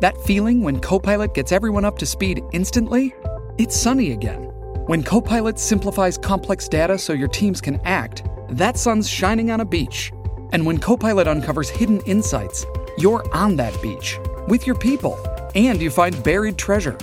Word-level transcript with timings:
That 0.00 0.16
feeling 0.22 0.62
when 0.62 0.80
Copilot 0.80 1.34
gets 1.34 1.52
everyone 1.52 1.84
up 1.84 1.98
to 1.98 2.06
speed 2.06 2.42
instantly? 2.52 3.14
It's 3.58 3.76
sunny 3.76 4.12
again. 4.12 4.44
When 4.86 5.02
Copilot 5.02 5.58
simplifies 5.58 6.16
complex 6.16 6.68
data 6.68 6.96
so 6.96 7.12
your 7.12 7.28
teams 7.28 7.60
can 7.60 7.78
act, 7.84 8.24
that 8.48 8.78
sun's 8.78 9.10
shining 9.10 9.50
on 9.50 9.60
a 9.60 9.64
beach. 9.64 10.10
And 10.52 10.64
when 10.64 10.78
Copilot 10.78 11.28
uncovers 11.28 11.68
hidden 11.68 12.00
insights, 12.06 12.64
you're 12.96 13.22
on 13.36 13.56
that 13.56 13.76
beach 13.82 14.18
with 14.48 14.66
your 14.66 14.74
people 14.74 15.18
and 15.54 15.82
you 15.82 15.90
find 15.90 16.22
buried 16.24 16.56
treasure. 16.56 16.96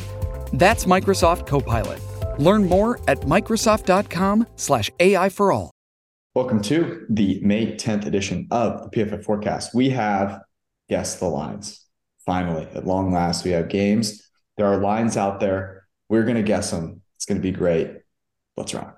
That's 0.54 0.86
Microsoft 0.86 1.46
Copilot. 1.46 2.02
Learn 2.40 2.66
more 2.66 3.00
at 3.08 3.22
Microsoft.com/slash 3.22 4.92
AI 5.00 5.30
for 5.30 5.52
all. 5.52 5.70
Welcome 6.34 6.64
to 6.64 7.06
the 7.10 7.40
May 7.44 7.76
10th 7.76 8.08
edition 8.08 8.48
of 8.50 8.82
the 8.82 8.90
PFF 8.90 9.24
Forecast. 9.24 9.76
We 9.76 9.92
have 9.92 10.42
guessed 10.90 11.20
the 11.20 11.28
lines. 11.28 11.87
Finally, 12.28 12.68
at 12.76 12.86
long 12.86 13.12
last, 13.12 13.46
we 13.46 13.52
have 13.52 13.70
games. 13.70 14.30
There 14.58 14.68
are 14.68 14.78
lines 14.78 15.16
out 15.16 15.40
there. 15.40 15.88
We're 16.10 16.24
going 16.24 16.36
to 16.36 16.44
guess 16.44 16.72
them. 16.72 17.02
It's 17.16 17.26
going 17.26 17.38
to 17.38 17.42
be 17.42 17.52
great. 17.52 18.02
Let's 18.58 18.74
run. 18.74 18.97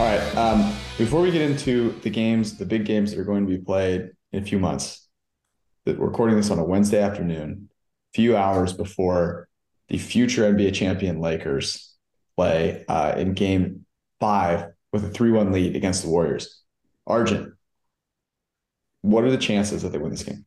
All 0.00 0.06
right. 0.06 0.34
Um, 0.34 0.74
before 0.96 1.20
we 1.20 1.30
get 1.30 1.42
into 1.42 1.90
the 2.00 2.08
games, 2.08 2.56
the 2.56 2.64
big 2.64 2.86
games 2.86 3.10
that 3.10 3.20
are 3.20 3.24
going 3.24 3.46
to 3.46 3.50
be 3.50 3.62
played 3.62 4.12
in 4.32 4.42
a 4.42 4.46
few 4.46 4.58
months, 4.58 5.06
we're 5.84 5.92
recording 5.96 6.36
this 6.36 6.50
on 6.50 6.58
a 6.58 6.64
Wednesday 6.64 7.02
afternoon, 7.02 7.68
a 7.70 8.16
few 8.16 8.34
hours 8.34 8.72
before 8.72 9.50
the 9.88 9.98
future 9.98 10.50
NBA 10.50 10.72
champion 10.72 11.20
Lakers 11.20 11.94
play 12.34 12.86
uh, 12.88 13.12
in 13.18 13.34
game 13.34 13.84
five 14.20 14.70
with 14.90 15.04
a 15.04 15.10
3 15.10 15.32
1 15.32 15.52
lead 15.52 15.76
against 15.76 16.02
the 16.02 16.08
Warriors. 16.08 16.62
Arjun, 17.06 17.58
what 19.02 19.24
are 19.24 19.30
the 19.30 19.36
chances 19.36 19.82
that 19.82 19.92
they 19.92 19.98
win 19.98 20.12
this 20.12 20.22
game? 20.22 20.46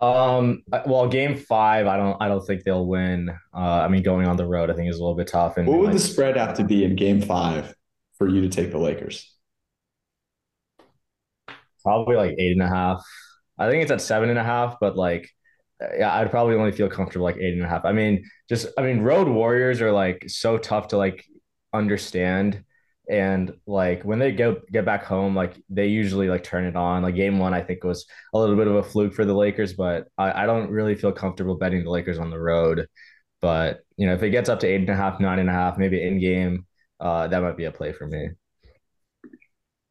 Um, 0.00 0.62
well, 0.86 1.08
game 1.08 1.36
five, 1.36 1.86
I 1.86 1.96
don't, 1.96 2.16
I 2.20 2.28
don't 2.28 2.44
think 2.46 2.64
they'll 2.64 2.86
win. 2.86 3.30
Uh, 3.54 3.58
I 3.58 3.88
mean, 3.88 4.02
going 4.02 4.26
on 4.26 4.36
the 4.36 4.46
road, 4.46 4.70
I 4.70 4.74
think 4.74 4.90
is 4.90 4.98
a 4.98 5.02
little 5.02 5.16
bit 5.16 5.28
tough. 5.28 5.56
And 5.56 5.66
What 5.66 5.80
would 5.80 5.92
the 5.92 5.98
spread 5.98 6.36
have 6.36 6.54
to 6.58 6.64
be 6.64 6.84
in 6.84 6.96
game 6.96 7.22
five 7.22 7.74
for 8.18 8.28
you 8.28 8.42
to 8.42 8.48
take 8.48 8.70
the 8.70 8.78
Lakers? 8.78 9.32
probably 11.86 12.16
like 12.16 12.34
eight 12.38 12.50
and 12.50 12.62
a 12.62 12.68
half. 12.68 13.06
I 13.58 13.70
think 13.70 13.82
it's 13.82 13.92
at 13.92 14.00
seven 14.00 14.28
and 14.28 14.38
a 14.38 14.42
half, 14.42 14.78
but 14.80 14.96
like, 14.96 15.30
yeah, 15.96 16.12
I'd 16.12 16.32
probably 16.32 16.56
only 16.56 16.72
feel 16.72 16.90
comfortable 16.90 17.24
like 17.24 17.36
eight 17.36 17.54
and 17.54 17.62
a 17.62 17.68
half. 17.68 17.84
I 17.84 17.92
mean, 17.92 18.24
just, 18.48 18.66
I 18.76 18.82
mean, 18.82 19.02
road 19.02 19.28
warriors 19.28 19.80
are 19.80 19.92
like 19.92 20.24
so 20.26 20.58
tough 20.58 20.88
to 20.88 20.96
like 20.96 21.24
understand. 21.72 22.64
And 23.08 23.52
like 23.66 24.02
when 24.02 24.18
they 24.18 24.32
go 24.32 24.60
get 24.72 24.84
back 24.84 25.04
home, 25.04 25.34
like 25.34 25.56
they 25.68 25.86
usually 25.86 26.28
like 26.28 26.42
turn 26.42 26.64
it 26.64 26.76
on. 26.76 27.02
Like 27.02 27.14
game 27.14 27.38
one, 27.38 27.54
I 27.54 27.62
think 27.62 27.84
was 27.84 28.06
a 28.34 28.38
little 28.38 28.56
bit 28.56 28.66
of 28.66 28.74
a 28.76 28.82
fluke 28.82 29.14
for 29.14 29.24
the 29.24 29.34
Lakers, 29.34 29.74
but 29.74 30.08
I, 30.18 30.42
I 30.42 30.46
don't 30.46 30.70
really 30.70 30.94
feel 30.96 31.12
comfortable 31.12 31.56
betting 31.56 31.84
the 31.84 31.90
Lakers 31.90 32.18
on 32.18 32.30
the 32.30 32.40
road. 32.40 32.86
But 33.40 33.80
you 33.96 34.06
know, 34.06 34.14
if 34.14 34.22
it 34.22 34.30
gets 34.30 34.48
up 34.48 34.60
to 34.60 34.66
eight 34.66 34.80
and 34.80 34.90
a 34.90 34.96
half, 34.96 35.20
nine 35.20 35.38
and 35.38 35.48
a 35.48 35.52
half, 35.52 35.78
maybe 35.78 36.02
in 36.02 36.18
game, 36.18 36.66
uh, 36.98 37.28
that 37.28 37.42
might 37.42 37.56
be 37.56 37.64
a 37.64 37.72
play 37.72 37.92
for 37.92 38.06
me. 38.06 38.30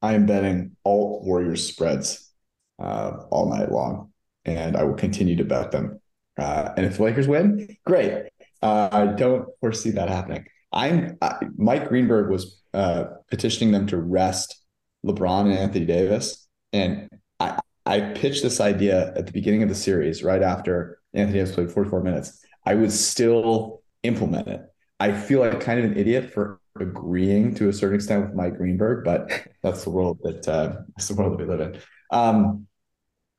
I 0.02 0.14
am 0.14 0.26
betting 0.26 0.76
all 0.84 1.24
Warriors 1.26 1.66
spreads 1.66 2.32
uh, 2.80 3.24
all 3.32 3.50
night 3.50 3.72
long, 3.72 4.12
and 4.44 4.76
I 4.76 4.84
will 4.84 4.96
continue 4.96 5.38
to 5.38 5.46
bet 5.46 5.72
them. 5.72 6.00
Uh, 6.38 6.70
and 6.76 6.86
if 6.86 6.98
the 6.98 7.04
Lakers 7.04 7.28
win, 7.28 7.78
great. 7.86 8.30
Uh, 8.62 8.90
I 8.92 9.06
don't 9.08 9.48
foresee 9.62 9.92
that 9.92 10.10
happening. 10.10 10.46
I'm 10.76 11.18
I, 11.22 11.38
Mike 11.58 11.88
Greenberg 11.88 12.30
was 12.30 12.62
uh, 12.74 13.06
petitioning 13.30 13.72
them 13.72 13.88
to 13.88 13.98
rest 13.98 14.62
LeBron 15.06 15.46
and 15.46 15.54
Anthony 15.54 15.86
Davis, 15.86 16.48
and 16.74 17.10
I 17.40 17.60
I 17.86 18.02
pitched 18.02 18.44
this 18.44 18.60
idea 18.60 19.14
at 19.16 19.26
the 19.26 19.32
beginning 19.32 19.64
of 19.64 19.70
the 19.70 19.76
series, 19.76 20.24
right 20.24 20.44
after 20.44 21.00
Anthony 21.14 21.40
Davis 21.40 21.56
played 21.56 21.72
44 21.72 22.04
minutes. 22.04 22.46
I 22.66 22.76
would 22.76 22.92
still 22.92 23.82
implement 24.04 24.48
it. 24.48 24.62
I 25.00 25.12
feel 25.14 25.40
like 25.40 25.60
kind 25.62 25.80
of 25.80 25.86
an 25.86 25.98
idiot 25.98 26.32
for 26.32 26.60
agreeing 26.80 27.56
to 27.56 27.70
a 27.70 27.74
certain 27.74 27.96
extent 27.96 28.26
with 28.26 28.36
Mike 28.36 28.58
Greenberg, 28.58 29.06
but 29.06 29.48
that's 29.64 29.84
the 29.84 29.90
world 29.90 30.20
that 30.24 30.48
uh, 30.48 30.82
that's 30.96 31.08
the 31.08 31.16
world 31.16 31.34
that 31.34 31.48
we 31.48 31.50
live 31.50 31.62
in. 31.62 31.82
Um, 32.12 32.68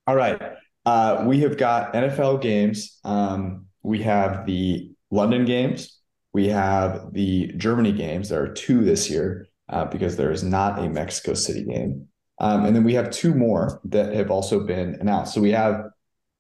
all 0.07 0.17
right, 0.17 0.41
uh, 0.85 1.25
we 1.27 1.41
have 1.41 1.57
got 1.57 1.93
NFL 1.93 2.41
games. 2.41 2.99
Um, 3.05 3.67
we 3.83 4.03
have 4.03 4.47
the 4.47 4.93
London 5.11 5.45
games. 5.45 5.96
We 6.37 6.49
have 6.49 7.15
the 7.15 7.51
Germany 7.57 7.93
games. 7.93 8.29
There 8.29 8.43
are 8.43 8.53
two 8.53 8.85
this 8.85 9.09
year 9.09 9.49
uh, 9.71 9.87
because 9.87 10.17
there 10.17 10.31
is 10.31 10.43
not 10.43 10.79
a 10.79 10.87
Mexico 10.87 11.33
City 11.33 11.65
game, 11.65 12.09
um, 12.39 12.67
and 12.67 12.77
then 12.77 12.85
we 12.85 12.93
have 12.93 13.11
two 13.11 13.33
more 13.35 13.81
that 13.87 14.13
have 14.13 14.31
also 14.31 14.61
been 14.61 14.99
announced. 15.01 15.33
So 15.33 15.41
we 15.41 15.53
have 15.53 15.87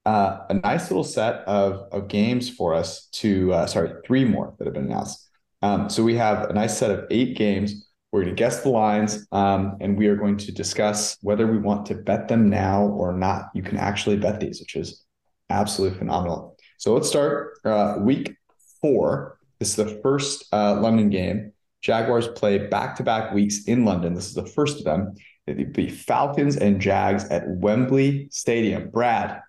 uh, 0.05 0.41
a 0.51 0.55
nice 0.55 0.91
little 0.91 1.03
set 1.03 1.37
of, 1.47 1.89
of 1.93 2.09
games 2.09 2.51
for 2.51 2.75
us 2.75 3.09
to, 3.13 3.55
uh, 3.55 3.67
sorry, 3.67 3.91
three 4.07 4.27
more 4.27 4.55
that 4.59 4.67
have 4.67 4.75
been 4.75 4.85
announced. 4.85 5.31
Um, 5.63 5.89
so 5.89 6.05
we 6.05 6.15
have 6.17 6.51
a 6.51 6.53
nice 6.53 6.77
set 6.77 6.91
of 6.91 7.07
eight 7.11 7.39
games. 7.39 7.89
We're 8.13 8.25
going 8.25 8.37
to 8.37 8.39
guess 8.39 8.63
the 8.63 8.69
lines, 8.69 9.27
um, 9.33 9.79
and 9.81 9.97
we 9.97 10.09
are 10.09 10.17
going 10.17 10.37
to 10.37 10.53
discuss 10.53 11.17
whether 11.23 11.47
we 11.47 11.57
want 11.57 11.87
to 11.87 11.95
bet 11.95 12.29
them 12.29 12.51
now 12.51 12.83
or 12.83 13.15
not. 13.15 13.47
You 13.55 13.63
can 13.63 13.79
actually 13.79 14.19
bet 14.19 14.41
these, 14.41 14.61
which 14.61 14.77
is 14.77 15.07
absolutely 15.49 15.97
phenomenal. 15.97 16.59
So 16.77 16.93
let's 16.93 17.09
start 17.09 17.55
uh, 17.65 17.97
week 18.01 18.37
four. 18.83 19.36
This 19.59 19.71
is 19.71 19.77
the 19.77 20.01
first 20.03 20.47
uh, 20.53 20.81
London 20.81 21.11
game. 21.11 21.53
Jaguars 21.83 22.29
play 22.29 22.59
back 22.59 22.97
to 22.97 23.03
back 23.03 23.33
weeks 23.33 23.65
in 23.65 23.85
London. 23.85 24.15
This 24.15 24.27
is 24.27 24.35
the 24.35 24.47
first 24.47 24.79
of 24.79 24.85
them. 24.85 25.15
It'd 25.47 25.73
be 25.73 25.89
Falcons 25.89 26.57
and 26.57 26.81
Jags 26.81 27.25
at 27.27 27.45
Wembley 27.47 28.29
Stadium. 28.31 28.91
Brad, 28.91 29.41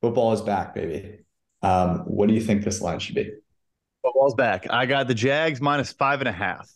football 0.00 0.32
is 0.32 0.40
back, 0.40 0.74
baby. 0.74 1.18
Um, 1.62 1.98
what 2.06 2.28
do 2.28 2.34
you 2.34 2.40
think 2.40 2.64
this 2.64 2.80
line 2.80 2.98
should 2.98 3.14
be? 3.14 3.30
Football's 4.02 4.34
back. 4.34 4.66
I 4.70 4.86
got 4.86 5.06
the 5.06 5.14
Jags 5.14 5.60
minus 5.60 5.92
five 5.92 6.20
and 6.20 6.28
a 6.28 6.32
half. 6.32 6.68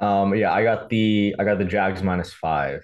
Um, 0.00 0.34
yeah, 0.34 0.52
I 0.52 0.62
got 0.62 0.88
the 0.88 1.34
I 1.38 1.44
got 1.44 1.58
the 1.58 1.64
Jags 1.64 2.02
minus 2.02 2.32
five. 2.32 2.82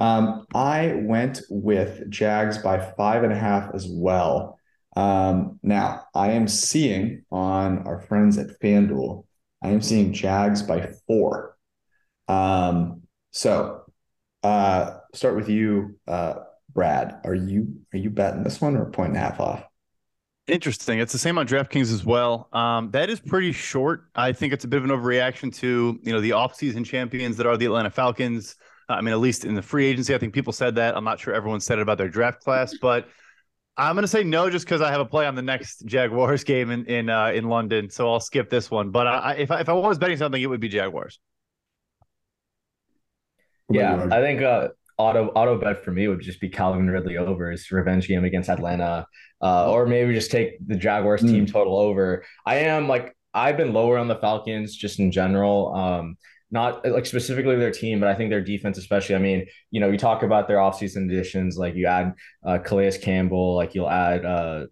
Um, 0.00 0.46
I 0.54 0.94
went 1.02 1.42
with 1.50 2.10
Jags 2.10 2.58
by 2.58 2.80
five 2.96 3.22
and 3.22 3.32
a 3.32 3.38
half 3.38 3.74
as 3.74 3.86
well. 3.88 4.58
Um, 4.96 5.60
now 5.62 6.04
I 6.14 6.32
am 6.32 6.48
seeing 6.48 7.24
on 7.30 7.86
our 7.86 8.00
friends 8.00 8.38
at 8.38 8.58
FanDuel, 8.60 9.24
I 9.62 9.68
am 9.68 9.82
seeing 9.82 10.12
Jags 10.12 10.62
by 10.62 10.90
four. 11.06 11.56
Um, 12.28 13.02
so 13.30 13.82
uh, 14.42 14.98
start 15.14 15.36
with 15.36 15.48
you, 15.48 15.98
uh, 16.08 16.34
Brad. 16.72 17.20
Are 17.24 17.34
you 17.34 17.80
are 17.92 17.98
you 17.98 18.10
betting 18.10 18.42
this 18.42 18.60
one 18.60 18.76
or 18.76 18.82
a 18.82 18.90
point 18.90 19.08
and 19.08 19.16
a 19.16 19.20
half 19.20 19.38
off? 19.38 19.64
Interesting. 20.46 20.98
It's 20.98 21.12
the 21.12 21.18
same 21.18 21.38
on 21.38 21.46
DraftKings 21.46 21.92
as 21.92 22.04
well. 22.04 22.48
Um, 22.52 22.90
that 22.92 23.10
is 23.10 23.20
pretty 23.20 23.52
short. 23.52 24.06
I 24.14 24.32
think 24.32 24.52
it's 24.52 24.64
a 24.64 24.68
bit 24.68 24.78
of 24.78 24.84
an 24.84 24.90
overreaction 24.90 25.54
to 25.56 26.00
you 26.02 26.12
know 26.12 26.20
the 26.20 26.30
offseason 26.30 26.84
champions 26.84 27.36
that 27.36 27.46
are 27.46 27.56
the 27.56 27.66
Atlanta 27.66 27.90
Falcons. 27.90 28.56
I 28.90 29.00
mean, 29.00 29.12
at 29.12 29.20
least 29.20 29.44
in 29.44 29.54
the 29.54 29.62
free 29.62 29.86
agency, 29.86 30.14
I 30.14 30.18
think 30.18 30.34
people 30.34 30.52
said 30.52 30.74
that. 30.76 30.96
I'm 30.96 31.04
not 31.04 31.20
sure 31.20 31.34
everyone 31.34 31.60
said 31.60 31.78
it 31.78 31.82
about 31.82 31.98
their 31.98 32.08
draft 32.08 32.40
class, 32.40 32.74
but 32.80 33.08
I'm 33.76 33.94
going 33.94 34.02
to 34.02 34.08
say 34.08 34.24
no 34.24 34.50
just 34.50 34.66
because 34.66 34.82
I 34.82 34.90
have 34.90 35.00
a 35.00 35.06
play 35.06 35.26
on 35.26 35.34
the 35.34 35.42
next 35.42 35.86
Jaguars 35.86 36.44
game 36.44 36.70
in 36.70 36.84
in 36.86 37.08
uh, 37.08 37.28
in 37.28 37.48
London, 37.48 37.88
so 37.88 38.10
I'll 38.10 38.20
skip 38.20 38.50
this 38.50 38.70
one. 38.70 38.90
But 38.90 39.06
I, 39.06 39.34
if 39.34 39.50
I, 39.50 39.60
if 39.60 39.68
I 39.68 39.72
was 39.72 39.98
betting 39.98 40.16
something, 40.16 40.40
it 40.40 40.46
would 40.46 40.60
be 40.60 40.68
Jaguars. 40.68 41.18
Yeah, 43.70 44.08
I 44.10 44.20
think 44.20 44.42
uh, 44.42 44.68
auto 44.98 45.28
auto 45.28 45.58
bet 45.58 45.84
for 45.84 45.92
me 45.92 46.08
would 46.08 46.20
just 46.20 46.40
be 46.40 46.48
Calvin 46.48 46.90
Ridley 46.90 47.16
over 47.16 47.50
his 47.50 47.70
revenge 47.70 48.08
game 48.08 48.24
against 48.24 48.50
Atlanta, 48.50 49.06
uh, 49.40 49.70
or 49.70 49.86
maybe 49.86 50.12
just 50.12 50.30
take 50.30 50.54
the 50.66 50.76
Jaguars 50.76 51.22
team 51.22 51.46
mm. 51.46 51.52
total 51.52 51.78
over. 51.78 52.24
I 52.44 52.56
am 52.56 52.88
like 52.88 53.16
I've 53.32 53.56
been 53.56 53.72
lower 53.72 53.96
on 53.96 54.08
the 54.08 54.16
Falcons 54.16 54.76
just 54.76 54.98
in 54.98 55.12
general. 55.12 55.74
Um, 55.74 56.16
not 56.50 56.86
like 56.86 57.06
specifically 57.06 57.56
their 57.56 57.70
team, 57.70 58.00
but 58.00 58.08
I 58.08 58.14
think 58.14 58.30
their 58.30 58.40
defense, 58.40 58.78
especially. 58.78 59.14
I 59.14 59.18
mean, 59.18 59.46
you 59.70 59.80
know, 59.80 59.90
you 59.90 59.98
talk 59.98 60.22
about 60.22 60.48
their 60.48 60.58
offseason 60.58 61.06
additions, 61.06 61.56
like 61.56 61.74
you 61.74 61.86
add 61.86 62.14
uh, 62.44 62.58
Calais 62.58 62.98
Campbell, 62.98 63.54
like 63.54 63.74
you'll 63.74 63.90
add, 63.90 64.24
uh, 64.24 64.66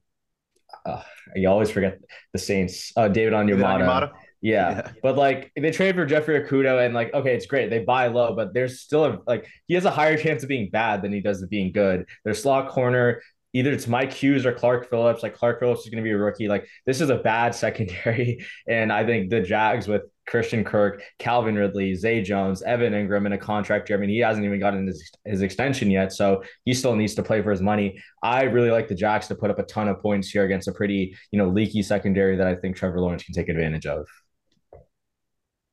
uh, 0.84 1.02
you 1.36 1.48
always 1.48 1.70
forget 1.70 1.98
the 2.32 2.38
Saints, 2.38 2.92
uh, 2.96 3.08
David 3.08 3.32
Onyemata. 3.32 4.10
Yeah. 4.40 4.70
yeah. 4.70 4.92
But 5.02 5.16
like 5.16 5.52
they 5.56 5.70
trade 5.70 5.94
for 5.94 6.06
Jeffrey 6.06 6.40
Okudah 6.40 6.84
and 6.84 6.94
like, 6.94 7.12
okay, 7.14 7.34
it's 7.34 7.46
great. 7.46 7.70
They 7.70 7.80
buy 7.80 8.08
low, 8.08 8.34
but 8.34 8.54
there's 8.54 8.80
still 8.80 9.04
a 9.04 9.18
like 9.26 9.46
he 9.66 9.74
has 9.74 9.84
a 9.84 9.90
higher 9.90 10.16
chance 10.16 10.42
of 10.42 10.48
being 10.48 10.70
bad 10.70 11.02
than 11.02 11.12
he 11.12 11.20
does 11.20 11.42
of 11.42 11.50
being 11.50 11.72
good. 11.72 12.06
Their 12.24 12.34
slot 12.34 12.70
corner, 12.70 13.20
either 13.52 13.72
it's 13.72 13.86
Mike 13.86 14.12
Hughes 14.12 14.44
or 14.44 14.52
Clark 14.52 14.90
Phillips. 14.90 15.22
Like 15.22 15.34
Clark 15.34 15.60
Phillips 15.60 15.80
is 15.80 15.88
going 15.88 16.02
to 16.02 16.06
be 16.06 16.12
a 16.12 16.18
rookie. 16.18 16.48
Like 16.48 16.68
this 16.86 17.00
is 17.00 17.10
a 17.10 17.16
bad 17.16 17.54
secondary. 17.54 18.44
And 18.68 18.92
I 18.92 19.04
think 19.04 19.30
the 19.30 19.40
Jags 19.40 19.88
with 19.88 20.02
Christian 20.26 20.62
Kirk, 20.62 21.02
Calvin 21.18 21.54
Ridley, 21.54 21.94
Zay 21.94 22.22
Jones, 22.22 22.62
Evan 22.62 22.92
Engram 22.92 23.24
in 23.24 23.32
a 23.32 23.38
contract 23.38 23.88
year. 23.88 23.98
I 23.98 24.00
mean, 24.00 24.10
he 24.10 24.18
hasn't 24.18 24.44
even 24.44 24.60
gotten 24.60 24.86
his, 24.86 25.10
his 25.24 25.40
extension 25.40 25.90
yet, 25.90 26.12
so 26.12 26.42
he 26.64 26.74
still 26.74 26.94
needs 26.94 27.14
to 27.14 27.22
play 27.22 27.40
for 27.40 27.50
his 27.50 27.62
money. 27.62 27.98
I 28.22 28.42
really 28.42 28.70
like 28.70 28.88
the 28.88 28.94
Jacks 28.94 29.26
to 29.28 29.34
put 29.34 29.50
up 29.50 29.58
a 29.58 29.62
ton 29.62 29.88
of 29.88 30.02
points 30.02 30.28
here 30.28 30.44
against 30.44 30.68
a 30.68 30.72
pretty, 30.72 31.16
you 31.32 31.38
know, 31.38 31.48
leaky 31.48 31.82
secondary 31.82 32.36
that 32.36 32.46
I 32.46 32.54
think 32.54 32.76
Trevor 32.76 33.00
Lawrence 33.00 33.24
can 33.24 33.34
take 33.34 33.48
advantage 33.48 33.86
of. 33.86 34.06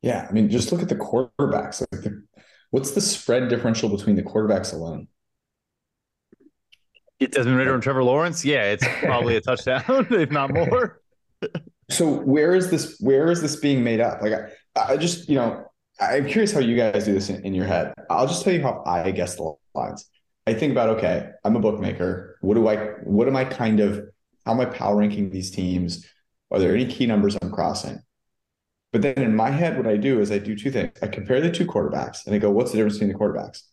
Yeah, 0.01 0.25
I 0.29 0.31
mean, 0.31 0.49
just 0.49 0.71
look 0.71 0.81
at 0.81 0.89
the 0.89 0.95
quarterbacks. 0.95 1.85
Like 1.91 2.03
the, 2.03 2.23
what's 2.71 2.91
the 2.91 3.01
spread 3.01 3.49
differential 3.49 3.89
between 3.89 4.15
the 4.15 4.23
quarterbacks 4.23 4.73
alone? 4.73 5.07
It 7.19 7.31
Desmond 7.31 7.57
Ridder 7.57 7.73
and 7.73 7.83
Trevor 7.83 8.03
Lawrence. 8.03 8.43
Yeah, 8.43 8.71
it's 8.71 8.85
probably 8.99 9.37
a 9.37 9.41
touchdown, 9.41 9.83
if 10.09 10.31
not 10.31 10.53
more. 10.53 11.01
so 11.89 12.19
where 12.21 12.53
is 12.55 12.69
this? 12.69 12.97
Where 12.99 13.31
is 13.31 13.41
this 13.41 13.55
being 13.55 13.83
made 13.83 14.01
up? 14.01 14.21
Like, 14.21 14.33
I, 14.33 14.93
I 14.93 14.97
just, 14.97 15.29
you 15.29 15.35
know, 15.35 15.65
I'm 15.99 16.27
curious 16.27 16.51
how 16.51 16.59
you 16.59 16.75
guys 16.75 17.05
do 17.05 17.13
this 17.13 17.29
in, 17.29 17.45
in 17.45 17.53
your 17.53 17.65
head. 17.65 17.93
I'll 18.09 18.27
just 18.27 18.43
tell 18.43 18.53
you 18.53 18.61
how 18.61 18.83
I 18.85 19.11
guess 19.11 19.35
the 19.35 19.53
lines. 19.73 20.09
I 20.45 20.53
think 20.53 20.71
about 20.71 20.89
okay, 20.97 21.29
I'm 21.43 21.55
a 21.55 21.59
bookmaker. 21.59 22.37
What 22.41 22.55
do 22.55 22.67
I? 22.67 22.77
What 23.03 23.27
am 23.27 23.35
I 23.35 23.45
kind 23.45 23.79
of? 23.79 24.03
How 24.45 24.51
am 24.51 24.59
I 24.59 24.65
power 24.65 24.97
ranking 24.97 25.29
these 25.29 25.51
teams? 25.51 26.05
Are 26.51 26.59
there 26.59 26.73
any 26.73 26.85
key 26.85 27.05
numbers 27.05 27.37
I'm 27.41 27.51
crossing? 27.51 27.99
But 28.91 29.01
then 29.01 29.17
in 29.17 29.35
my 29.35 29.49
head, 29.49 29.75
what 29.75 29.87
I 29.87 29.97
do 29.97 30.21
is 30.21 30.31
I 30.31 30.37
do 30.37 30.55
two 30.55 30.71
things. 30.71 30.91
I 31.01 31.07
compare 31.07 31.41
the 31.41 31.51
two 31.51 31.65
quarterbacks 31.65 32.25
and 32.25 32.35
I 32.35 32.37
go, 32.37 32.49
what's 32.49 32.71
the 32.71 32.77
difference 32.77 32.97
between 32.97 33.11
the 33.11 33.19
quarterbacks? 33.19 33.63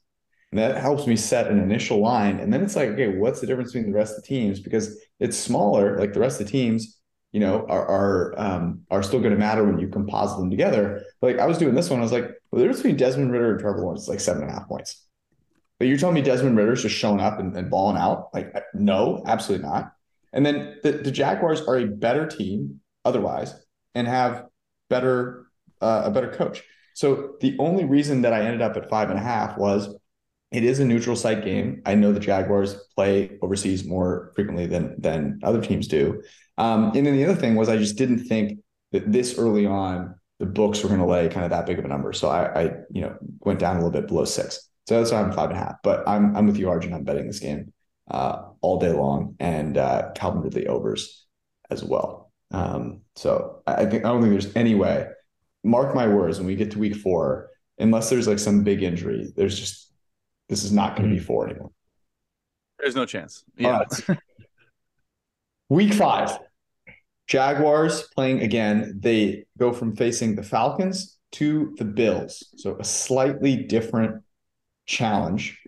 And 0.52 0.60
that 0.60 0.76
helps 0.76 1.06
me 1.06 1.16
set 1.16 1.48
an 1.48 1.58
initial 1.58 2.00
line. 2.00 2.38
And 2.38 2.52
then 2.52 2.62
it's 2.62 2.76
like, 2.76 2.90
okay, 2.90 3.16
what's 3.16 3.40
the 3.40 3.46
difference 3.46 3.72
between 3.72 3.90
the 3.90 3.96
rest 3.96 4.16
of 4.16 4.22
the 4.22 4.28
teams? 4.28 4.60
Because 4.60 5.00
it's 5.18 5.36
smaller, 5.36 5.98
like 5.98 6.12
the 6.12 6.20
rest 6.20 6.40
of 6.40 6.46
the 6.46 6.52
teams, 6.52 7.00
you 7.32 7.40
know, 7.40 7.66
are 7.68 7.86
are 7.88 8.34
um, 8.36 8.82
are 8.90 9.02
still 9.02 9.20
going 9.20 9.32
to 9.32 9.38
matter 9.38 9.64
when 9.64 9.78
you 9.78 9.88
composite 9.88 10.38
them 10.38 10.50
together. 10.50 11.02
But 11.20 11.28
like 11.28 11.40
I 11.40 11.46
was 11.46 11.56
doing 11.56 11.74
this 11.74 11.88
one, 11.88 12.00
I 12.00 12.02
was 12.02 12.12
like, 12.12 12.24
well, 12.24 12.58
the 12.58 12.64
difference 12.64 12.80
between 12.80 12.98
Desmond 12.98 13.32
Ridder 13.32 13.52
and 13.52 13.60
Trevor 13.60 13.80
Lawrence 13.80 14.02
is 14.02 14.08
like 14.08 14.20
seven 14.20 14.42
and 14.42 14.50
a 14.50 14.54
half 14.54 14.68
points. 14.68 15.06
But 15.78 15.88
you're 15.88 15.96
telling 15.96 16.16
me 16.16 16.22
Desmond 16.22 16.56
Ridder's 16.56 16.82
just 16.82 16.94
showing 16.94 17.20
up 17.20 17.40
and, 17.40 17.56
and 17.56 17.70
balling 17.70 17.96
out? 17.96 18.28
Like, 18.34 18.54
no, 18.74 19.22
absolutely 19.26 19.66
not. 19.66 19.94
And 20.34 20.44
then 20.44 20.76
the, 20.82 20.92
the 20.92 21.10
Jaguars 21.10 21.62
are 21.62 21.78
a 21.78 21.86
better 21.86 22.26
team 22.26 22.80
otherwise 23.06 23.54
and 23.94 24.06
have 24.06 24.46
better 24.90 25.46
uh, 25.80 26.02
a 26.04 26.10
better 26.10 26.30
coach. 26.30 26.62
So 26.94 27.36
the 27.40 27.56
only 27.58 27.84
reason 27.84 28.22
that 28.22 28.34
I 28.34 28.42
ended 28.42 28.60
up 28.60 28.76
at 28.76 28.90
five 28.90 29.08
and 29.08 29.18
a 29.18 29.22
half 29.22 29.56
was 29.56 29.96
it 30.52 30.64
is 30.64 30.80
a 30.80 30.84
neutral 30.84 31.16
site 31.16 31.44
game. 31.44 31.82
I 31.86 31.94
know 31.94 32.12
the 32.12 32.20
Jaguars 32.20 32.74
play 32.94 33.38
overseas 33.40 33.84
more 33.84 34.32
frequently 34.34 34.66
than 34.66 35.00
than 35.00 35.40
other 35.42 35.60
teams 35.60 35.88
do. 35.88 36.22
Um, 36.58 36.92
and 36.94 37.06
then 37.06 37.16
the 37.16 37.24
other 37.24 37.34
thing 37.34 37.54
was 37.54 37.68
I 37.68 37.78
just 37.78 37.96
didn't 37.96 38.26
think 38.26 38.60
that 38.92 39.10
this 39.10 39.38
early 39.38 39.66
on 39.66 40.14
the 40.38 40.46
books 40.46 40.82
were 40.82 40.88
going 40.88 41.00
to 41.00 41.06
lay 41.06 41.28
kind 41.28 41.44
of 41.44 41.50
that 41.50 41.66
big 41.66 41.78
of 41.78 41.84
a 41.84 41.88
number. 41.88 42.12
So 42.12 42.28
I, 42.28 42.62
I, 42.62 42.64
you 42.90 43.02
know, 43.02 43.16
went 43.40 43.60
down 43.60 43.76
a 43.76 43.78
little 43.78 43.92
bit 43.92 44.08
below 44.08 44.24
six. 44.24 44.68
So 44.88 44.98
that's 44.98 45.12
why 45.12 45.20
I'm 45.20 45.32
five 45.32 45.50
and 45.50 45.58
a 45.58 45.62
half. 45.62 45.76
But 45.82 46.06
I'm 46.06 46.36
I'm 46.36 46.46
with 46.46 46.58
you, 46.58 46.68
Arjun. 46.68 46.92
I'm 46.92 47.04
betting 47.04 47.26
this 47.26 47.38
game 47.38 47.72
uh, 48.10 48.48
all 48.60 48.78
day 48.78 48.92
long, 48.92 49.36
and 49.40 49.78
uh, 49.78 50.10
Calvin 50.14 50.42
Ridley 50.42 50.66
overs 50.66 51.26
as 51.70 51.82
well. 51.82 52.32
Um, 52.50 53.02
so 53.16 53.62
I 53.66 53.86
think 53.86 54.04
I 54.04 54.08
don't 54.08 54.20
think 54.20 54.32
there's 54.32 54.54
any 54.56 54.74
way. 54.74 55.06
Mark 55.64 55.94
my 55.94 56.08
words, 56.08 56.38
when 56.38 56.48
we 56.48 56.56
get 56.56 56.72
to 56.72 56.78
week 56.78 56.96
four, 56.96 57.48
unless 57.78 58.10
there's 58.10 58.26
like 58.26 58.40
some 58.40 58.64
big 58.64 58.82
injury, 58.82 59.32
there's 59.36 59.58
just 59.58 59.91
this 60.52 60.64
is 60.64 60.72
not 60.72 60.96
going 60.96 61.08
to 61.08 61.16
mm-hmm. 61.16 61.22
be 61.22 61.24
four 61.24 61.48
anymore. 61.48 61.70
There's 62.78 62.94
no 62.94 63.06
chance. 63.06 63.42
Yeah. 63.56 63.84
Right. 64.08 64.18
week 65.70 65.94
five, 65.94 66.38
Jaguars 67.26 68.02
playing 68.14 68.42
again. 68.42 68.98
They 69.00 69.46
go 69.56 69.72
from 69.72 69.96
facing 69.96 70.34
the 70.34 70.42
Falcons 70.42 71.16
to 71.32 71.74
the 71.78 71.86
Bills, 71.86 72.44
so 72.58 72.76
a 72.78 72.84
slightly 72.84 73.56
different 73.56 74.22
challenge. 74.84 75.58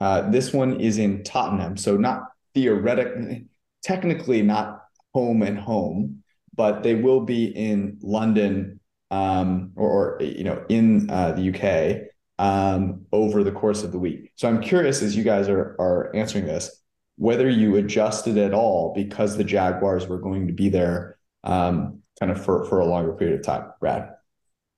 Uh, 0.00 0.28
this 0.28 0.52
one 0.52 0.80
is 0.80 0.98
in 0.98 1.24
Tottenham, 1.24 1.78
so 1.78 1.96
not 1.96 2.24
theoretic, 2.52 3.44
technically 3.82 4.42
not 4.42 4.82
home 5.14 5.40
and 5.40 5.58
home, 5.58 6.22
but 6.54 6.82
they 6.82 6.94
will 6.94 7.20
be 7.22 7.46
in 7.46 7.96
London 8.02 8.80
um, 9.10 9.72
or, 9.76 10.18
or, 10.18 10.22
you 10.22 10.44
know 10.44 10.62
in 10.68 11.08
uh, 11.08 11.32
the 11.32 11.48
UK 11.48 12.10
um, 12.38 13.06
over 13.12 13.42
the 13.42 13.52
course 13.52 13.82
of 13.82 13.92
the 13.92 13.98
week. 13.98 14.32
So 14.36 14.48
I'm 14.48 14.60
curious 14.60 15.02
as 15.02 15.16
you 15.16 15.24
guys 15.24 15.48
are 15.48 15.76
are 15.78 16.14
answering 16.14 16.46
this 16.46 16.82
whether 17.16 17.48
you 17.48 17.76
adjusted 17.76 18.36
at 18.36 18.52
all 18.52 18.92
because 18.94 19.36
the 19.36 19.44
Jaguars 19.44 20.06
were 20.06 20.18
going 20.18 20.46
to 20.46 20.52
be 20.52 20.68
there 20.68 21.18
um, 21.44 22.02
kind 22.20 22.30
of 22.30 22.42
for 22.42 22.64
for 22.66 22.80
a 22.80 22.86
longer 22.86 23.12
period 23.12 23.40
of 23.40 23.44
time. 23.44 23.72
Brad. 23.80 24.15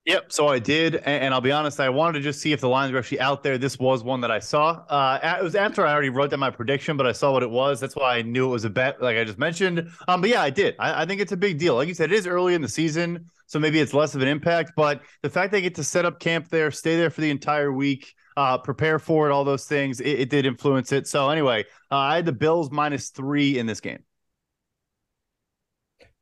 Yep. 0.08 0.32
So 0.32 0.48
I 0.48 0.58
did, 0.58 0.94
and 1.04 1.34
I'll 1.34 1.42
be 1.42 1.52
honest. 1.52 1.78
I 1.80 1.90
wanted 1.90 2.20
to 2.20 2.24
just 2.24 2.40
see 2.40 2.54
if 2.54 2.62
the 2.62 2.68
lines 2.68 2.90
were 2.90 2.98
actually 2.98 3.20
out 3.20 3.42
there. 3.42 3.58
This 3.58 3.78
was 3.78 4.02
one 4.02 4.22
that 4.22 4.30
I 4.30 4.38
saw. 4.38 4.82
Uh, 4.88 5.36
it 5.38 5.44
was 5.44 5.54
after 5.54 5.84
I 5.84 5.92
already 5.92 6.08
wrote 6.08 6.30
down 6.30 6.40
my 6.40 6.48
prediction, 6.48 6.96
but 6.96 7.06
I 7.06 7.12
saw 7.12 7.30
what 7.30 7.42
it 7.42 7.50
was. 7.50 7.78
That's 7.78 7.94
why 7.94 8.16
I 8.16 8.22
knew 8.22 8.46
it 8.46 8.50
was 8.52 8.64
a 8.64 8.70
bet, 8.70 9.02
like 9.02 9.18
I 9.18 9.24
just 9.24 9.38
mentioned. 9.38 9.90
Um, 10.08 10.22
but 10.22 10.30
yeah, 10.30 10.40
I 10.40 10.48
did. 10.48 10.76
I, 10.78 11.02
I 11.02 11.04
think 11.04 11.20
it's 11.20 11.32
a 11.32 11.36
big 11.36 11.58
deal. 11.58 11.74
Like 11.74 11.88
you 11.88 11.94
said, 11.94 12.10
it 12.10 12.16
is 12.16 12.26
early 12.26 12.54
in 12.54 12.62
the 12.62 12.68
season, 12.70 13.26
so 13.48 13.58
maybe 13.58 13.80
it's 13.80 13.92
less 13.92 14.14
of 14.14 14.22
an 14.22 14.28
impact. 14.28 14.72
But 14.76 15.02
the 15.20 15.28
fact 15.28 15.52
they 15.52 15.60
get 15.60 15.74
to 15.74 15.84
set 15.84 16.06
up 16.06 16.20
camp 16.20 16.48
there, 16.48 16.70
stay 16.70 16.96
there 16.96 17.10
for 17.10 17.20
the 17.20 17.30
entire 17.30 17.70
week, 17.70 18.14
uh, 18.38 18.56
prepare 18.56 18.98
for 18.98 19.28
it, 19.28 19.30
all 19.30 19.44
those 19.44 19.66
things, 19.66 20.00
it, 20.00 20.20
it 20.20 20.30
did 20.30 20.46
influence 20.46 20.90
it. 20.90 21.06
So 21.06 21.28
anyway, 21.28 21.66
uh, 21.90 21.96
I 21.96 22.16
had 22.16 22.24
the 22.24 22.32
Bills 22.32 22.70
minus 22.70 23.10
three 23.10 23.58
in 23.58 23.66
this 23.66 23.82
game. 23.82 24.02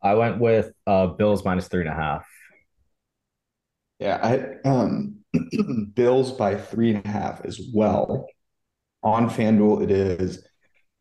I 0.02 0.14
went 0.14 0.40
with 0.40 0.72
uh, 0.88 1.06
Bills 1.06 1.44
minus 1.44 1.68
three 1.68 1.82
and 1.82 1.90
a 1.90 1.94
half. 1.94 2.26
Yeah, 3.98 4.18
I 4.22 4.68
um 4.68 5.18
Bills 5.94 6.32
by 6.32 6.56
three 6.56 6.94
and 6.94 7.04
a 7.04 7.08
half 7.08 7.44
as 7.44 7.60
well. 7.72 8.26
On 9.02 9.28
FanDuel, 9.30 9.84
it 9.84 9.90
is 9.90 10.46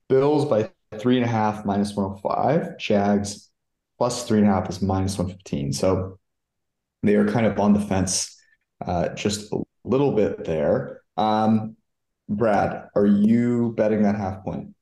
Bills 0.10 0.46
by 0.46 0.72
three 1.00 1.18
and 1.18 1.26
a 1.26 1.30
half 1.30 1.66
minus 1.66 1.96
105. 1.96 2.78
Jags 2.78 3.50
plus 3.98 4.28
three 4.28 4.40
and 4.40 4.48
a 4.48 4.54
half 4.54 4.70
is 4.70 4.82
minus 4.82 5.18
115. 5.18 5.74
So 5.74 6.20
they 7.04 7.16
are 7.16 7.28
kind 7.28 7.46
of 7.46 7.60
on 7.60 7.74
the 7.74 7.80
fence 7.80 8.38
uh, 8.86 9.10
just 9.10 9.52
a 9.54 9.62
little 9.84 10.12
bit 10.14 10.44
there. 10.46 11.02
Um, 11.18 11.78
Brad, 12.30 12.90
are 12.96 13.06
you 13.06 13.74
betting 13.78 14.04
that 14.04 14.16
half 14.16 14.44
point? 14.44 14.75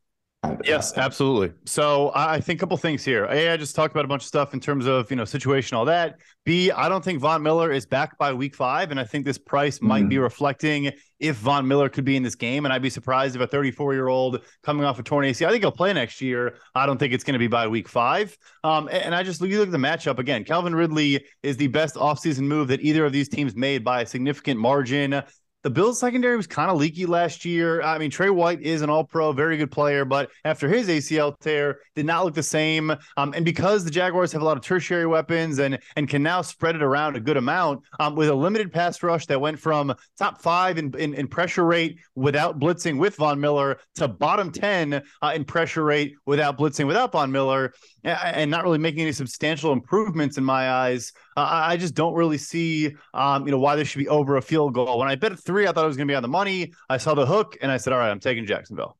Yes, 0.63 0.97
absolutely. 0.97 1.53
So 1.65 2.11
I 2.15 2.39
think 2.39 2.59
a 2.59 2.61
couple 2.61 2.77
things 2.77 3.03
here. 3.03 3.25
A, 3.25 3.49
I 3.49 3.57
just 3.57 3.75
talked 3.75 3.93
about 3.93 4.05
a 4.05 4.07
bunch 4.07 4.23
of 4.23 4.27
stuff 4.27 4.53
in 4.53 4.59
terms 4.59 4.85
of 4.85 5.09
you 5.09 5.15
know 5.15 5.25
situation, 5.25 5.75
all 5.75 5.85
that. 5.85 6.19
B, 6.45 6.71
I 6.71 6.89
don't 6.89 7.03
think 7.03 7.19
Von 7.19 7.41
Miller 7.41 7.71
is 7.71 7.85
back 7.85 8.17
by 8.17 8.33
week 8.33 8.55
five, 8.55 8.91
and 8.91 8.99
I 8.99 9.05
think 9.05 9.25
this 9.25 9.37
price 9.37 9.81
might 9.81 10.03
mm. 10.05 10.09
be 10.09 10.17
reflecting 10.17 10.91
if 11.19 11.37
Von 11.37 11.65
Miller 11.65 11.87
could 11.87 12.03
be 12.03 12.17
in 12.17 12.23
this 12.23 12.35
game. 12.35 12.65
And 12.65 12.73
I'd 12.73 12.81
be 12.81 12.89
surprised 12.89 13.35
if 13.35 13.41
a 13.41 13.47
34 13.47 13.93
year 13.93 14.09
old 14.09 14.41
coming 14.63 14.85
off 14.85 14.99
a 14.99 15.03
torn 15.03 15.25
AC, 15.25 15.45
I 15.45 15.49
think 15.49 15.63
he'll 15.63 15.71
play 15.71 15.93
next 15.93 16.19
year. 16.21 16.55
I 16.75 16.85
don't 16.85 16.97
think 16.97 17.13
it's 17.13 17.23
going 17.23 17.33
to 17.33 17.39
be 17.39 17.47
by 17.47 17.67
week 17.67 17.87
five. 17.87 18.37
Um, 18.63 18.89
and 18.91 19.15
I 19.15 19.23
just 19.23 19.39
look, 19.39 19.49
you 19.49 19.59
look 19.59 19.69
at 19.69 19.71
the 19.71 19.77
matchup 19.77 20.19
again. 20.19 20.43
Calvin 20.43 20.75
Ridley 20.75 21.25
is 21.41 21.55
the 21.55 21.67
best 21.67 21.95
offseason 21.95 22.41
move 22.41 22.67
that 22.67 22.81
either 22.81 23.05
of 23.05 23.13
these 23.13 23.29
teams 23.29 23.55
made 23.55 23.83
by 23.83 24.01
a 24.01 24.05
significant 24.05 24.59
margin. 24.59 25.23
The 25.63 25.69
Bills 25.69 25.97
secondary 25.97 26.35
was 26.35 26.45
kind 26.45 26.69
of 26.69 26.75
leaky 26.75 27.05
last 27.05 27.45
year. 27.45 27.81
I 27.81 27.97
mean, 27.97 28.11
Trey 28.11 28.29
White 28.29 28.61
is 28.61 28.81
an 28.81 28.89
all 28.89 29.05
pro, 29.05 29.31
very 29.31 29.55
good 29.55 29.71
player, 29.71 30.03
but 30.03 30.29
after 30.43 30.67
his 30.67 30.89
ACL 30.89 31.39
tear, 31.39 31.79
did 31.95 32.05
not 32.05 32.25
look 32.25 32.33
the 32.33 32.43
same. 32.43 32.91
Um, 33.15 33.33
and 33.33 33.45
because 33.45 33.85
the 33.85 33.91
Jaguars 33.91 34.33
have 34.33 34.41
a 34.41 34.45
lot 34.45 34.57
of 34.57 34.63
tertiary 34.63 35.05
weapons 35.05 35.59
and 35.59 35.79
and 35.95 36.09
can 36.09 36.21
now 36.21 36.41
spread 36.41 36.75
it 36.75 36.83
around 36.83 37.15
a 37.15 37.21
good 37.21 37.37
amount 37.37 37.81
um, 38.01 38.13
with 38.13 38.27
a 38.27 38.33
limited 38.33 38.73
pass 38.73 39.01
rush 39.01 39.25
that 39.27 39.39
went 39.39 39.57
from 39.57 39.95
top 40.17 40.41
five 40.41 40.77
in, 40.77 40.93
in, 40.99 41.13
in 41.13 41.29
pressure 41.29 41.63
rate 41.63 41.97
without 42.15 42.59
blitzing 42.59 42.97
with 42.97 43.15
Von 43.15 43.39
Miller 43.39 43.79
to 43.95 44.09
bottom 44.09 44.51
10 44.51 45.01
uh, 45.21 45.31
in 45.33 45.45
pressure 45.45 45.85
rate 45.85 46.13
without 46.25 46.57
blitzing 46.57 46.87
without 46.87 47.13
Von 47.13 47.31
Miller 47.31 47.73
and 48.03 48.51
not 48.51 48.65
really 48.65 48.77
making 48.77 49.03
any 49.03 49.13
substantial 49.13 49.71
improvements 49.71 50.37
in 50.37 50.43
my 50.43 50.69
eyes. 50.69 51.13
Uh, 51.37 51.47
I 51.49 51.77
just 51.77 51.95
don't 51.95 52.13
really 52.13 52.37
see, 52.37 52.95
um, 53.13 53.45
you 53.45 53.51
know, 53.51 53.59
why 53.59 53.75
there 53.75 53.85
should 53.85 53.99
be 53.99 54.09
over 54.09 54.35
a 54.35 54.41
field 54.41 54.73
goal. 54.73 54.99
When 54.99 55.07
I 55.07 55.15
bet 55.15 55.39
three 55.39 55.52
three. 55.53 55.67
I 55.67 55.71
thought 55.71 55.83
it 55.83 55.87
was 55.87 55.97
going 55.97 56.07
to 56.07 56.11
be 56.11 56.15
on 56.15 56.23
the 56.23 56.29
money. 56.29 56.73
I 56.89 56.97
saw 56.97 57.13
the 57.13 57.27
hook 57.27 57.57
and 57.61 57.71
I 57.71 57.77
said, 57.77 57.93
all 57.93 57.99
right, 57.99 58.09
I'm 58.09 58.19
taking 58.19 58.47
Jacksonville. 58.47 58.97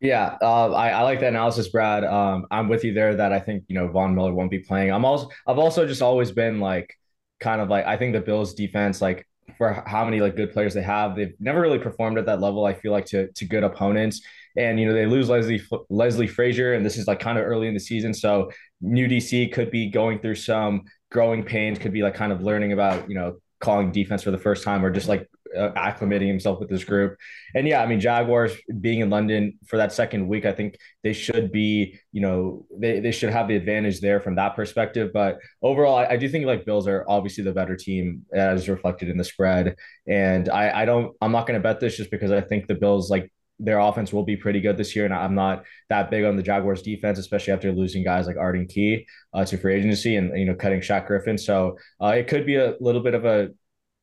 Yeah, 0.00 0.36
uh, 0.40 0.72
I, 0.72 0.90
I 0.90 1.02
like 1.02 1.18
that 1.20 1.30
analysis, 1.30 1.68
Brad. 1.70 2.04
Um, 2.04 2.46
I'm 2.52 2.68
with 2.68 2.84
you 2.84 2.94
there 2.94 3.16
that 3.16 3.32
I 3.32 3.40
think, 3.40 3.64
you 3.66 3.74
know, 3.74 3.88
Von 3.88 4.14
Miller 4.14 4.32
won't 4.32 4.50
be 4.50 4.60
playing. 4.60 4.92
I'm 4.92 5.04
also, 5.04 5.28
I've 5.44 5.58
also 5.58 5.88
just 5.88 6.02
always 6.02 6.30
been 6.30 6.60
like, 6.60 6.94
kind 7.40 7.60
of 7.60 7.68
like, 7.68 7.84
I 7.84 7.96
think 7.96 8.12
the 8.12 8.20
Bills 8.20 8.54
defense, 8.54 9.02
like, 9.02 9.26
for 9.56 9.82
how 9.86 10.04
many 10.04 10.20
like 10.20 10.36
good 10.36 10.52
players 10.52 10.74
they 10.74 10.82
have, 10.82 11.16
they've 11.16 11.34
never 11.40 11.60
really 11.60 11.78
performed 11.78 12.18
at 12.18 12.26
that 12.26 12.40
level. 12.40 12.64
I 12.66 12.74
feel 12.74 12.92
like 12.92 13.06
to 13.06 13.32
to 13.32 13.44
good 13.46 13.64
opponents, 13.64 14.20
and 14.58 14.78
you 14.78 14.86
know 14.86 14.92
they 14.92 15.06
lose 15.06 15.30
Leslie 15.30 15.62
Leslie 15.88 16.26
Frazier, 16.26 16.74
and 16.74 16.84
this 16.84 16.98
is 16.98 17.06
like 17.06 17.18
kind 17.18 17.38
of 17.38 17.46
early 17.46 17.66
in 17.66 17.72
the 17.72 17.80
season, 17.80 18.12
so 18.12 18.50
new 18.82 19.08
DC 19.08 19.50
could 19.52 19.70
be 19.70 19.88
going 19.88 20.18
through 20.18 20.34
some 20.34 20.84
growing 21.10 21.44
pains, 21.44 21.78
could 21.78 21.92
be 21.92 22.02
like 22.02 22.14
kind 22.14 22.32
of 22.32 22.42
learning 22.42 22.72
about 22.72 23.08
you 23.08 23.14
know 23.14 23.36
calling 23.60 23.90
defense 23.90 24.22
for 24.22 24.30
the 24.30 24.38
first 24.38 24.64
time, 24.64 24.84
or 24.84 24.90
just 24.90 25.08
like 25.08 25.28
uh, 25.56 25.70
acclimating 25.76 26.28
himself 26.28 26.60
with 26.60 26.68
this 26.68 26.84
group. 26.84 27.16
And 27.54 27.66
yeah, 27.66 27.82
I 27.82 27.86
mean, 27.86 28.00
Jaguars 28.00 28.52
being 28.80 29.00
in 29.00 29.10
London 29.10 29.58
for 29.66 29.76
that 29.76 29.92
second 29.92 30.28
week, 30.28 30.44
I 30.44 30.52
think 30.52 30.76
they 31.02 31.12
should 31.12 31.50
be, 31.50 31.98
you 32.12 32.20
know, 32.20 32.66
they, 32.78 33.00
they 33.00 33.12
should 33.12 33.30
have 33.30 33.48
the 33.48 33.56
advantage 33.56 34.00
there 34.00 34.20
from 34.20 34.36
that 34.36 34.54
perspective. 34.54 35.10
But 35.12 35.38
overall, 35.62 35.96
I, 35.96 36.06
I 36.06 36.16
do 36.16 36.28
think 36.28 36.46
like 36.46 36.66
Bills 36.66 36.86
are 36.86 37.04
obviously 37.08 37.44
the 37.44 37.52
better 37.52 37.76
team 37.76 38.26
as 38.32 38.68
reflected 38.68 39.08
in 39.08 39.16
the 39.16 39.24
spread. 39.24 39.76
And 40.06 40.48
I, 40.48 40.82
I 40.82 40.84
don't, 40.84 41.14
I'm 41.20 41.32
not 41.32 41.46
going 41.46 41.58
to 41.58 41.62
bet 41.62 41.80
this 41.80 41.96
just 41.96 42.10
because 42.10 42.30
I 42.30 42.40
think 42.40 42.66
the 42.66 42.74
Bills 42.74 43.10
like 43.10 43.32
their 43.58 43.78
offense 43.78 44.12
will 44.12 44.24
be 44.24 44.36
pretty 44.36 44.60
good 44.60 44.76
this 44.76 44.94
year. 44.94 45.04
And 45.04 45.14
I'm 45.14 45.34
not 45.34 45.64
that 45.88 46.10
big 46.10 46.24
on 46.24 46.36
the 46.36 46.42
Jaguars 46.42 46.82
defense, 46.82 47.18
especially 47.18 47.52
after 47.52 47.72
losing 47.72 48.04
guys 48.04 48.26
like 48.26 48.36
Arden 48.36 48.66
Key 48.66 49.06
uh, 49.34 49.44
to 49.44 49.56
free 49.56 49.74
agency 49.74 50.16
and, 50.16 50.38
you 50.38 50.44
know, 50.44 50.54
cutting 50.54 50.80
Shaq 50.80 51.06
Griffin. 51.06 51.36
So 51.38 51.76
uh, 52.00 52.14
it 52.16 52.28
could 52.28 52.46
be 52.46 52.56
a 52.56 52.74
little 52.80 53.02
bit 53.02 53.14
of 53.14 53.24
a 53.24 53.50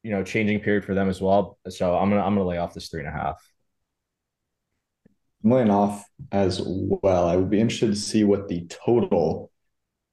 you 0.06 0.12
know 0.12 0.24
changing 0.24 0.60
period 0.60 0.86
for 0.86 0.94
them 0.94 1.10
as 1.10 1.20
well. 1.20 1.58
So 1.68 1.98
I'm 1.98 2.10
gonna 2.12 2.22
I'm 2.22 2.36
gonna 2.36 2.46
lay 2.46 2.60
off 2.60 2.76
this 2.76 2.90
three 2.90 3.00
and 3.00 3.10
a 3.10 3.12
half. 3.12 3.44
I'm 5.44 5.50
laying 5.50 5.72
off 5.72 6.06
as 6.32 6.62
well. 6.64 7.28
I 7.28 7.36
would 7.36 7.50
be 7.50 7.60
interested 7.60 7.88
to 7.88 7.96
see 7.96 8.24
what 8.24 8.48
the 8.48 8.68
total 8.68 9.52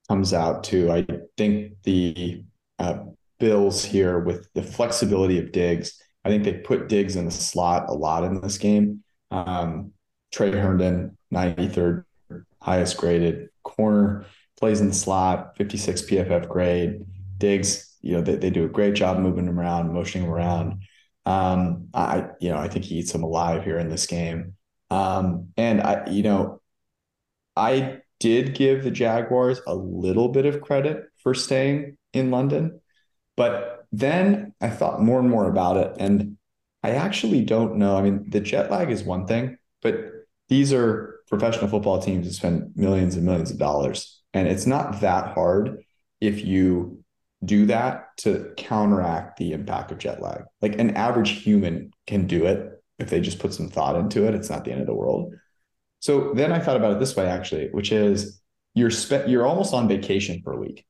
comes 0.07 0.33
out 0.33 0.63
to. 0.65 0.91
I 0.91 1.05
think 1.37 1.73
the 1.83 2.43
uh, 2.79 3.03
Bills 3.39 3.85
here 3.85 4.17
with 4.17 4.51
the 4.55 4.63
flexibility 4.63 5.37
of 5.37 5.51
Diggs. 5.51 6.01
I 6.25 6.29
think 6.29 6.43
they 6.43 6.53
put 6.53 6.89
Diggs 6.89 7.15
in 7.15 7.25
the 7.25 7.31
slot 7.31 7.85
a 7.87 7.93
lot 7.93 8.23
in 8.23 8.41
this 8.41 8.57
game. 8.57 9.02
Um, 9.33 9.91
Tre 10.31 10.51
Herndon, 10.51 11.17
93rd 11.33 12.05
highest 12.61 12.97
graded 12.97 13.49
corner, 13.63 14.25
plays 14.57 14.81
in 14.81 14.87
the 14.87 14.93
slot, 14.93 15.57
56 15.57 16.03
PFF 16.03 16.47
grade. 16.47 17.05
Diggs 17.37 17.93
you 18.03 18.13
know, 18.13 18.21
they, 18.21 18.35
they 18.35 18.49
do 18.49 18.65
a 18.65 18.69
great 18.69 18.93
job 18.93 19.17
moving 19.17 19.47
him 19.47 19.59
around, 19.59 19.91
motioning 19.91 20.27
him 20.27 20.33
around. 20.33 20.83
Um, 21.25 21.87
I, 21.93 22.27
you 22.39 22.49
know, 22.49 22.57
I 22.57 22.67
think 22.67 22.85
he 22.85 22.95
eats 22.95 23.15
him 23.15 23.23
alive 23.23 23.63
here 23.63 23.79
in 23.79 23.89
this 23.89 24.05
game. 24.05 24.55
Um, 24.91 25.47
and 25.55 25.81
I, 25.81 26.07
you 26.09 26.21
know, 26.21 26.61
I 27.55 28.01
did 28.19 28.55
give 28.55 28.83
the 28.83 28.91
Jaguars 28.91 29.61
a 29.65 29.73
little 29.73 30.27
bit 30.27 30.45
of 30.45 30.61
credit 30.61 31.05
for 31.23 31.33
staying 31.33 31.97
in 32.11 32.29
London, 32.29 32.81
but 33.37 33.85
then 33.93 34.53
I 34.59 34.69
thought 34.69 35.01
more 35.01 35.19
and 35.19 35.29
more 35.29 35.49
about 35.49 35.77
it. 35.77 35.95
And 35.97 36.37
I 36.83 36.91
actually 36.91 37.43
don't 37.43 37.77
know. 37.77 37.97
I 37.97 38.01
mean, 38.01 38.29
the 38.29 38.41
jet 38.41 38.69
lag 38.69 38.91
is 38.91 39.03
one 39.03 39.25
thing, 39.25 39.57
but 39.81 39.95
these 40.49 40.73
are 40.73 41.19
professional 41.27 41.69
football 41.69 42.01
teams 42.01 42.27
that 42.27 42.33
spend 42.33 42.71
millions 42.75 43.15
and 43.15 43.25
millions 43.25 43.51
of 43.51 43.57
dollars. 43.57 44.21
And 44.33 44.47
it's 44.47 44.65
not 44.65 45.01
that 45.01 45.33
hard 45.33 45.83
if 46.19 46.43
you 46.45 47.03
do 47.43 47.65
that 47.67 48.15
to 48.17 48.53
counteract 48.57 49.37
the 49.37 49.53
impact 49.53 49.91
of 49.91 49.97
jet 49.97 50.21
lag. 50.21 50.43
Like 50.61 50.79
an 50.79 50.91
average 50.95 51.41
human 51.41 51.91
can 52.07 52.27
do 52.27 52.45
it 52.45 52.83
if 52.99 53.09
they 53.09 53.19
just 53.19 53.39
put 53.39 53.53
some 53.53 53.69
thought 53.69 53.95
into 53.95 54.27
it. 54.27 54.35
It's 54.35 54.49
not 54.49 54.63
the 54.65 54.71
end 54.71 54.81
of 54.81 54.87
the 54.87 54.93
world. 54.93 55.33
So 55.99 56.33
then 56.33 56.51
I 56.51 56.59
thought 56.59 56.77
about 56.77 56.93
it 56.93 56.99
this 56.99 57.15
way 57.15 57.27
actually, 57.27 57.69
which 57.71 57.91
is 57.91 58.41
you're 58.75 58.91
spe- 58.91 59.27
you're 59.27 59.45
almost 59.45 59.73
on 59.73 59.87
vacation 59.87 60.41
for 60.43 60.53
a 60.53 60.59
week. 60.59 60.85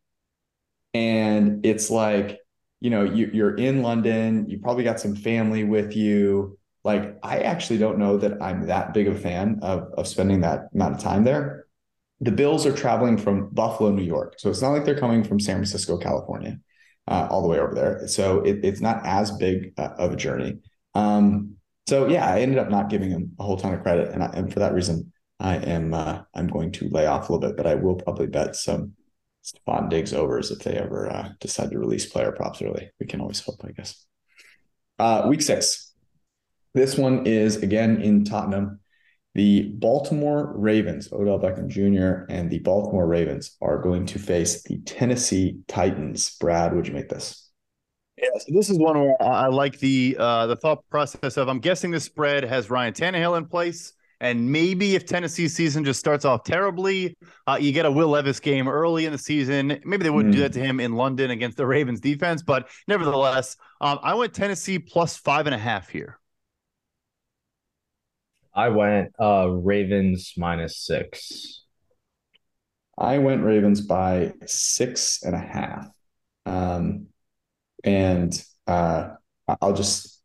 And 0.93 1.65
it's 1.65 1.89
like, 1.89 2.39
you 2.83 2.89
know, 2.91 3.03
you, 3.03 3.31
you're 3.33 3.55
in 3.55 3.81
London, 3.81 4.47
you 4.47 4.59
probably 4.59 4.83
got 4.83 4.99
some 4.99 5.15
family 5.15 5.63
with 5.63 5.95
you. 5.95 6.57
Like, 6.83 7.17
I 7.23 7.39
actually 7.39 7.79
don't 7.79 7.97
know 7.97 8.17
that 8.17 8.41
I'm 8.41 8.67
that 8.67 8.93
big 8.93 9.07
of 9.07 9.15
a 9.15 9.19
fan 9.19 9.59
of, 9.61 9.87
of 9.97 10.07
spending 10.07 10.41
that 10.41 10.69
amount 10.73 10.95
of 10.95 11.01
time 11.01 11.23
there 11.23 11.63
the 12.23 12.31
Bills 12.31 12.65
are 12.65 12.71
traveling 12.71 13.17
from 13.17 13.49
Buffalo, 13.49 13.91
New 13.91 14.03
York. 14.03 14.35
So 14.37 14.49
it's 14.49 14.61
not 14.61 14.71
like 14.71 14.85
they're 14.85 14.97
coming 14.97 15.23
from 15.25 15.41
San 15.41 15.57
Francisco, 15.57 15.97
California, 15.97 16.57
uh, 17.07 17.27
all 17.29 17.41
the 17.41 17.49
way 17.49 17.59
over 17.59 17.75
there. 17.75 18.07
So 18.07 18.39
it, 18.41 18.63
it's 18.63 18.79
not 18.79 19.05
as 19.05 19.31
big 19.31 19.73
uh, 19.77 19.89
of 19.97 20.13
a 20.13 20.15
journey. 20.15 20.59
Um, 20.95 21.55
so 21.85 22.07
yeah, 22.07 22.25
I 22.25 22.39
ended 22.39 22.59
up 22.59 22.69
not 22.69 22.89
giving 22.89 23.09
him 23.09 23.33
a 23.39 23.43
whole 23.43 23.57
ton 23.57 23.73
of 23.73 23.83
credit, 23.83 24.13
and, 24.13 24.23
I, 24.23 24.27
and 24.27 24.53
for 24.53 24.59
that 24.59 24.73
reason, 24.73 25.11
I 25.39 25.57
am 25.57 25.93
uh, 25.93 26.21
I'm 26.33 26.47
going 26.47 26.71
to 26.73 26.87
lay 26.87 27.07
off 27.07 27.27
a 27.27 27.33
little 27.33 27.49
bit, 27.49 27.57
but 27.57 27.67
I 27.67 27.75
will 27.75 27.95
probably 27.95 28.27
bet 28.27 28.55
some 28.55 28.93
Stefon 29.43 29.89
Diggs 29.89 30.13
overs 30.13 30.51
if 30.51 30.59
they 30.59 30.77
ever 30.77 31.11
uh, 31.11 31.29
decide 31.39 31.71
to 31.71 31.79
release 31.79 32.05
player 32.05 32.31
props 32.31 32.61
early. 32.61 32.89
We 32.99 33.05
can 33.05 33.21
always 33.21 33.41
hope, 33.41 33.63
I 33.63 33.71
guess. 33.71 34.05
Uh, 34.99 35.25
week 35.27 35.41
six. 35.41 35.93
This 36.73 36.97
one 36.97 37.27
is 37.27 37.57
again 37.57 38.01
in 38.01 38.23
Tottenham. 38.25 38.79
The 39.35 39.63
Baltimore 39.63 40.53
Ravens, 40.55 41.11
Odell 41.11 41.39
Beckham 41.39 41.67
Jr., 41.67 42.31
and 42.31 42.49
the 42.49 42.59
Baltimore 42.59 43.07
Ravens 43.07 43.57
are 43.61 43.81
going 43.81 44.05
to 44.07 44.19
face 44.19 44.61
the 44.63 44.79
Tennessee 44.81 45.59
Titans. 45.67 46.37
Brad, 46.39 46.75
would 46.75 46.87
you 46.87 46.93
make 46.93 47.09
this? 47.09 47.49
Yeah, 48.17 48.29
so 48.37 48.53
this 48.53 48.69
is 48.69 48.77
one 48.77 48.99
where 48.99 49.21
I 49.21 49.47
like 49.47 49.79
the 49.79 50.15
uh, 50.19 50.45
the 50.45 50.55
thought 50.55 50.87
process 50.89 51.35
of 51.35 51.49
I'm 51.49 51.59
guessing 51.59 51.89
the 51.89 51.99
spread 51.99 52.43
has 52.43 52.69
Ryan 52.69 52.93
Tannehill 52.93 53.37
in 53.37 53.45
place, 53.45 53.93
and 54.23 54.49
maybe 54.49 54.95
if 54.95 55.05
Tennessee's 55.05 55.53
season 55.53 55.83
just 55.83 55.99
starts 55.99 56.23
off 56.23 56.43
terribly, 56.45 57.17
uh, 57.45 57.57
you 57.59 57.73
get 57.73 57.85
a 57.85 57.91
Will 57.91 58.07
Levis 58.07 58.39
game 58.39 58.69
early 58.69 59.05
in 59.05 59.11
the 59.11 59.17
season. 59.17 59.79
Maybe 59.83 60.03
they 60.03 60.09
wouldn't 60.09 60.33
mm. 60.33 60.37
do 60.37 60.43
that 60.43 60.53
to 60.53 60.59
him 60.59 60.79
in 60.79 60.93
London 60.93 61.31
against 61.31 61.57
the 61.57 61.65
Ravens 61.67 61.99
defense, 61.99 62.41
but 62.41 62.69
nevertheless, 62.87 63.57
um, 63.81 63.99
I 64.01 64.13
went 64.13 64.33
Tennessee 64.33 64.79
plus 64.79 65.17
five 65.17 65.45
and 65.45 65.53
a 65.53 65.57
half 65.57 65.89
here. 65.89 66.19
I 68.55 68.69
went 68.69 69.11
uh 69.19 69.49
Ravens 69.49 70.33
minus 70.37 70.77
six. 70.77 71.63
I 72.97 73.17
went 73.17 73.43
Ravens 73.43 73.81
by 73.81 74.33
six 74.45 75.23
and 75.23 75.35
a 75.35 75.39
half. 75.39 75.87
Um, 76.45 77.07
and 77.83 78.41
uh, 78.67 79.09
I'll 79.61 79.73
just 79.73 80.21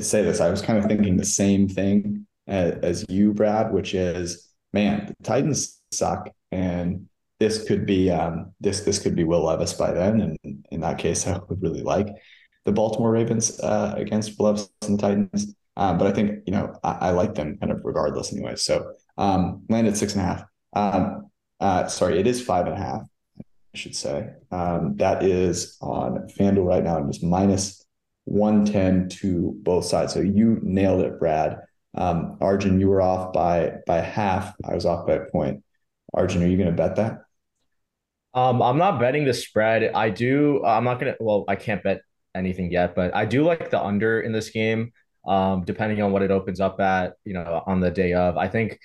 say 0.00 0.22
this. 0.22 0.40
I 0.40 0.50
was 0.50 0.60
kind 0.60 0.78
of 0.78 0.86
thinking 0.86 1.16
the 1.16 1.24
same 1.24 1.68
thing 1.68 2.26
as, 2.48 2.74
as 2.82 3.06
you, 3.08 3.32
Brad, 3.32 3.72
which 3.72 3.94
is, 3.94 4.48
man, 4.72 5.06
the 5.06 5.24
Titans 5.24 5.80
suck, 5.92 6.30
and 6.50 7.06
this 7.38 7.68
could 7.68 7.86
be 7.86 8.10
um, 8.10 8.52
this 8.60 8.80
this 8.80 8.98
could 8.98 9.14
be 9.14 9.22
Will 9.24 9.44
Levis 9.44 9.74
by 9.74 9.92
then, 9.92 10.20
and 10.20 10.64
in 10.70 10.80
that 10.80 10.98
case, 10.98 11.26
I 11.28 11.38
would 11.48 11.62
really 11.62 11.82
like 11.82 12.08
the 12.64 12.72
Baltimore 12.72 13.12
Ravens 13.12 13.58
uh, 13.60 13.94
against 13.96 14.38
Levis 14.40 14.68
and 14.82 14.98
Titans. 14.98 15.54
Um, 15.76 15.96
but 15.96 16.08
I 16.08 16.12
think, 16.12 16.42
you 16.44 16.52
know, 16.52 16.76
I, 16.82 16.90
I, 16.90 17.10
like 17.10 17.34
them 17.34 17.56
kind 17.56 17.70
of 17.70 17.80
regardless 17.84 18.32
anyway. 18.32 18.56
So 18.56 18.94
um, 19.16 19.62
landed 19.68 19.96
six 19.96 20.14
and 20.14 20.22
a 20.22 20.24
half. 20.24 20.44
Um, 20.72 21.30
uh, 21.60 21.86
sorry, 21.86 22.18
it 22.18 22.26
is 22.26 22.44
five 22.44 22.66
and 22.66 22.74
a 22.74 22.78
half, 22.78 23.02
I 23.38 23.78
should 23.78 23.94
say. 23.94 24.30
Um, 24.50 24.96
that 24.96 25.22
is 25.22 25.78
on 25.80 26.28
FanDuel 26.36 26.66
right 26.66 26.82
now. 26.82 26.98
It 26.98 27.08
is 27.08 27.22
minus 27.22 27.86
110 28.24 29.08
to 29.20 29.54
both 29.62 29.84
sides. 29.84 30.12
So 30.12 30.20
you 30.20 30.58
nailed 30.62 31.02
it, 31.02 31.18
Brad. 31.18 31.60
Um, 31.98 32.38
Arjun, 32.40 32.80
you 32.80 32.88
were 32.88 33.02
off 33.02 33.32
by 33.32 33.74
by 33.86 34.00
half. 34.00 34.54
I 34.64 34.74
was 34.74 34.86
off 34.86 35.06
by 35.06 35.14
a 35.14 35.24
point. 35.26 35.62
Arjun, 36.14 36.42
are 36.42 36.46
you 36.46 36.56
going 36.56 36.70
to 36.70 36.74
bet 36.74 36.96
that? 36.96 37.22
Um, 38.34 38.62
I'm 38.62 38.78
not 38.78 39.00
betting 39.00 39.24
the 39.24 39.34
spread. 39.34 39.92
I 39.92 40.10
do. 40.10 40.64
I'm 40.64 40.84
not 40.84 41.00
gonna. 41.00 41.16
Well, 41.18 41.44
I 41.48 41.56
can't 41.56 41.82
bet 41.82 42.02
anything 42.34 42.70
yet, 42.70 42.94
but 42.94 43.14
I 43.14 43.24
do 43.24 43.42
like 43.42 43.70
the 43.70 43.82
under 43.82 44.20
in 44.20 44.32
this 44.32 44.50
game 44.50 44.92
um, 45.28 45.62
depending 45.64 46.00
on 46.02 46.10
what 46.10 46.22
it 46.22 46.30
opens 46.30 46.58
up 46.58 46.80
at, 46.80 47.14
you 47.24 47.34
know, 47.34 47.62
on 47.66 47.80
the 47.80 47.90
day 47.90 48.14
of. 48.14 48.36
I 48.36 48.48
think 48.48 48.78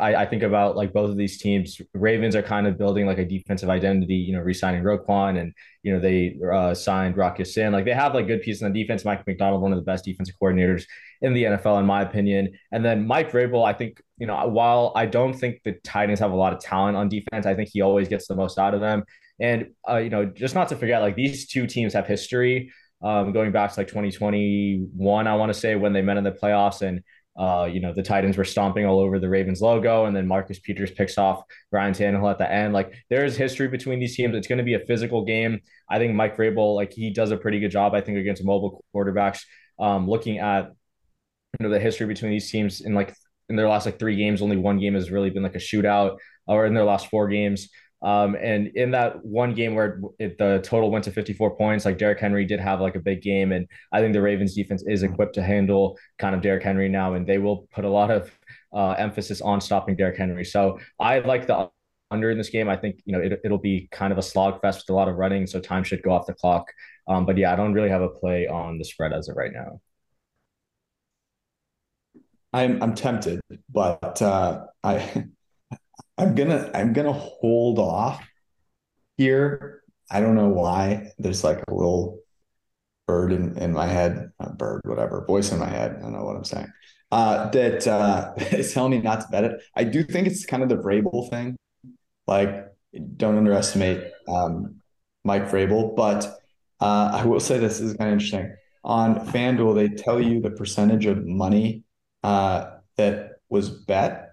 I, 0.00 0.14
I 0.14 0.26
think 0.26 0.42
about 0.42 0.74
like 0.74 0.92
both 0.92 1.10
of 1.10 1.16
these 1.16 1.38
teams. 1.38 1.80
Ravens 1.92 2.34
are 2.34 2.42
kind 2.42 2.66
of 2.66 2.78
building 2.78 3.06
like 3.06 3.18
a 3.18 3.24
defensive 3.24 3.68
identity, 3.68 4.14
you 4.14 4.32
know, 4.32 4.40
re-signing 4.40 4.82
Roquan 4.82 5.38
and 5.38 5.52
you 5.82 5.92
know 5.92 6.00
they 6.00 6.36
uh, 6.52 6.72
signed 6.72 7.16
Rock 7.16 7.38
Ya-Sin. 7.38 7.72
Like 7.72 7.84
they 7.84 7.92
have 7.92 8.14
like 8.14 8.26
good 8.26 8.40
pieces 8.40 8.62
on 8.62 8.72
defense. 8.72 9.04
Mike 9.04 9.26
Macdonald, 9.26 9.60
one 9.60 9.72
of 9.72 9.78
the 9.78 9.84
best 9.84 10.04
defensive 10.04 10.34
coordinators 10.40 10.84
in 11.20 11.34
the 11.34 11.44
NFL, 11.44 11.78
in 11.80 11.86
my 11.86 12.02
opinion. 12.02 12.52
And 12.72 12.84
then 12.84 13.06
Mike 13.06 13.30
Vrabel, 13.30 13.66
I 13.66 13.74
think 13.74 14.00
you 14.16 14.26
know, 14.26 14.46
while 14.46 14.92
I 14.96 15.04
don't 15.04 15.34
think 15.34 15.60
the 15.62 15.72
Titans 15.84 16.20
have 16.20 16.32
a 16.32 16.36
lot 16.36 16.54
of 16.54 16.60
talent 16.60 16.96
on 16.96 17.08
defense, 17.08 17.44
I 17.44 17.54
think 17.54 17.68
he 17.72 17.82
always 17.82 18.08
gets 18.08 18.26
the 18.26 18.34
most 18.34 18.58
out 18.58 18.72
of 18.72 18.80
them. 18.80 19.04
And 19.40 19.72
uh, 19.88 19.98
you 19.98 20.08
know, 20.08 20.24
just 20.24 20.54
not 20.54 20.68
to 20.70 20.76
forget, 20.76 21.02
like 21.02 21.16
these 21.16 21.46
two 21.46 21.66
teams 21.66 21.92
have 21.92 22.06
history 22.06 22.70
um, 23.02 23.32
going 23.32 23.52
back 23.52 23.72
to 23.72 23.80
like 23.80 23.88
2021, 23.88 25.26
I 25.26 25.34
want 25.34 25.52
to 25.52 25.58
say 25.58 25.74
when 25.74 25.92
they 25.92 26.02
met 26.02 26.16
in 26.16 26.24
the 26.24 26.32
playoffs. 26.32 26.82
And 26.82 27.02
uh, 27.38 27.68
you 27.70 27.80
know, 27.80 27.92
the 27.92 28.02
Titans 28.02 28.36
were 28.36 28.44
stomping 28.44 28.86
all 28.86 28.98
over 28.98 29.18
the 29.18 29.28
Ravens 29.28 29.60
logo, 29.60 30.06
and 30.06 30.16
then 30.16 30.26
Marcus 30.26 30.58
Peters 30.58 30.90
picks 30.90 31.18
off 31.18 31.42
Ryan 31.70 31.92
Tannehill 31.92 32.30
at 32.30 32.38
the 32.38 32.50
end. 32.50 32.72
Like 32.72 32.94
there 33.10 33.24
is 33.24 33.36
history 33.36 33.68
between 33.68 34.00
these 34.00 34.16
teams. 34.16 34.34
It's 34.34 34.48
going 34.48 34.58
to 34.58 34.64
be 34.64 34.74
a 34.74 34.80
physical 34.80 35.24
game. 35.24 35.60
I 35.90 35.98
think 35.98 36.14
Mike 36.14 36.36
Vrabel, 36.36 36.74
like 36.74 36.92
he 36.92 37.10
does 37.10 37.30
a 37.30 37.36
pretty 37.36 37.60
good 37.60 37.70
job, 37.70 37.94
I 37.94 38.00
think, 38.00 38.18
against 38.18 38.44
mobile 38.44 38.84
quarterbacks. 38.94 39.40
Um, 39.78 40.08
looking 40.08 40.38
at 40.38 40.70
you 41.60 41.66
know 41.66 41.70
the 41.70 41.80
history 41.80 42.06
between 42.06 42.30
these 42.30 42.50
teams 42.50 42.80
in 42.80 42.94
like 42.94 43.14
in 43.48 43.56
their 43.56 43.68
last 43.68 43.84
like 43.86 43.98
three 43.98 44.16
games, 44.16 44.40
only 44.40 44.56
one 44.56 44.78
game 44.78 44.94
has 44.94 45.10
really 45.10 45.30
been 45.30 45.42
like 45.42 45.54
a 45.54 45.58
shootout, 45.58 46.16
or 46.46 46.64
in 46.64 46.74
their 46.74 46.84
last 46.84 47.08
four 47.08 47.28
games. 47.28 47.68
Um, 48.02 48.36
and 48.36 48.68
in 48.76 48.90
that 48.92 49.24
one 49.24 49.54
game 49.54 49.74
where 49.74 50.00
it, 50.18 50.38
the 50.38 50.60
total 50.62 50.90
went 50.90 51.04
to 51.04 51.10
54 51.10 51.56
points, 51.56 51.84
like 51.84 51.98
Derrick 51.98 52.20
Henry 52.20 52.44
did 52.44 52.60
have 52.60 52.80
like 52.80 52.94
a 52.94 53.00
big 53.00 53.22
game. 53.22 53.52
And 53.52 53.66
I 53.92 54.00
think 54.00 54.12
the 54.12 54.20
Ravens 54.22 54.54
defense 54.54 54.84
is 54.86 55.02
equipped 55.02 55.34
to 55.36 55.42
handle 55.42 55.98
kind 56.18 56.34
of 56.34 56.42
Derrick 56.42 56.62
Henry 56.62 56.88
now, 56.88 57.14
and 57.14 57.26
they 57.26 57.38
will 57.38 57.68
put 57.72 57.84
a 57.84 57.88
lot 57.88 58.10
of 58.10 58.30
uh, 58.72 58.90
emphasis 58.92 59.40
on 59.40 59.60
stopping 59.60 59.96
Derrick 59.96 60.18
Henry. 60.18 60.44
So 60.44 60.78
I 61.00 61.20
like 61.20 61.46
the 61.46 61.70
under 62.10 62.30
in 62.30 62.38
this 62.38 62.50
game. 62.50 62.68
I 62.68 62.76
think, 62.76 63.00
you 63.04 63.12
know, 63.12 63.20
it, 63.20 63.40
it'll 63.44 63.58
be 63.58 63.88
kind 63.90 64.12
of 64.12 64.18
a 64.18 64.22
slog 64.22 64.60
fest 64.60 64.84
with 64.86 64.90
a 64.90 64.96
lot 64.96 65.08
of 65.08 65.16
running. 65.16 65.46
So 65.46 65.60
time 65.60 65.82
should 65.82 66.02
go 66.02 66.10
off 66.10 66.26
the 66.26 66.34
clock. 66.34 66.70
Um, 67.08 67.26
but 67.26 67.36
yeah, 67.36 67.52
I 67.52 67.56
don't 67.56 67.72
really 67.72 67.88
have 67.88 68.02
a 68.02 68.08
play 68.08 68.46
on 68.46 68.78
the 68.78 68.84
spread 68.84 69.12
as 69.12 69.28
of 69.28 69.36
right 69.36 69.52
now. 69.52 69.80
I'm 72.52 72.82
I'm 72.82 72.94
tempted, 72.94 73.40
but 73.68 74.22
uh, 74.22 74.66
I 74.82 75.26
I'm 76.18 76.34
gonna 76.34 76.70
I'm 76.74 76.92
gonna 76.92 77.12
hold 77.12 77.78
off 77.78 78.26
here. 79.16 79.82
I 80.10 80.20
don't 80.20 80.34
know 80.34 80.48
why. 80.48 81.12
There's 81.18 81.44
like 81.44 81.62
a 81.68 81.74
little 81.74 82.20
bird 83.06 83.32
in, 83.32 83.56
in 83.58 83.72
my 83.72 83.86
head, 83.86 84.30
not 84.40 84.58
bird, 84.58 84.82
whatever, 84.84 85.24
voice 85.26 85.52
in 85.52 85.58
my 85.58 85.68
head. 85.68 85.96
I 85.96 86.00
don't 86.00 86.12
know 86.12 86.24
what 86.24 86.36
I'm 86.36 86.44
saying. 86.44 86.72
Uh, 87.10 87.50
that 87.50 87.86
uh, 87.86 88.32
is 88.52 88.72
telling 88.72 88.92
me 88.92 89.00
not 89.00 89.20
to 89.22 89.28
bet 89.28 89.44
it. 89.44 89.60
I 89.74 89.84
do 89.84 90.02
think 90.02 90.26
it's 90.26 90.46
kind 90.46 90.62
of 90.62 90.68
the 90.68 90.76
Vrabel 90.76 91.28
thing. 91.30 91.56
Like, 92.26 92.66
don't 93.16 93.36
underestimate 93.36 94.10
um, 94.28 94.76
Mike 95.24 95.48
Vrabel. 95.48 95.94
But 95.94 96.24
uh, 96.80 97.10
I 97.12 97.24
will 97.24 97.40
say 97.40 97.58
this, 97.58 97.78
this 97.78 97.90
is 97.90 97.96
kind 97.96 98.10
of 98.10 98.14
interesting. 98.14 98.54
On 98.84 99.26
FanDuel, 99.28 99.74
they 99.74 99.88
tell 99.88 100.20
you 100.20 100.40
the 100.40 100.50
percentage 100.50 101.06
of 101.06 101.24
money 101.24 101.84
uh, 102.22 102.70
that 102.96 103.32
was 103.48 103.70
bet 103.70 104.25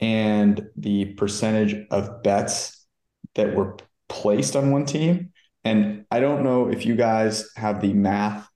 and 0.00 0.68
the 0.76 1.06
percentage 1.14 1.86
of 1.90 2.22
bets 2.22 2.86
that 3.34 3.54
were 3.54 3.76
placed 4.08 4.56
on 4.56 4.70
one 4.70 4.86
team. 4.86 5.32
And 5.64 6.04
I 6.10 6.20
don't 6.20 6.42
know 6.42 6.68
if 6.68 6.86
you 6.86 6.96
guys 6.96 7.50
have 7.56 7.80
the 7.80 7.92
math 7.92 8.48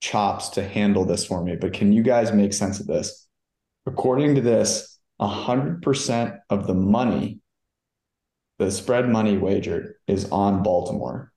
chops 0.00 0.50
to 0.50 0.62
handle 0.62 1.04
this 1.04 1.24
for 1.24 1.42
me, 1.42 1.56
but 1.56 1.72
can 1.72 1.92
you 1.92 2.02
guys 2.02 2.32
make 2.32 2.52
sense 2.52 2.80
of 2.80 2.86
this? 2.86 3.26
According 3.86 4.34
to 4.36 4.40
this, 4.40 4.98
100% 5.20 6.38
of 6.48 6.66
the 6.66 6.74
money, 6.74 7.40
the 8.58 8.70
spread 8.70 9.08
money 9.08 9.36
wagered, 9.36 9.94
is 10.06 10.30
on 10.30 10.62
Baltimore. 10.62 11.32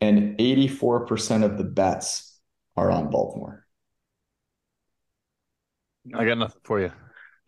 And 0.00 0.38
84% 0.38 1.44
of 1.44 1.58
the 1.58 1.64
bets 1.64 2.40
are 2.76 2.90
on 2.90 3.10
Baltimore. 3.10 3.64
I 6.14 6.24
got 6.24 6.38
nothing 6.38 6.60
for 6.64 6.80
you. 6.80 6.92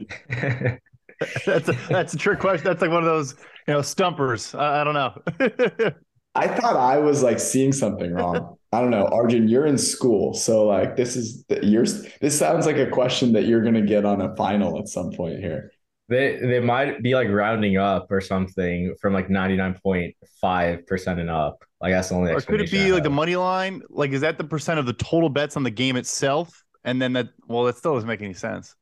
that's 1.46 1.68
a 1.68 1.76
that's 1.88 2.14
a 2.14 2.16
trick 2.16 2.38
question. 2.38 2.64
That's 2.64 2.80
like 2.80 2.90
one 2.90 3.02
of 3.02 3.08
those 3.08 3.34
you 3.66 3.74
know 3.74 3.82
stumpers. 3.82 4.54
I, 4.54 4.80
I 4.80 4.84
don't 4.84 4.94
know. 4.94 5.92
I 6.34 6.46
thought 6.46 6.76
I 6.76 6.98
was 6.98 7.22
like 7.22 7.40
seeing 7.40 7.72
something 7.72 8.12
wrong. 8.12 8.56
I 8.72 8.80
don't 8.80 8.90
know, 8.90 9.06
Arjun. 9.06 9.48
You're 9.48 9.66
in 9.66 9.76
school, 9.76 10.32
so 10.32 10.66
like 10.66 10.96
this 10.96 11.16
is 11.16 11.44
yours. 11.62 12.06
This 12.20 12.38
sounds 12.38 12.66
like 12.66 12.76
a 12.76 12.86
question 12.86 13.32
that 13.32 13.44
you're 13.44 13.62
gonna 13.62 13.82
get 13.82 14.04
on 14.04 14.20
a 14.20 14.34
final 14.36 14.78
at 14.78 14.88
some 14.88 15.10
point 15.10 15.40
here. 15.40 15.72
They 16.08 16.36
they 16.36 16.60
might 16.60 17.02
be 17.02 17.14
like 17.14 17.28
rounding 17.28 17.76
up 17.76 18.10
or 18.10 18.20
something 18.20 18.94
from 19.00 19.12
like 19.12 19.28
ninety 19.28 19.56
nine 19.56 19.78
point 19.82 20.14
five 20.40 20.86
percent 20.86 21.20
and 21.20 21.28
up. 21.28 21.64
Like 21.80 21.92
that's 21.92 22.08
the 22.08 22.14
only. 22.14 22.32
Or 22.32 22.40
could 22.40 22.60
it 22.60 22.70
be 22.70 22.92
like 22.92 23.02
the 23.02 23.10
money 23.10 23.36
line? 23.36 23.82
Like 23.90 24.12
is 24.12 24.22
that 24.22 24.38
the 24.38 24.44
percent 24.44 24.78
of 24.78 24.86
the 24.86 24.92
total 24.94 25.28
bets 25.28 25.56
on 25.56 25.64
the 25.64 25.70
game 25.70 25.96
itself? 25.96 26.64
And 26.84 27.02
then 27.02 27.12
that 27.12 27.28
well, 27.46 27.64
that 27.64 27.76
still 27.76 27.94
doesn't 27.94 28.08
make 28.08 28.22
any 28.22 28.34
sense. 28.34 28.74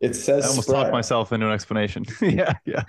It 0.00 0.14
says 0.14 0.44
I 0.44 0.48
almost 0.48 0.68
spread. 0.68 0.82
talked 0.82 0.92
myself 0.92 1.32
into 1.32 1.46
an 1.46 1.52
explanation. 1.52 2.04
yeah, 2.20 2.54
yeah. 2.64 2.84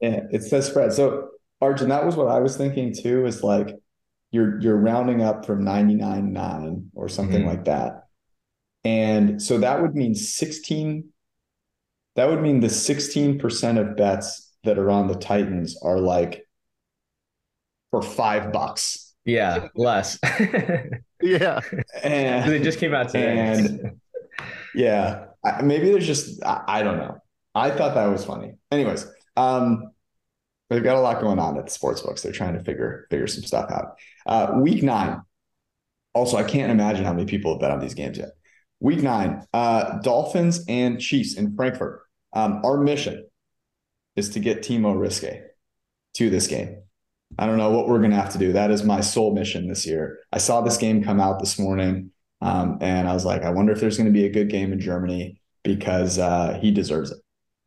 Yeah, 0.00 0.20
it 0.30 0.42
says 0.42 0.66
spread. 0.66 0.92
So 0.92 1.30
Arjun, 1.60 1.88
that 1.88 2.04
was 2.04 2.16
what 2.16 2.28
I 2.28 2.40
was 2.40 2.56
thinking 2.56 2.94
too, 2.94 3.26
is 3.26 3.42
like 3.42 3.74
you're 4.30 4.60
you're 4.60 4.76
rounding 4.76 5.22
up 5.22 5.46
from 5.46 5.64
99.9 5.64 6.86
or 6.94 7.08
something 7.08 7.40
mm-hmm. 7.40 7.48
like 7.48 7.64
that. 7.64 8.04
And 8.84 9.42
so 9.42 9.58
that 9.58 9.82
would 9.82 9.94
mean 9.94 10.14
16, 10.14 11.08
that 12.16 12.28
would 12.28 12.40
mean 12.40 12.60
the 12.60 12.68
16% 12.68 13.78
of 13.78 13.96
bets 13.96 14.52
that 14.64 14.78
are 14.78 14.90
on 14.90 15.08
the 15.08 15.14
Titans 15.14 15.78
are 15.82 15.98
like 15.98 16.46
for 17.90 18.02
five 18.02 18.52
bucks. 18.52 19.14
Yeah, 19.24 19.68
less. 19.74 20.18
yeah. 21.22 21.60
And 22.02 22.50
they 22.50 22.60
just 22.60 22.78
came 22.78 22.94
out 22.94 23.08
today. 23.08 23.38
And 23.38 24.00
yeah, 24.74 25.26
maybe 25.62 25.90
there's 25.90 26.06
just 26.06 26.42
I, 26.44 26.64
I, 26.66 26.82
don't 26.82 26.98
know. 26.98 27.18
I 27.54 27.70
thought 27.70 27.94
that 27.94 28.06
was 28.06 28.24
funny. 28.24 28.54
Anyways, 28.70 29.06
um, 29.36 29.92
they've 30.70 30.82
got 30.82 30.96
a 30.96 31.00
lot 31.00 31.20
going 31.20 31.38
on 31.38 31.58
at 31.58 31.66
the 31.66 31.72
sports 31.72 32.00
books. 32.00 32.22
They're 32.22 32.32
trying 32.32 32.54
to 32.54 32.64
figure 32.64 33.06
figure 33.10 33.26
some 33.26 33.44
stuff 33.44 33.70
out. 33.70 33.98
Uh, 34.26 34.58
week 34.60 34.82
nine. 34.82 35.22
Also, 36.14 36.36
I 36.36 36.44
can't 36.44 36.72
imagine 36.72 37.04
how 37.04 37.12
many 37.12 37.26
people 37.26 37.52
have 37.52 37.60
bet 37.60 37.70
on 37.70 37.80
these 37.80 37.94
games 37.94 38.18
yet. 38.18 38.30
Week 38.80 39.02
nine, 39.02 39.44
uh, 39.52 39.98
Dolphins 40.00 40.64
and 40.68 41.00
Chiefs 41.00 41.34
in 41.34 41.54
Frankfurt. 41.54 42.02
Um, 42.32 42.60
our 42.64 42.78
mission 42.78 43.26
is 44.16 44.30
to 44.30 44.40
get 44.40 44.62
Timo 44.62 44.96
Riske 44.96 45.42
to 46.14 46.30
this 46.30 46.46
game. 46.46 46.82
I 47.38 47.46
don't 47.46 47.58
know 47.58 47.70
what 47.70 47.88
we're 47.88 47.98
going 47.98 48.10
to 48.10 48.16
have 48.16 48.32
to 48.32 48.38
do. 48.38 48.52
That 48.52 48.70
is 48.70 48.84
my 48.84 49.00
sole 49.00 49.34
mission 49.34 49.68
this 49.68 49.86
year. 49.86 50.20
I 50.32 50.38
saw 50.38 50.60
this 50.60 50.76
game 50.76 51.04
come 51.04 51.20
out 51.20 51.40
this 51.40 51.58
morning. 51.58 52.10
Um, 52.40 52.78
and 52.80 53.08
I 53.08 53.14
was 53.14 53.24
like, 53.24 53.42
I 53.42 53.50
wonder 53.50 53.72
if 53.72 53.80
there's 53.80 53.96
going 53.96 54.06
to 54.06 54.12
be 54.12 54.26
a 54.26 54.30
good 54.30 54.48
game 54.48 54.72
in 54.72 54.80
Germany 54.80 55.40
because 55.64 56.18
uh, 56.18 56.58
he 56.60 56.70
deserves 56.70 57.10
it. 57.10 57.18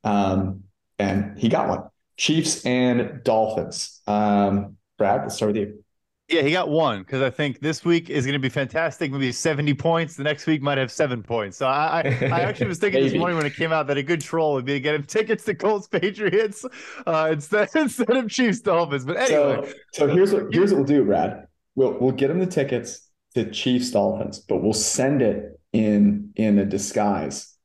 Um, 0.03 0.63
and 0.97 1.37
he 1.37 1.49
got 1.49 1.67
one. 1.67 1.83
Chiefs 2.17 2.65
and 2.65 3.23
Dolphins. 3.23 4.01
Um, 4.07 4.77
Brad, 4.97 5.21
let's 5.21 5.35
start 5.35 5.53
with 5.53 5.57
you. 5.57 5.83
Yeah, 6.31 6.43
he 6.43 6.51
got 6.51 6.69
one 6.69 6.99
because 6.99 7.21
I 7.21 7.29
think 7.29 7.59
this 7.59 7.83
week 7.83 8.09
is 8.09 8.25
going 8.25 8.33
to 8.33 8.39
be 8.39 8.47
fantastic. 8.47 9.11
Maybe 9.11 9.33
70 9.33 9.73
points. 9.73 10.15
The 10.15 10.23
next 10.23 10.47
week 10.47 10.61
might 10.61 10.77
have 10.77 10.89
seven 10.89 11.21
points. 11.21 11.57
So 11.57 11.67
I, 11.67 12.01
I, 12.21 12.25
I 12.27 12.39
actually 12.43 12.67
was 12.67 12.77
thinking 12.77 13.03
this 13.03 13.13
morning 13.13 13.35
when 13.35 13.45
it 13.45 13.55
came 13.55 13.73
out 13.73 13.87
that 13.87 13.97
a 13.97 14.03
good 14.03 14.21
troll 14.21 14.53
would 14.53 14.63
be 14.63 14.73
to 14.73 14.79
get 14.79 14.95
him 14.95 15.03
tickets 15.07 15.43
to 15.45 15.55
Colts 15.55 15.87
Patriots 15.87 16.65
uh, 17.05 17.29
instead 17.33 17.69
instead 17.75 18.15
of 18.15 18.29
Chiefs 18.29 18.61
Dolphins. 18.61 19.03
But 19.03 19.17
anyway, 19.17 19.73
so, 19.93 20.07
so 20.07 20.07
here's 20.07 20.31
what 20.31 20.53
here's 20.53 20.71
what 20.71 20.77
we'll 20.77 20.87
do, 20.87 21.03
Brad. 21.03 21.47
We'll 21.75 21.97
we'll 21.99 22.11
get 22.11 22.29
him 22.29 22.39
the 22.39 22.45
tickets 22.45 23.09
the 23.33 23.45
Chiefs 23.45 23.91
Dolphins, 23.91 24.39
but 24.39 24.61
we'll 24.61 24.73
send 24.73 25.21
it 25.21 25.59
in 25.73 26.33
in 26.35 26.59
a 26.59 26.65
disguise, 26.65 27.55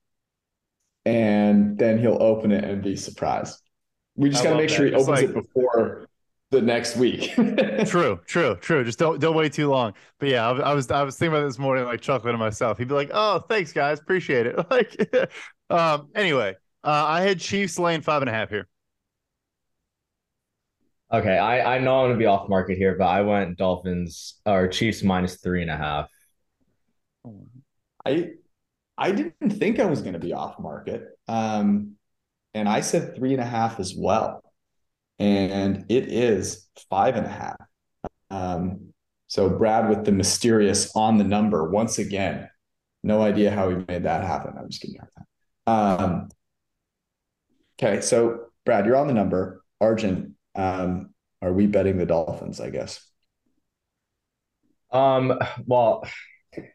and 1.04 1.78
then 1.78 1.98
he'll 1.98 2.22
open 2.22 2.52
it 2.52 2.64
and 2.64 2.82
be 2.82 2.96
surprised. 2.96 3.60
We 4.14 4.30
just 4.30 4.42
got 4.42 4.50
to 4.50 4.56
make 4.56 4.70
sure 4.70 4.86
he 4.86 4.92
opens 4.92 5.08
like, 5.08 5.24
it 5.24 5.34
before 5.34 6.08
the 6.50 6.62
next 6.62 6.96
week. 6.96 7.34
true, 7.86 8.20
true, 8.26 8.56
true. 8.56 8.84
Just 8.84 8.98
don't 8.98 9.20
don't 9.20 9.36
wait 9.36 9.52
too 9.52 9.68
long. 9.68 9.94
But 10.18 10.28
yeah, 10.28 10.48
I, 10.48 10.70
I, 10.70 10.74
was 10.74 10.90
I 10.90 11.02
was 11.02 11.18
thinking 11.18 11.36
about 11.36 11.46
this 11.46 11.58
morning, 11.58 11.84
like 11.84 12.00
chuckling 12.00 12.32
to 12.32 12.38
myself. 12.38 12.78
He'd 12.78 12.88
be 12.88 12.94
like, 12.94 13.10
"Oh, 13.12 13.40
thanks, 13.40 13.72
guys, 13.72 14.00
appreciate 14.00 14.46
it." 14.46 14.56
Like, 14.70 15.30
um. 15.70 16.08
Anyway, 16.14 16.56
uh, 16.84 17.04
I 17.06 17.22
had 17.22 17.40
Chiefs 17.40 17.78
laying 17.78 18.00
five 18.00 18.22
and 18.22 18.28
a 18.28 18.32
half 18.32 18.48
here. 18.48 18.68
Okay, 21.12 21.38
I, 21.38 21.76
I 21.76 21.78
know 21.78 22.00
I'm 22.00 22.08
gonna 22.08 22.18
be 22.18 22.26
off 22.26 22.48
market 22.48 22.78
here, 22.78 22.96
but 22.98 23.06
I 23.06 23.20
went 23.22 23.58
Dolphins 23.58 24.40
or 24.44 24.66
Chiefs 24.68 25.02
minus 25.02 25.36
three 25.36 25.62
and 25.62 25.70
a 25.70 25.76
half. 25.76 26.10
I 28.04 28.30
I 28.98 29.12
didn't 29.12 29.50
think 29.50 29.78
I 29.78 29.86
was 29.86 30.02
gonna 30.02 30.18
be 30.18 30.32
off 30.32 30.58
market. 30.58 31.08
Um 31.28 31.96
and 32.54 32.68
I 32.68 32.80
said 32.80 33.14
three 33.14 33.32
and 33.34 33.42
a 33.42 33.46
half 33.46 33.78
as 33.80 33.94
well. 33.94 34.42
And 35.18 35.84
it 35.90 36.10
is 36.10 36.66
five 36.88 37.16
and 37.16 37.26
a 37.26 37.30
half. 37.30 37.56
Um, 38.30 38.94
so 39.26 39.50
Brad 39.50 39.90
with 39.90 40.04
the 40.04 40.12
mysterious 40.12 40.94
on 40.96 41.18
the 41.18 41.24
number 41.24 41.70
once 41.70 41.98
again. 41.98 42.48
No 43.02 43.20
idea 43.20 43.50
how 43.50 43.68
he 43.68 43.76
made 43.88 44.04
that 44.04 44.24
happen. 44.24 44.54
I'm 44.58 44.70
just 44.70 44.80
kidding. 44.80 45.00
Um, 45.66 46.30
okay, 47.78 48.00
so 48.00 48.46
Brad, 48.64 48.86
you're 48.86 48.96
on 48.96 49.06
the 49.06 49.14
number. 49.14 49.62
Arjun, 49.80 50.35
um, 50.56 51.10
are 51.42 51.52
we 51.52 51.66
betting 51.66 51.98
the 51.98 52.06
Dolphins? 52.06 52.60
I 52.60 52.70
guess. 52.70 53.00
Um. 54.90 55.38
Well, 55.66 56.04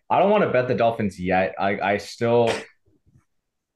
I 0.10 0.20
don't 0.20 0.30
want 0.30 0.44
to 0.44 0.52
bet 0.52 0.68
the 0.68 0.76
Dolphins 0.76 1.20
yet. 1.20 1.56
I 1.60 1.80
I 1.80 1.98
still. 1.98 2.52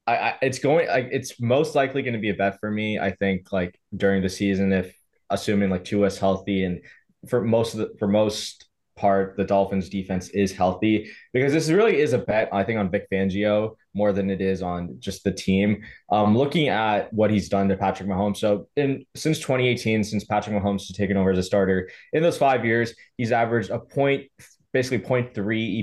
I, 0.08 0.18
I 0.18 0.34
it's 0.42 0.60
going. 0.60 0.90
I, 0.90 1.00
it's 1.12 1.40
most 1.40 1.76
likely 1.76 2.02
going 2.04 2.14
to 2.14 2.20
be 2.20 2.30
a 2.30 2.36
bet 2.36 2.60
for 2.60 2.70
me. 2.70 3.00
I 3.00 3.12
think 3.12 3.52
like 3.52 3.80
during 3.96 4.22
the 4.22 4.30
season, 4.30 4.72
if 4.72 4.96
assuming 5.30 5.70
like 5.70 5.84
two 5.84 5.98
Tua's 6.00 6.20
healthy 6.20 6.64
and 6.64 6.82
for 7.28 7.42
most 7.42 7.74
of 7.74 7.80
the 7.80 7.96
for 7.98 8.08
most 8.08 8.66
part 8.96 9.36
the 9.36 9.44
Dolphins 9.44 9.90
defense 9.90 10.30
is 10.30 10.52
healthy 10.52 11.10
because 11.34 11.52
this 11.52 11.70
really 11.70 12.00
is 12.00 12.14
a 12.14 12.18
bet 12.18 12.50
I 12.54 12.64
think 12.64 12.80
on 12.80 12.90
Vic 12.90 13.08
Fangio 13.12 13.76
more 13.94 14.12
than 14.12 14.30
it 14.30 14.42
is 14.42 14.62
on 14.62 14.98
just 15.00 15.24
the 15.24 15.32
team. 15.32 15.84
Um, 16.10 16.38
looking 16.38 16.68
at 16.68 17.12
what 17.14 17.32
he's 17.32 17.50
done 17.50 17.68
to 17.70 17.78
Patrick 17.78 18.10
Mahomes, 18.10 18.38
so 18.38 18.68
in 18.76 19.06
since 19.16 19.40
2018, 19.40 20.04
since 20.04 20.24
Patrick 20.26 20.56
Mahomes 20.56 20.88
has 20.88 20.96
taken 20.96 21.18
over 21.18 21.32
as 21.32 21.38
a 21.38 21.44
starter, 21.44 21.90
in 22.14 22.22
those 22.22 22.38
five 22.38 22.66
years, 22.66 22.94
he's 23.18 23.32
averaged 23.32 23.70
a 23.70 23.80
point, 23.80 24.30
basically 24.74 25.00
0.3 25.00 25.34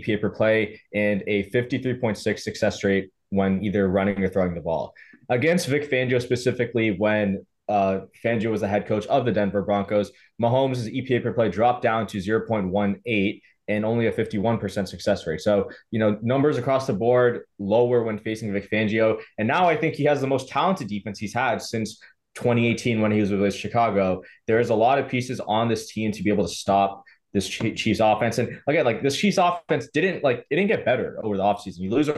EPA 0.04 0.20
per 0.20 0.30
play 0.30 0.80
and 0.94 1.22
a 1.26 1.50
53.6 1.50 2.38
success 2.38 2.84
rate 2.84 3.10
when 3.30 3.64
either 3.64 3.88
running 3.88 4.22
or 4.22 4.28
throwing 4.28 4.54
the 4.54 4.60
ball. 4.60 4.94
Against 5.30 5.66
Vic 5.66 5.90
Fangio 5.90 6.20
specifically, 6.20 6.90
when 6.90 7.46
uh, 7.72 8.00
Fangio 8.22 8.50
was 8.50 8.60
the 8.60 8.68
head 8.68 8.86
coach 8.86 9.06
of 9.06 9.24
the 9.24 9.32
Denver 9.32 9.62
Broncos. 9.62 10.12
Mahomes' 10.40 10.92
EPA 10.94 11.22
per 11.22 11.32
play 11.32 11.48
dropped 11.48 11.82
down 11.82 12.06
to 12.08 12.18
0.18 12.18 13.40
and 13.68 13.84
only 13.86 14.08
a 14.08 14.12
51% 14.12 14.86
success 14.86 15.26
rate. 15.26 15.40
So, 15.40 15.70
you 15.90 15.98
know, 15.98 16.18
numbers 16.20 16.58
across 16.58 16.86
the 16.86 16.92
board 16.92 17.44
lower 17.58 18.02
when 18.02 18.18
facing 18.18 18.52
Vic 18.52 18.68
Fangio. 18.70 19.20
And 19.38 19.48
now 19.48 19.70
I 19.70 19.76
think 19.76 19.94
he 19.94 20.04
has 20.04 20.20
the 20.20 20.26
most 20.26 20.48
talented 20.48 20.88
defense 20.88 21.18
he's 21.18 21.32
had 21.32 21.62
since 21.62 21.98
2018 22.34 23.00
when 23.00 23.10
he 23.10 23.20
was 23.20 23.30
with 23.30 23.54
Chicago. 23.54 24.22
There's 24.46 24.68
a 24.68 24.74
lot 24.74 24.98
of 24.98 25.08
pieces 25.08 25.40
on 25.40 25.68
this 25.68 25.90
team 25.90 26.12
to 26.12 26.22
be 26.22 26.30
able 26.30 26.46
to 26.46 26.54
stop 26.54 27.02
this 27.32 27.48
Chiefs 27.48 28.00
offense. 28.00 28.36
And 28.36 28.60
again, 28.66 28.84
like 28.84 29.02
this 29.02 29.16
Chiefs 29.16 29.38
offense 29.38 29.88
didn't 29.94 30.22
like 30.22 30.44
it 30.50 30.56
didn't 30.56 30.68
get 30.68 30.84
better 30.84 31.18
over 31.22 31.38
the 31.38 31.42
offseason. 31.42 31.78
You 31.78 31.90
lose 31.90 32.10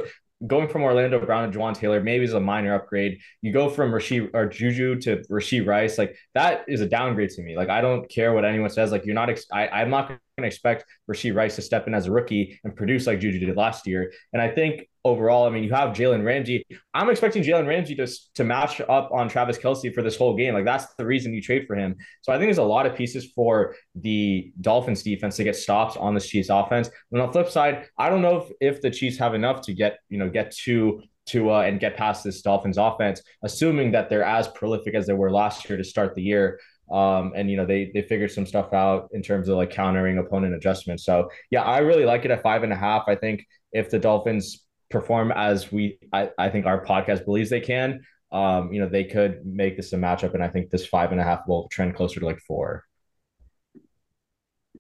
going 0.47 0.69
from 0.69 0.83
Orlando 0.83 1.25
Brown 1.25 1.51
to 1.51 1.59
Jawaan 1.59 1.75
Taylor 1.75 2.03
maybe 2.03 2.25
is 2.25 2.35
a 2.35 2.41
minor 2.41 2.75
upgrade. 2.75 3.19
You 3.43 3.53
go 3.53 3.69
from 3.69 3.91
Rashee 3.91 4.31
or 4.35 4.47
Juju 4.47 5.01
to 5.01 5.17
Rashee 5.31 5.67
Rice, 5.67 5.99
like 5.99 6.17
that 6.35 6.65
is 6.69 6.81
a 6.81 6.87
downgrade 6.87 7.31
to 7.31 7.43
me. 7.43 7.57
Like 7.57 7.69
I 7.69 7.81
don't 7.81 8.09
care 8.09 8.33
what 8.33 8.45
anyone 8.45 8.71
says. 8.71 8.93
Like 8.93 9.05
you're 9.05 9.15
not. 9.15 9.31
Ex- 9.31 9.47
I, 9.53 9.69
I'm 9.69 9.91
not 9.91 10.19
to 10.43 10.47
expect 10.47 10.85
Rashee 11.11 11.35
Rice 11.35 11.57
to 11.57 11.63
step 11.63 11.87
in 11.87 11.95
as 11.95 12.07
a 12.07 12.13
rookie 12.13 12.59
and 12.65 12.75
produce 12.75 13.07
like 13.07 13.21
Juju 13.21 13.39
did 13.39 13.57
last 13.57 13.87
year. 13.87 14.13
And 14.33 14.43
I 14.43 14.49
think 14.49 14.89
overall, 15.05 15.47
I 15.47 15.51
mean, 15.51 15.65
you 15.65 15.73
have 15.73 15.95
Jalen 15.95 16.25
Ramsey. 16.25 16.65
I'm 16.93 17.11
expecting 17.11 17.43
Jalen 17.43 17.67
Ramsey 17.67 17.95
to, 17.97 18.07
to 18.35 18.45
match 18.45 18.81
up 18.81 19.11
on 19.13 19.29
Travis 19.29 19.59
Kelce 19.59 19.95
for 19.95 20.03
this 20.03 20.17
whole 20.17 20.37
game. 20.37 20.55
Like 20.55 20.65
that's 20.65 20.93
the 20.95 21.07
reason 21.07 21.35
you 21.35 21.43
trade 21.43 21.67
for 21.67 21.77
him. 21.77 21.97
So 22.23 22.33
I 22.33 22.37
think 22.37 22.49
there's 22.49 22.59
a 22.59 22.65
lot 22.65 22.87
of 22.87 22.97
pieces 22.97 23.33
for 23.35 23.77
the 23.95 24.53
Dolphins 24.61 25.03
defense 25.03 25.37
to 25.37 25.45
get 25.45 25.57
stops 25.57 25.97
on 25.97 26.15
this 26.15 26.27
Chiefs 26.27 26.49
offense. 26.51 26.91
And 27.13 27.21
on 27.21 27.29
the 27.29 27.33
flip 27.33 27.51
side, 27.51 27.87
I 27.99 28.09
don't 28.11 28.23
know 28.23 28.39
if, 28.39 28.75
if 28.75 28.81
the 28.83 28.91
Chiefs 28.91 29.19
have 29.19 29.35
enough 29.35 29.61
to 29.63 29.75
get, 29.75 29.99
you 30.09 30.19
know, 30.19 30.29
get 30.29 30.51
to 30.65 31.03
to 31.27 31.51
uh, 31.51 31.63
and 31.63 31.81
get 31.81 31.97
past 31.97 32.23
this 32.23 32.43
Dolphins 32.43 32.77
offense, 32.77 33.23
assuming 33.43 33.93
that 33.93 34.11
they're 34.11 34.25
as 34.25 34.49
prolific 34.49 34.95
as 34.95 35.07
they 35.07 35.15
were 35.15 35.31
last 35.31 35.67
year 35.69 35.79
to 35.79 35.85
start 35.85 36.15
the 36.15 36.23
year. 36.23 36.61
Um, 36.91 37.33
and 37.35 37.51
you 37.51 37.57
know 37.57 37.65
they 37.65 37.91
they 37.95 38.03
figured 38.03 38.31
some 38.31 38.47
stuff 38.47 38.73
out 38.73 39.09
in 39.13 39.23
terms 39.23 39.49
of 39.49 39.57
like 39.57 39.71
countering 39.71 40.19
opponent 40.19 40.55
adjustments. 40.55 41.05
So 41.05 41.31
yeah, 41.51 41.63
I 41.63 41.79
really 41.79 42.05
like 42.05 42.25
it 42.25 42.31
at 42.31 42.43
five 42.43 42.63
and 42.63 42.73
a 42.73 42.77
half. 42.77 43.05
I 43.07 43.15
think 43.15 43.47
if 43.73 43.91
the 43.91 43.99
Dolphins 43.99 44.65
perform 44.91 45.33
as 45.33 45.73
we 45.73 45.99
I, 46.13 46.31
I 46.39 46.51
think 46.51 46.67
our 46.67 46.85
podcast 46.85 47.25
believes 47.25 47.51
they 47.51 47.61
can, 47.61 48.01
um, 48.33 48.73
you 48.73 48.81
know, 48.81 48.89
they 48.89 49.05
could 49.05 49.45
make 49.47 49.77
this 49.77 49.93
a 49.93 49.97
matchup. 49.97 50.35
And 50.35 50.43
I 50.43 50.49
think 50.49 50.71
this 50.71 50.87
five 50.87 51.13
and 51.13 51.21
a 51.21 51.25
half 51.25 51.47
will 51.49 51.69
trend 51.69 51.95
closer 51.95 52.21
to 52.21 52.27
like 52.27 52.41
four. 52.41 52.85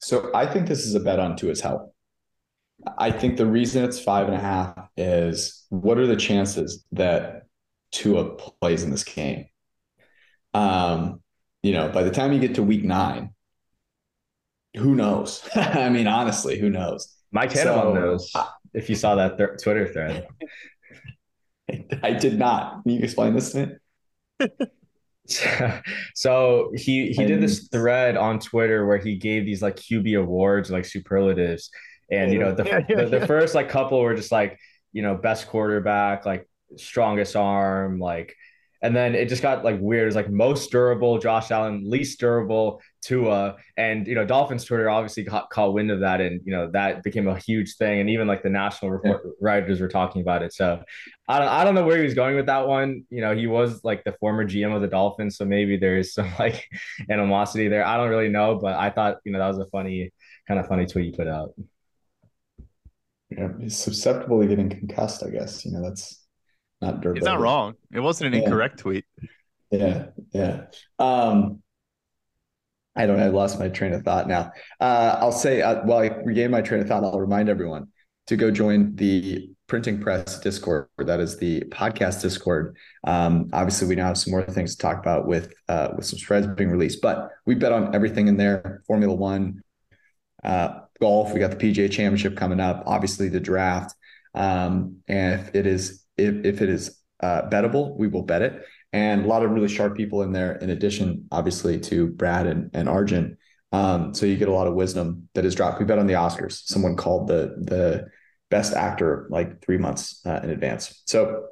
So 0.01 0.31
I 0.35 0.47
think 0.47 0.69
this 0.69 0.85
is 0.85 0.95
a 0.95 1.01
bet 1.01 1.19
on 1.19 1.37
Tua's 1.37 1.61
health. 1.61 1.89
I 2.99 3.11
think 3.11 3.37
the 3.37 3.47
reason 3.47 3.85
it's 3.85 4.01
five 4.01 4.27
and 4.27 4.37
a 4.37 4.41
half 4.41 4.89
is 4.97 5.65
what 5.71 5.99
are 5.99 6.07
the 6.07 6.17
chances 6.17 6.85
that 6.93 7.45
Tua 7.93 8.35
plays 8.35 8.83
in 8.83 8.91
this 8.91 9.05
game? 9.05 9.47
Um, 10.53 11.23
you 11.65 11.73
know, 11.73 11.89
by 11.89 12.03
the 12.03 12.11
time 12.11 12.33
you 12.33 12.39
get 12.39 12.55
to 12.57 12.63
week 12.63 12.85
nine, 12.85 13.31
who 14.77 14.95
knows? 14.95 15.49
I 15.55 15.89
mean, 15.89 16.07
honestly, 16.07 16.59
who 16.59 16.69
knows? 16.69 17.09
Mike 17.33 17.51
Tannenbaum 17.51 17.95
so, 17.97 18.01
knows 18.01 18.31
uh, 18.35 18.47
if 18.75 18.91
you 18.91 18.95
saw 18.95 19.15
that 19.15 19.39
th- 19.39 19.63
Twitter 19.63 19.89
thread. 19.89 20.27
I 22.03 22.13
did 22.13 22.39
not. 22.39 22.83
Can 22.83 22.93
you 22.93 23.01
explain 23.01 23.35
this 23.35 23.53
to 23.53 23.79
me? 24.41 24.51
so 26.15 26.71
he 26.77 27.13
he 27.13 27.25
did 27.25 27.41
this 27.41 27.69
thread 27.69 28.19
on 28.19 28.39
Twitter 28.39 28.87
where 28.87 28.99
he 28.99 29.17
gave 29.17 29.47
these 29.47 29.63
like 29.63 29.77
QB 29.77 30.21
awards, 30.21 30.71
like 30.71 30.85
superlatives, 30.85 31.71
and 32.11 32.31
you 32.31 32.39
know 32.39 32.53
the, 32.53 32.65
yeah, 32.65 32.81
yeah, 32.87 33.05
the, 33.05 33.21
the 33.21 33.27
first 33.27 33.55
like 33.55 33.71
couple 33.71 34.01
were 34.01 34.15
just 34.15 34.31
like 34.31 34.59
you 34.93 35.01
know 35.01 35.15
best 35.15 35.49
quarterback, 35.49 36.27
like 36.27 36.47
strongest 36.77 37.37
arm, 37.37 37.99
like 37.99 38.37
and 38.85 38.95
then 38.95 39.15
it 39.15 39.31
just 39.31 39.41
got 39.41 39.65
like 39.65 39.81
weird. 39.81 40.03
It 40.03 40.07
was 40.07 40.15
like 40.15 40.29
most 40.29 40.71
durable, 40.71 41.19
Josh 41.19 41.51
Allen, 41.51 41.89
least 41.89 42.21
durable, 42.21 42.83
Tua. 43.01 43.57
And, 43.79 44.07
you 44.07 44.15
know, 44.15 44.27
Dolphins 44.27 44.63
Twitter 44.63 44.91
obviously 44.91 45.25
caught, 45.25 45.49
caught 45.49 45.73
wind 45.73 45.91
of 45.91 46.01
that. 46.01 46.21
And, 46.21 46.43
you 46.45 46.53
know, 46.53 46.71
that 46.73 47.03
became 47.03 47.27
a 47.27 47.39
huge 47.39 47.77
thing. 47.77 48.01
And 48.01 48.11
even 48.11 48.29
like 48.29 48.43
the 48.43 48.51
national 48.51 48.91
report, 48.91 49.23
yeah. 49.25 49.31
writers 49.41 49.81
were 49.81 49.89
talking 49.89 50.21
about 50.21 50.43
it. 50.43 50.53
So 50.53 50.83
I 51.27 51.39
don't, 51.39 51.49
I 51.49 51.65
don't 51.65 51.75
know 51.75 51.87
where 51.87 51.97
he 51.97 52.05
was 52.05 52.13
going 52.13 52.37
with 52.37 52.45
that 52.45 52.69
one. 52.69 53.07
You 53.09 53.23
know, 53.23 53.35
he 53.35 53.47
was 53.47 53.83
like 53.85 54.05
the 54.05 54.13
former 54.21 54.45
GM 54.45 54.77
of 54.77 54.83
the 54.83 54.89
Dolphins. 54.89 55.39
So 55.39 55.47
maybe 55.47 55.79
there's 55.79 56.13
some 56.13 56.31
like 56.39 56.69
animosity 57.09 57.69
there. 57.69 57.87
I 57.87 57.97
don't 57.97 58.11
really 58.11 58.29
know. 58.29 58.57
But 58.57 58.75
I 58.75 58.91
thought, 58.91 59.17
you 59.25 59.33
know, 59.33 59.39
that 59.39 59.49
was 59.49 59.61
a 59.61 59.71
funny, 59.71 60.13
kind 60.47 60.61
of 60.61 60.69
funny 60.69 60.85
tweet 60.85 61.07
you 61.07 61.13
put 61.17 61.27
out. 61.27 61.55
Yeah, 63.31 63.49
he's 63.59 63.79
susceptible 63.79 64.43
to 64.43 64.47
getting 64.47 64.69
concussed, 64.69 65.25
I 65.25 65.31
guess. 65.31 65.65
You 65.65 65.73
know, 65.73 65.83
that's 65.83 66.24
not. 66.85 67.05
It's 67.17 67.25
not 67.25 67.41
wrong. 67.41 67.75
It 67.93 68.01
wasn't 68.01 68.35
an 68.35 68.41
yeah. 68.41 68.45
incorrect 68.45 68.79
tweet. 68.79 69.05
Yeah, 69.71 70.07
yeah. 70.33 70.67
Um, 70.99 71.63
I 72.97 73.07
don't. 73.07 73.19
I 73.19 73.29
lost 73.29 73.59
my 73.59 73.69
train 73.69 73.93
of 73.93 74.03
thought 74.03 74.29
now. 74.29 74.53
Uh, 74.81 75.17
I'll 75.19 75.33
say 75.33 75.63
uh, 75.63 75.85
while 75.85 75.99
I 75.99 76.09
regain 76.25 76.51
my 76.51 76.63
train 76.63 76.81
of 76.81 76.89
thought, 76.89 77.05
I'll 77.05 77.21
remind 77.21 77.49
everyone 77.49 77.89
to 78.27 78.37
go 78.37 78.51
join 78.51 78.95
the 78.95 79.51
printing 79.67 80.01
press 80.01 80.39
Discord. 80.41 80.89
That 80.99 81.21
is 81.21 81.37
the 81.37 81.63
podcast 81.63 82.23
Discord. 82.23 82.77
Um, 83.05 83.51
obviously, 83.53 83.89
we 83.89 83.97
now 83.97 84.07
have 84.07 84.19
some 84.19 84.31
more 84.31 84.45
things 84.45 84.77
to 84.77 84.79
talk 84.79 84.99
about 84.99 85.27
with 85.27 85.53
uh, 85.69 85.89
with 85.97 86.07
some 86.07 86.19
spreads 86.19 86.47
being 86.47 86.71
released, 86.71 87.01
but 87.03 87.31
we 87.47 87.55
bet 87.55 87.73
on 87.73 87.95
everything 87.95 88.29
in 88.29 88.37
there. 88.37 88.83
Formula 88.87 89.15
One, 89.15 89.63
uh, 90.45 90.81
golf. 91.01 91.33
We 91.33 91.41
got 91.41 91.51
the 91.51 91.57
PGA 91.57 91.91
Championship 91.91 92.37
coming 92.37 92.61
up. 92.61 92.85
Obviously, 92.87 93.29
the 93.29 93.41
draft. 93.41 93.95
Um, 94.35 94.99
and 95.09 95.41
if 95.41 95.55
it 95.55 95.67
is 95.67 96.04
if, 96.17 96.45
if 96.45 96.63
it 96.63 96.69
is 96.69 97.01
uh, 97.21 97.43
bettable, 97.49 97.97
we 97.97 98.09
will 98.09 98.23
bet 98.23 98.43
it. 98.43 98.65
And 98.93 99.25
a 99.25 99.29
lot 99.29 99.43
of 99.43 99.51
really 99.51 99.69
sharp 99.69 99.97
people 99.97 100.23
in 100.23 100.33
there, 100.33 100.57
in 100.57 100.71
addition, 100.71 101.27
obviously, 101.33 101.81
to 101.81 102.09
Brad 102.09 102.47
and, 102.47 102.71
and 102.75 102.89
Arjun. 102.89 103.37
Um, 103.73 104.15
so 104.15 104.25
you 104.25 104.37
get 104.37 104.49
a 104.49 104.53
lot 104.53 104.69
of 104.69 104.75
wisdom 104.75 105.29
that 105.35 105.45
is 105.45 105.55
dropped. 105.55 105.81
We 105.81 105.85
bet 105.85 105.99
on 105.99 106.07
the 106.07 106.13
Oscars. 106.15 106.63
Someone 106.65 106.95
called 106.97 107.27
the 107.27 107.57
the 107.59 108.07
best 108.51 108.73
actor 108.73 109.27
like 109.31 109.61
three 109.63 109.79
months 109.79 110.25
uh, 110.25 110.39
in 110.45 110.51
advance. 110.51 111.03
So 111.07 111.47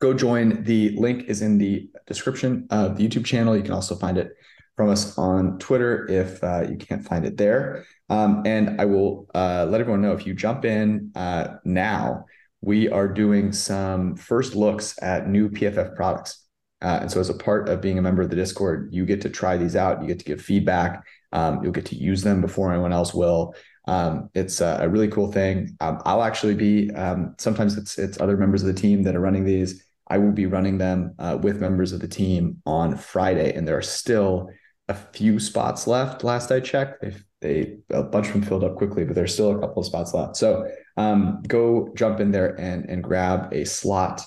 go 0.00 0.14
join. 0.14 0.64
The 0.64 0.96
link 0.96 1.24
is 1.24 1.42
in 1.42 1.58
the 1.58 1.90
description 2.06 2.66
of 2.70 2.96
the 2.96 3.06
YouTube 3.06 3.26
channel. 3.26 3.54
You 3.54 3.62
can 3.62 3.72
also 3.72 3.96
find 3.96 4.16
it 4.16 4.32
from 4.76 4.88
us 4.88 5.18
on 5.18 5.58
Twitter 5.58 6.10
if 6.10 6.42
uh, 6.42 6.66
you 6.70 6.76
can't 6.78 7.04
find 7.04 7.26
it 7.26 7.36
there. 7.36 7.84
Um, 8.08 8.42
and 8.46 8.80
I 8.80 8.86
will 8.86 9.28
uh, 9.34 9.66
let 9.68 9.80
everyone 9.80 10.00
know 10.00 10.12
if 10.12 10.26
you 10.26 10.32
jump 10.32 10.64
in 10.64 11.12
uh, 11.14 11.56
now, 11.64 12.24
we 12.62 12.88
are 12.88 13.08
doing 13.08 13.52
some 13.52 14.14
first 14.16 14.54
looks 14.54 14.96
at 15.02 15.28
new 15.28 15.50
PFF 15.50 15.94
products. 15.94 16.46
Uh, 16.80 17.00
and 17.02 17.10
so, 17.10 17.20
as 17.20 17.28
a 17.28 17.34
part 17.34 17.68
of 17.68 17.80
being 17.80 17.98
a 17.98 18.02
member 18.02 18.22
of 18.22 18.30
the 18.30 18.36
Discord, 18.36 18.88
you 18.92 19.04
get 19.04 19.20
to 19.20 19.28
try 19.28 19.56
these 19.56 19.76
out. 19.76 20.00
You 20.00 20.08
get 20.08 20.20
to 20.20 20.24
give 20.24 20.40
feedback. 20.40 21.04
Um, 21.32 21.62
you'll 21.62 21.72
get 21.72 21.86
to 21.86 21.96
use 21.96 22.22
them 22.22 22.40
before 22.40 22.72
anyone 22.72 22.92
else 22.92 23.14
will. 23.14 23.54
Um, 23.86 24.30
it's 24.34 24.60
a, 24.60 24.78
a, 24.82 24.88
really 24.88 25.08
cool 25.08 25.30
thing. 25.32 25.76
Um, 25.80 26.00
I'll 26.04 26.22
actually 26.22 26.54
be. 26.54 26.90
Um, 26.92 27.34
sometimes 27.38 27.76
it's 27.76 27.98
it's 27.98 28.20
other 28.20 28.36
members 28.36 28.62
of 28.62 28.74
the 28.74 28.80
team 28.80 29.02
that 29.04 29.16
are 29.16 29.20
running 29.20 29.44
these. 29.44 29.84
I 30.08 30.18
will 30.18 30.32
be 30.32 30.46
running 30.46 30.78
them 30.78 31.14
uh, 31.18 31.38
with 31.40 31.60
members 31.60 31.92
of 31.92 32.00
the 32.00 32.08
team 32.08 32.60
on 32.66 32.96
Friday, 32.96 33.54
and 33.54 33.66
there 33.66 33.78
are 33.78 33.82
still 33.82 34.50
a 34.88 34.94
few 34.94 35.38
spots 35.38 35.86
left. 35.86 36.24
Last 36.24 36.50
I 36.50 36.60
checked, 36.60 37.02
they 37.02 37.14
they 37.40 37.76
a 37.90 38.02
bunch 38.02 38.28
of 38.28 38.34
them 38.34 38.42
filled 38.42 38.64
up 38.64 38.76
quickly, 38.76 39.04
but 39.04 39.14
there's 39.14 39.34
still 39.34 39.56
a 39.56 39.60
couple 39.60 39.80
of 39.80 39.86
spots 39.86 40.14
left. 40.14 40.36
So 40.36 40.68
um, 40.96 41.42
go 41.46 41.90
jump 41.94 42.20
in 42.20 42.30
there 42.30 42.58
and 42.60 42.88
and 42.88 43.02
grab 43.02 43.52
a 43.52 43.64
slot, 43.64 44.22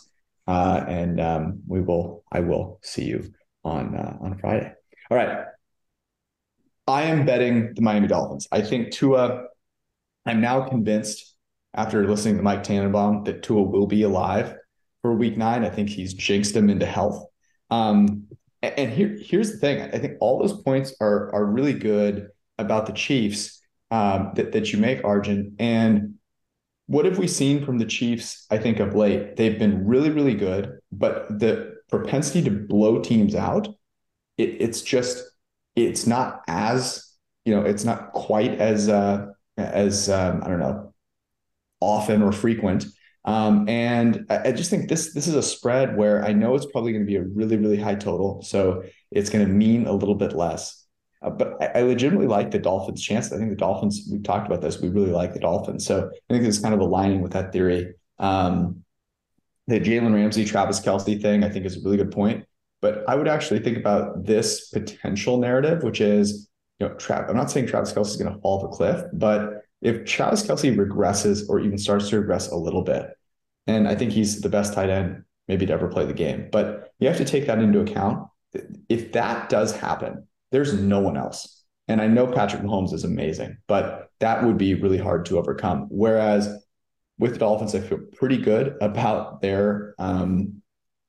uh, 0.47 0.83
and 0.87 1.19
um, 1.19 1.61
we 1.67 1.81
will. 1.81 2.23
I 2.31 2.39
will 2.41 2.79
see 2.83 3.05
you 3.05 3.33
on 3.63 3.95
uh, 3.95 4.17
on 4.21 4.37
Friday. 4.37 4.73
All 5.09 5.17
right. 5.17 5.45
I 6.87 7.03
am 7.03 7.25
betting 7.25 7.73
the 7.73 7.81
Miami 7.81 8.07
Dolphins. 8.07 8.47
I 8.51 8.61
think 8.61 8.91
Tua. 8.91 9.45
I'm 10.27 10.41
now 10.41 10.67
convinced 10.67 11.35
after 11.75 12.07
listening 12.07 12.37
to 12.37 12.43
Mike 12.43 12.63
Tannenbaum 12.63 13.25
that 13.25 13.43
Tua 13.43 13.61
will 13.61 13.85
be 13.85 14.03
alive 14.03 14.55
for 15.01 15.13
Week 15.13 15.37
Nine. 15.37 15.63
I 15.63 15.69
think 15.69 15.89
he's 15.89 16.13
jinxed 16.13 16.55
him 16.55 16.69
into 16.69 16.85
health. 16.85 17.25
Um, 17.69 18.27
and 18.61 18.91
here, 18.91 19.17
here's 19.21 19.51
the 19.51 19.57
thing. 19.57 19.81
I 19.81 19.99
think 19.99 20.13
all 20.19 20.39
those 20.39 20.61
points 20.63 20.95
are 20.99 21.33
are 21.33 21.45
really 21.45 21.73
good 21.73 22.29
about 22.57 22.85
the 22.85 22.93
Chiefs 22.93 23.61
um, 23.91 24.31
that 24.35 24.51
that 24.53 24.71
you 24.71 24.79
make, 24.79 25.03
Arjun. 25.03 25.55
And 25.59 26.15
what 26.87 27.05
have 27.05 27.17
we 27.17 27.27
seen 27.27 27.65
from 27.65 27.77
the 27.77 27.85
Chiefs? 27.85 28.45
I 28.51 28.57
think 28.57 28.79
of 28.79 28.95
late, 28.95 29.35
they've 29.35 29.57
been 29.57 29.85
really, 29.85 30.09
really 30.09 30.35
good, 30.35 30.79
but 30.91 31.39
the 31.39 31.75
propensity 31.89 32.43
to 32.43 32.51
blow 32.51 33.01
teams 33.01 33.35
out, 33.35 33.67
it, 34.37 34.57
it's 34.59 34.81
just 34.81 35.23
it's 35.75 36.07
not 36.07 36.41
as 36.47 37.05
you 37.43 37.55
know, 37.55 37.61
it's 37.61 37.83
not 37.83 38.11
quite 38.13 38.59
as 38.59 38.89
uh, 38.89 39.27
as 39.57 40.09
um, 40.09 40.41
I 40.43 40.47
don't 40.47 40.59
know 40.59 40.93
often 41.79 42.21
or 42.21 42.31
frequent. 42.31 42.85
Um, 43.25 43.67
and 43.67 44.25
I, 44.29 44.49
I, 44.49 44.51
just 44.51 44.69
think 44.69 44.87
this 44.87 45.13
this 45.13 45.27
is 45.27 45.33
a 45.33 45.41
spread 45.41 45.97
where 45.97 46.23
I 46.23 46.31
know 46.31 46.53
it's 46.53 46.67
probably 46.67 46.91
going 46.91 47.03
to 47.03 47.07
be 47.07 47.15
a 47.15 47.23
really 47.23 47.57
really 47.57 47.79
high 47.79 47.95
total, 47.95 48.43
so 48.43 48.83
it's 49.11 49.29
going 49.29 49.45
to 49.45 49.51
mean 49.51 49.87
a 49.87 49.91
little 49.91 50.15
bit 50.15 50.33
less. 50.33 50.84
Uh, 51.25 51.31
but 51.31 51.57
I, 51.61 51.79
I, 51.79 51.81
legitimately 51.81 52.27
like 52.27 52.51
the 52.51 52.59
Dolphins' 52.59 53.01
chance. 53.01 53.31
I 53.33 53.37
think 53.37 53.49
the 53.49 53.55
Dolphins. 53.55 54.07
We've 54.11 54.23
talked 54.23 54.47
about 54.47 54.61
this. 54.61 54.79
We 54.79 54.89
really 54.89 55.11
like 55.11 55.33
the 55.33 55.39
Dolphins, 55.39 55.85
so 55.85 56.09
I 56.29 56.33
think 56.33 56.45
it's 56.45 56.59
kind 56.59 56.73
of 56.73 56.79
aligning 56.79 57.21
with 57.21 57.33
that 57.33 57.51
theory. 57.51 57.95
Um, 58.19 58.83
the 59.67 59.79
Jalen 59.79 60.13
Ramsey, 60.13 60.45
Travis 60.45 60.79
Kelce 60.79 61.19
thing, 61.21 61.43
I 61.43 61.49
think 61.49 61.65
is 61.65 61.77
a 61.77 61.81
really 61.81 61.97
good 61.97 62.11
point. 62.11 62.45
But 62.81 63.03
I 63.09 63.15
would 63.15 63.27
actually 63.27 63.61
think 63.61 63.77
about 63.77 64.25
this 64.25 64.69
potential 64.69 65.37
narrative, 65.37 65.81
which 65.81 66.01
is, 66.01 66.47
you 66.79 66.87
know, 66.87 66.93
Trav. 66.95 67.27
I'm 67.29 67.35
not 67.35 67.49
saying 67.49 67.67
Travis 67.67 67.91
Kelce 67.91 68.07
is 68.07 68.17
going 68.17 68.31
to 68.31 68.39
fall 68.41 68.59
off 68.59 68.65
a 68.65 68.75
cliff, 68.75 69.05
but 69.13 69.63
if 69.81 70.05
Travis 70.05 70.45
Kelce 70.45 70.75
regresses 70.75 71.49
or 71.49 71.59
even 71.59 71.77
starts 71.77 72.09
to 72.09 72.19
regress 72.19 72.51
a 72.51 72.55
little 72.55 72.83
bit, 72.83 73.09
and 73.65 73.87
I 73.87 73.95
think 73.95 74.11
he's 74.11 74.41
the 74.41 74.49
best 74.49 74.73
tight 74.73 74.89
end 74.89 75.23
maybe 75.47 75.65
to 75.65 75.73
ever 75.73 75.87
play 75.87 76.05
the 76.05 76.13
game, 76.13 76.49
but 76.51 76.91
you 76.99 77.07
have 77.07 77.17
to 77.17 77.25
take 77.25 77.47
that 77.47 77.59
into 77.59 77.79
account. 77.79 78.27
If 78.87 79.13
that 79.13 79.49
does 79.49 79.75
happen, 79.75 80.27
there's 80.51 80.73
no 80.73 80.99
one 80.99 81.17
else. 81.17 81.63
And 81.87 82.01
I 82.01 82.07
know 82.07 82.27
Patrick 82.27 82.63
Mahomes 82.63 82.93
is 82.93 83.03
amazing, 83.03 83.57
but 83.67 84.09
that 84.19 84.43
would 84.43 84.57
be 84.57 84.73
really 84.73 84.97
hard 84.97 85.25
to 85.27 85.37
overcome. 85.37 85.87
Whereas 85.89 86.49
with 87.19 87.33
the 87.33 87.39
Dolphins, 87.39 87.75
I 87.75 87.79
feel 87.79 87.99
pretty 88.13 88.37
good 88.37 88.75
about 88.81 89.41
their 89.41 89.93
um, 89.99 90.61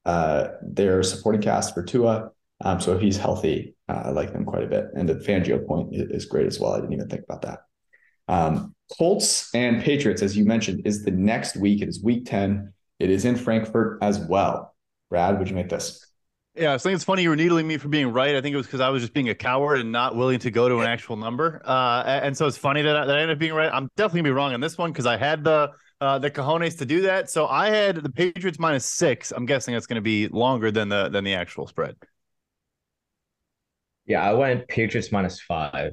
uh, 0.04 0.48
their 0.62 1.02
supporting 1.02 1.42
cast 1.42 1.74
for 1.74 1.82
Tua. 1.82 2.30
Um, 2.64 2.80
so 2.80 2.94
if 2.94 3.00
he's 3.00 3.16
healthy, 3.16 3.74
uh, 3.88 4.02
I 4.06 4.10
like 4.10 4.32
them 4.32 4.44
quite 4.44 4.62
a 4.62 4.68
bit. 4.68 4.86
And 4.94 5.08
the 5.08 5.14
Fangio 5.14 5.66
point 5.66 5.90
is 5.92 6.26
great 6.26 6.46
as 6.46 6.60
well. 6.60 6.72
I 6.72 6.80
didn't 6.80 6.92
even 6.92 7.08
think 7.08 7.24
about 7.24 7.42
that. 7.42 7.60
Um, 8.28 8.74
Colts 8.96 9.52
and 9.54 9.82
Patriots, 9.82 10.22
as 10.22 10.36
you 10.36 10.44
mentioned, 10.44 10.86
is 10.86 11.04
the 11.04 11.10
next 11.10 11.56
week. 11.56 11.82
It 11.82 11.88
is 11.88 12.02
week 12.02 12.24
10. 12.26 12.72
It 12.98 13.10
is 13.10 13.24
in 13.24 13.36
Frankfurt 13.36 13.98
as 14.00 14.18
well. 14.18 14.74
Brad, 15.10 15.38
would 15.38 15.48
you 15.48 15.54
make 15.54 15.68
this? 15.68 16.05
Yeah, 16.56 16.72
I 16.72 16.78
think 16.78 16.94
it's 16.94 17.04
funny 17.04 17.22
you 17.22 17.28
were 17.28 17.36
needling 17.36 17.66
me 17.66 17.76
for 17.76 17.88
being 17.88 18.12
right. 18.12 18.34
I 18.34 18.40
think 18.40 18.54
it 18.54 18.56
was 18.56 18.66
because 18.66 18.80
I 18.80 18.88
was 18.88 19.02
just 19.02 19.12
being 19.12 19.28
a 19.28 19.34
coward 19.34 19.78
and 19.78 19.92
not 19.92 20.16
willing 20.16 20.38
to 20.38 20.50
go 20.50 20.68
to 20.68 20.80
an 20.80 20.86
actual 20.86 21.16
number. 21.16 21.60
Uh, 21.64 22.02
and 22.06 22.34
so 22.34 22.46
it's 22.46 22.56
funny 22.56 22.80
that 22.80 22.96
I, 22.96 23.04
that 23.04 23.16
I 23.16 23.20
ended 23.20 23.36
up 23.36 23.38
being 23.38 23.52
right. 23.52 23.70
I'm 23.70 23.90
definitely 23.96 24.20
gonna 24.20 24.30
be 24.30 24.36
wrong 24.36 24.54
on 24.54 24.60
this 24.60 24.78
one 24.78 24.90
because 24.90 25.04
I 25.04 25.18
had 25.18 25.44
the 25.44 25.70
uh, 26.00 26.18
the 26.18 26.30
cojones 26.30 26.78
to 26.78 26.86
do 26.86 27.02
that. 27.02 27.30
So 27.30 27.46
I 27.46 27.68
had 27.68 27.96
the 27.96 28.10
Patriots 28.10 28.58
minus 28.58 28.86
six. 28.86 29.32
I'm 29.32 29.46
guessing 29.46 29.74
that's 29.74 29.86
going 29.86 29.96
to 29.96 30.02
be 30.02 30.28
longer 30.28 30.70
than 30.70 30.88
the 30.88 31.08
than 31.08 31.24
the 31.24 31.34
actual 31.34 31.66
spread. 31.66 31.96
Yeah, 34.06 34.22
I 34.22 34.32
went 34.34 34.68
Patriots 34.68 35.10
minus 35.10 35.40
five. 35.40 35.92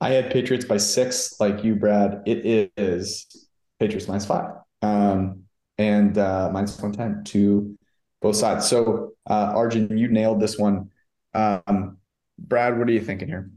I 0.00 0.10
had 0.10 0.30
Patriots 0.30 0.64
by 0.64 0.76
six, 0.76 1.40
like 1.40 1.64
you, 1.64 1.76
Brad. 1.76 2.22
It 2.26 2.72
is 2.76 3.48
Patriots 3.78 4.08
minus 4.08 4.26
five, 4.26 4.56
um, 4.82 5.44
and 5.78 6.18
uh, 6.18 6.50
minus 6.52 6.78
one 6.80 6.92
ten 6.92 7.24
to 7.24 7.78
both 8.24 8.36
sides. 8.36 8.66
So, 8.66 9.12
uh, 9.28 9.52
Arjun, 9.54 9.98
you 9.98 10.08
nailed 10.08 10.40
this 10.40 10.56
one. 10.56 10.90
Um, 11.34 11.98
Brad, 12.38 12.78
what 12.78 12.88
are 12.88 12.92
you 12.92 13.02
thinking 13.02 13.28
here? 13.28 13.50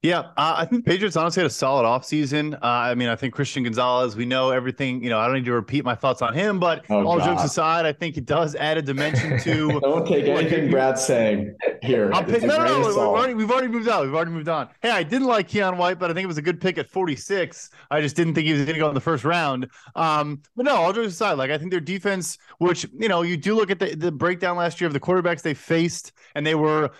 Yeah, 0.00 0.20
uh, 0.36 0.54
I 0.56 0.64
think 0.64 0.86
Patriots 0.86 1.16
honestly 1.16 1.40
had 1.40 1.50
a 1.50 1.52
solid 1.52 1.82
offseason. 1.82 2.54
Uh, 2.54 2.58
I 2.62 2.94
mean, 2.94 3.08
I 3.08 3.16
think 3.16 3.34
Christian 3.34 3.64
Gonzalez, 3.64 4.14
we 4.14 4.26
know 4.26 4.50
everything. 4.50 5.02
You 5.02 5.10
know, 5.10 5.18
I 5.18 5.26
don't 5.26 5.34
need 5.34 5.44
to 5.46 5.52
repeat 5.52 5.84
my 5.84 5.96
thoughts 5.96 6.22
on 6.22 6.34
him, 6.34 6.60
but 6.60 6.84
oh, 6.88 7.04
all 7.04 7.18
God. 7.18 7.24
jokes 7.24 7.42
aside, 7.42 7.84
I 7.84 7.92
think 7.92 8.16
it 8.16 8.24
does 8.24 8.54
add 8.54 8.78
a 8.78 8.82
dimension 8.82 9.40
to. 9.40 9.80
don't 9.80 10.06
take 10.06 10.26
anything 10.26 10.62
like, 10.62 10.70
Brad's 10.70 11.04
saying 11.04 11.56
here. 11.82 12.12
I'm 12.12 12.24
pick, 12.26 12.42
no, 12.42 12.58
no, 12.58 12.80
no, 12.80 12.86
we've 12.86 12.96
already, 12.96 13.34
we've 13.34 13.50
already 13.50 13.66
moved 13.66 13.88
on. 13.88 14.06
We've 14.06 14.14
already 14.14 14.30
moved 14.30 14.48
on. 14.48 14.68
Hey, 14.82 14.90
I 14.90 15.02
didn't 15.02 15.26
like 15.26 15.48
Keion 15.48 15.76
White, 15.76 15.98
but 15.98 16.12
I 16.12 16.14
think 16.14 16.22
it 16.22 16.28
was 16.28 16.38
a 16.38 16.42
good 16.42 16.60
pick 16.60 16.78
at 16.78 16.88
46. 16.88 17.70
I 17.90 18.00
just 18.00 18.14
didn't 18.14 18.34
think 18.34 18.46
he 18.46 18.52
was 18.52 18.62
going 18.62 18.74
to 18.74 18.78
go 18.78 18.88
in 18.88 18.94
the 18.94 19.00
first 19.00 19.24
round. 19.24 19.68
Um, 19.96 20.42
but 20.54 20.64
no, 20.64 20.76
all 20.76 20.92
jokes 20.92 21.14
aside, 21.14 21.32
like 21.38 21.50
I 21.50 21.58
think 21.58 21.72
their 21.72 21.80
defense, 21.80 22.38
which 22.58 22.86
you 22.96 23.08
know, 23.08 23.22
you 23.22 23.36
do 23.36 23.56
look 23.56 23.72
at 23.72 23.80
the, 23.80 23.96
the 23.96 24.12
breakdown 24.12 24.56
last 24.56 24.80
year 24.80 24.86
of 24.86 24.94
the 24.94 25.00
quarterbacks 25.00 25.42
they 25.42 25.54
faced, 25.54 26.12
and 26.36 26.46
they 26.46 26.54
were 26.54 26.92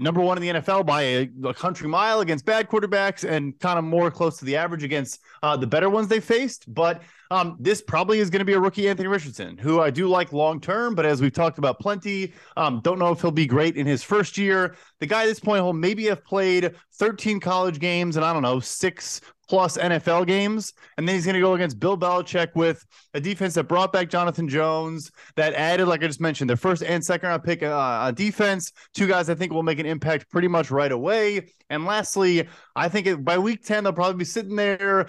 number 0.00 0.20
one 0.20 0.36
in 0.36 0.42
the 0.42 0.60
NFL 0.60 0.86
by 0.86 1.02
a, 1.02 1.30
a, 1.44 1.54
country 1.54 1.88
mile 1.88 2.20
against 2.20 2.44
bad 2.44 2.68
quarterbacks 2.68 3.28
and 3.28 3.58
kind 3.58 3.78
of 3.78 3.84
more 3.84 4.10
close 4.10 4.38
to 4.38 4.44
the 4.44 4.56
average 4.56 4.84
against 4.84 5.20
uh, 5.42 5.56
the 5.56 5.66
better 5.66 5.90
ones 5.90 6.06
they 6.08 6.20
faced. 6.20 6.72
But 6.72 7.02
um, 7.30 7.56
this 7.58 7.82
probably 7.82 8.18
is 8.18 8.30
going 8.30 8.40
to 8.40 8.44
be 8.44 8.52
a 8.52 8.60
rookie 8.60 8.88
Anthony 8.88 9.08
Richardson, 9.08 9.56
who 9.56 9.80
I 9.80 9.90
do 9.90 10.08
like 10.08 10.32
long 10.32 10.60
term, 10.60 10.94
but 10.94 11.06
as 11.06 11.20
we've 11.20 11.32
talked 11.32 11.58
about 11.58 11.78
plenty, 11.80 12.32
um, 12.56 12.80
don't 12.82 12.98
know 12.98 13.12
if 13.12 13.20
he'll 13.20 13.30
be 13.30 13.46
great 13.46 13.76
in 13.76 13.86
his 13.86 14.02
first 14.02 14.36
year. 14.38 14.76
The 15.00 15.06
guy 15.06 15.22
at 15.22 15.26
this 15.26 15.40
point 15.40 15.62
will 15.62 15.72
maybe 15.72 16.04
have 16.06 16.24
played 16.24 16.74
13 16.94 17.40
college 17.40 17.78
games 17.78 18.16
and 18.16 18.24
I 18.24 18.32
don't 18.32 18.42
know, 18.42 18.60
six 18.60 19.20
plus 19.48 19.76
NFL 19.76 20.26
games. 20.26 20.72
And 20.96 21.06
then 21.06 21.14
he's 21.14 21.24
going 21.24 21.34
to 21.34 21.40
go 21.40 21.54
against 21.54 21.78
Bill 21.78 21.96
Belichick 21.96 22.54
with 22.54 22.84
a 23.12 23.20
defense 23.20 23.54
that 23.54 23.64
brought 23.64 23.92
back 23.92 24.08
Jonathan 24.08 24.48
Jones, 24.48 25.10
that 25.36 25.54
added, 25.54 25.86
like 25.86 26.02
I 26.02 26.06
just 26.06 26.20
mentioned, 26.20 26.48
their 26.48 26.56
first 26.56 26.82
and 26.82 27.04
second 27.04 27.28
round 27.28 27.44
pick 27.44 27.62
uh, 27.62 27.76
on 27.76 28.14
defense. 28.14 28.72
Two 28.94 29.06
guys 29.06 29.28
I 29.28 29.34
think 29.34 29.52
will 29.52 29.62
make 29.62 29.78
an 29.78 29.86
impact 29.86 30.30
pretty 30.30 30.48
much 30.48 30.70
right 30.70 30.92
away. 30.92 31.48
And 31.70 31.84
lastly, 31.84 32.48
I 32.76 32.88
think 32.88 33.06
it, 33.06 33.24
by 33.24 33.38
week 33.38 33.64
10, 33.64 33.84
they'll 33.84 33.92
probably 33.92 34.18
be 34.18 34.24
sitting 34.24 34.56
there 34.56 35.06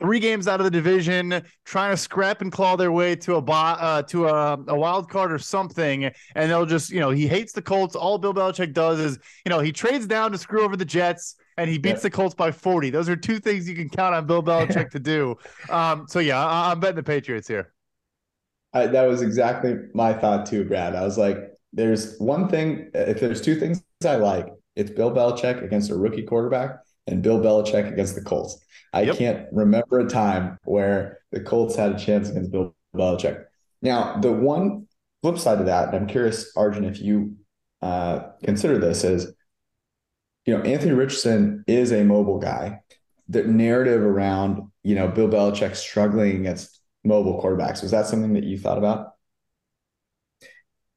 three 0.00 0.18
games 0.18 0.48
out 0.48 0.60
of 0.60 0.64
the 0.64 0.70
division, 0.70 1.42
trying 1.64 1.92
to 1.92 1.96
scrap 1.96 2.40
and 2.40 2.50
claw 2.50 2.76
their 2.76 2.92
way 2.92 3.14
to 3.16 3.36
a 3.36 3.38
uh, 3.38 4.02
to 4.02 4.28
a, 4.28 4.58
a 4.68 4.76
wild 4.76 5.10
card 5.10 5.32
or 5.32 5.38
something, 5.38 6.04
and 6.34 6.50
they'll 6.50 6.66
just 6.66 6.90
you 6.90 7.00
know 7.00 7.10
he 7.10 7.26
hates 7.26 7.52
the 7.52 7.62
Colts. 7.62 7.94
All 7.94 8.18
Bill 8.18 8.34
Belichick 8.34 8.72
does 8.72 8.98
is 8.98 9.18
you 9.44 9.50
know 9.50 9.60
he 9.60 9.72
trades 9.72 10.06
down 10.06 10.32
to 10.32 10.38
screw 10.38 10.62
over 10.62 10.76
the 10.76 10.84
Jets. 10.84 11.36
And 11.56 11.68
he 11.68 11.76
beats 11.76 11.98
yeah. 11.98 12.04
the 12.04 12.10
Colts 12.10 12.34
by 12.34 12.52
40. 12.52 12.88
Those 12.88 13.10
are 13.10 13.16
two 13.16 13.38
things 13.38 13.68
you 13.68 13.74
can 13.74 13.90
count 13.90 14.14
on 14.14 14.24
Bill 14.24 14.42
Belichick 14.42 14.88
to 14.92 14.98
do. 14.98 15.36
Um, 15.68 16.06
so, 16.08 16.18
yeah, 16.18 16.42
I- 16.42 16.72
am 16.72 16.80
betting 16.80 16.96
the 16.96 17.02
Patriots 17.02 17.46
here. 17.46 17.74
I, 18.72 18.86
that 18.86 19.02
was 19.02 19.20
exactly 19.20 19.74
my 19.92 20.14
thought, 20.14 20.46
too, 20.46 20.64
Brad. 20.64 20.94
I 20.94 21.02
was 21.02 21.18
like, 21.18 21.36
there's 21.74 22.18
one 22.18 22.48
thing, 22.48 22.90
if 22.94 23.20
there's 23.20 23.42
two 23.42 23.56
things 23.56 23.82
I 24.06 24.16
like, 24.16 24.48
it's 24.74 24.90
Bill 24.90 25.10
Belichick 25.10 25.62
against 25.62 25.90
a 25.90 25.96
rookie 25.96 26.22
quarterback 26.22 26.78
and 27.06 27.22
Bill 27.22 27.40
Belichick 27.40 27.92
against 27.92 28.14
the 28.14 28.22
Colts. 28.22 28.58
I 28.92 29.02
yep. 29.02 29.16
can't 29.16 29.46
remember 29.52 30.00
a 30.00 30.08
time 30.08 30.58
where 30.64 31.18
the 31.32 31.40
Colts 31.40 31.76
had 31.76 31.92
a 31.92 31.98
chance 31.98 32.28
against 32.28 32.50
Bill 32.50 32.74
Belichick. 32.94 33.44
Now, 33.82 34.18
the 34.18 34.32
one 34.32 34.88
flip 35.22 35.38
side 35.38 35.60
of 35.60 35.66
that, 35.66 35.88
and 35.88 35.96
I'm 35.96 36.06
curious, 36.06 36.52
Arjun, 36.56 36.84
if 36.84 37.00
you 37.00 37.36
uh, 37.82 38.30
consider 38.42 38.78
this, 38.78 39.04
is 39.04 39.32
you 40.46 40.56
know 40.56 40.62
Anthony 40.62 40.92
Richardson 40.92 41.64
is 41.66 41.92
a 41.92 42.04
mobile 42.04 42.38
guy. 42.38 42.80
The 43.28 43.44
narrative 43.44 44.02
around 44.02 44.70
you 44.82 44.94
know 44.94 45.08
Bill 45.08 45.28
Belichick 45.28 45.76
struggling 45.76 46.40
against 46.40 46.80
mobile 47.04 47.40
quarterbacks 47.40 47.82
was 47.82 47.92
that 47.92 48.06
something 48.06 48.34
that 48.34 48.44
you 48.44 48.58
thought 48.58 48.78
about? 48.78 49.12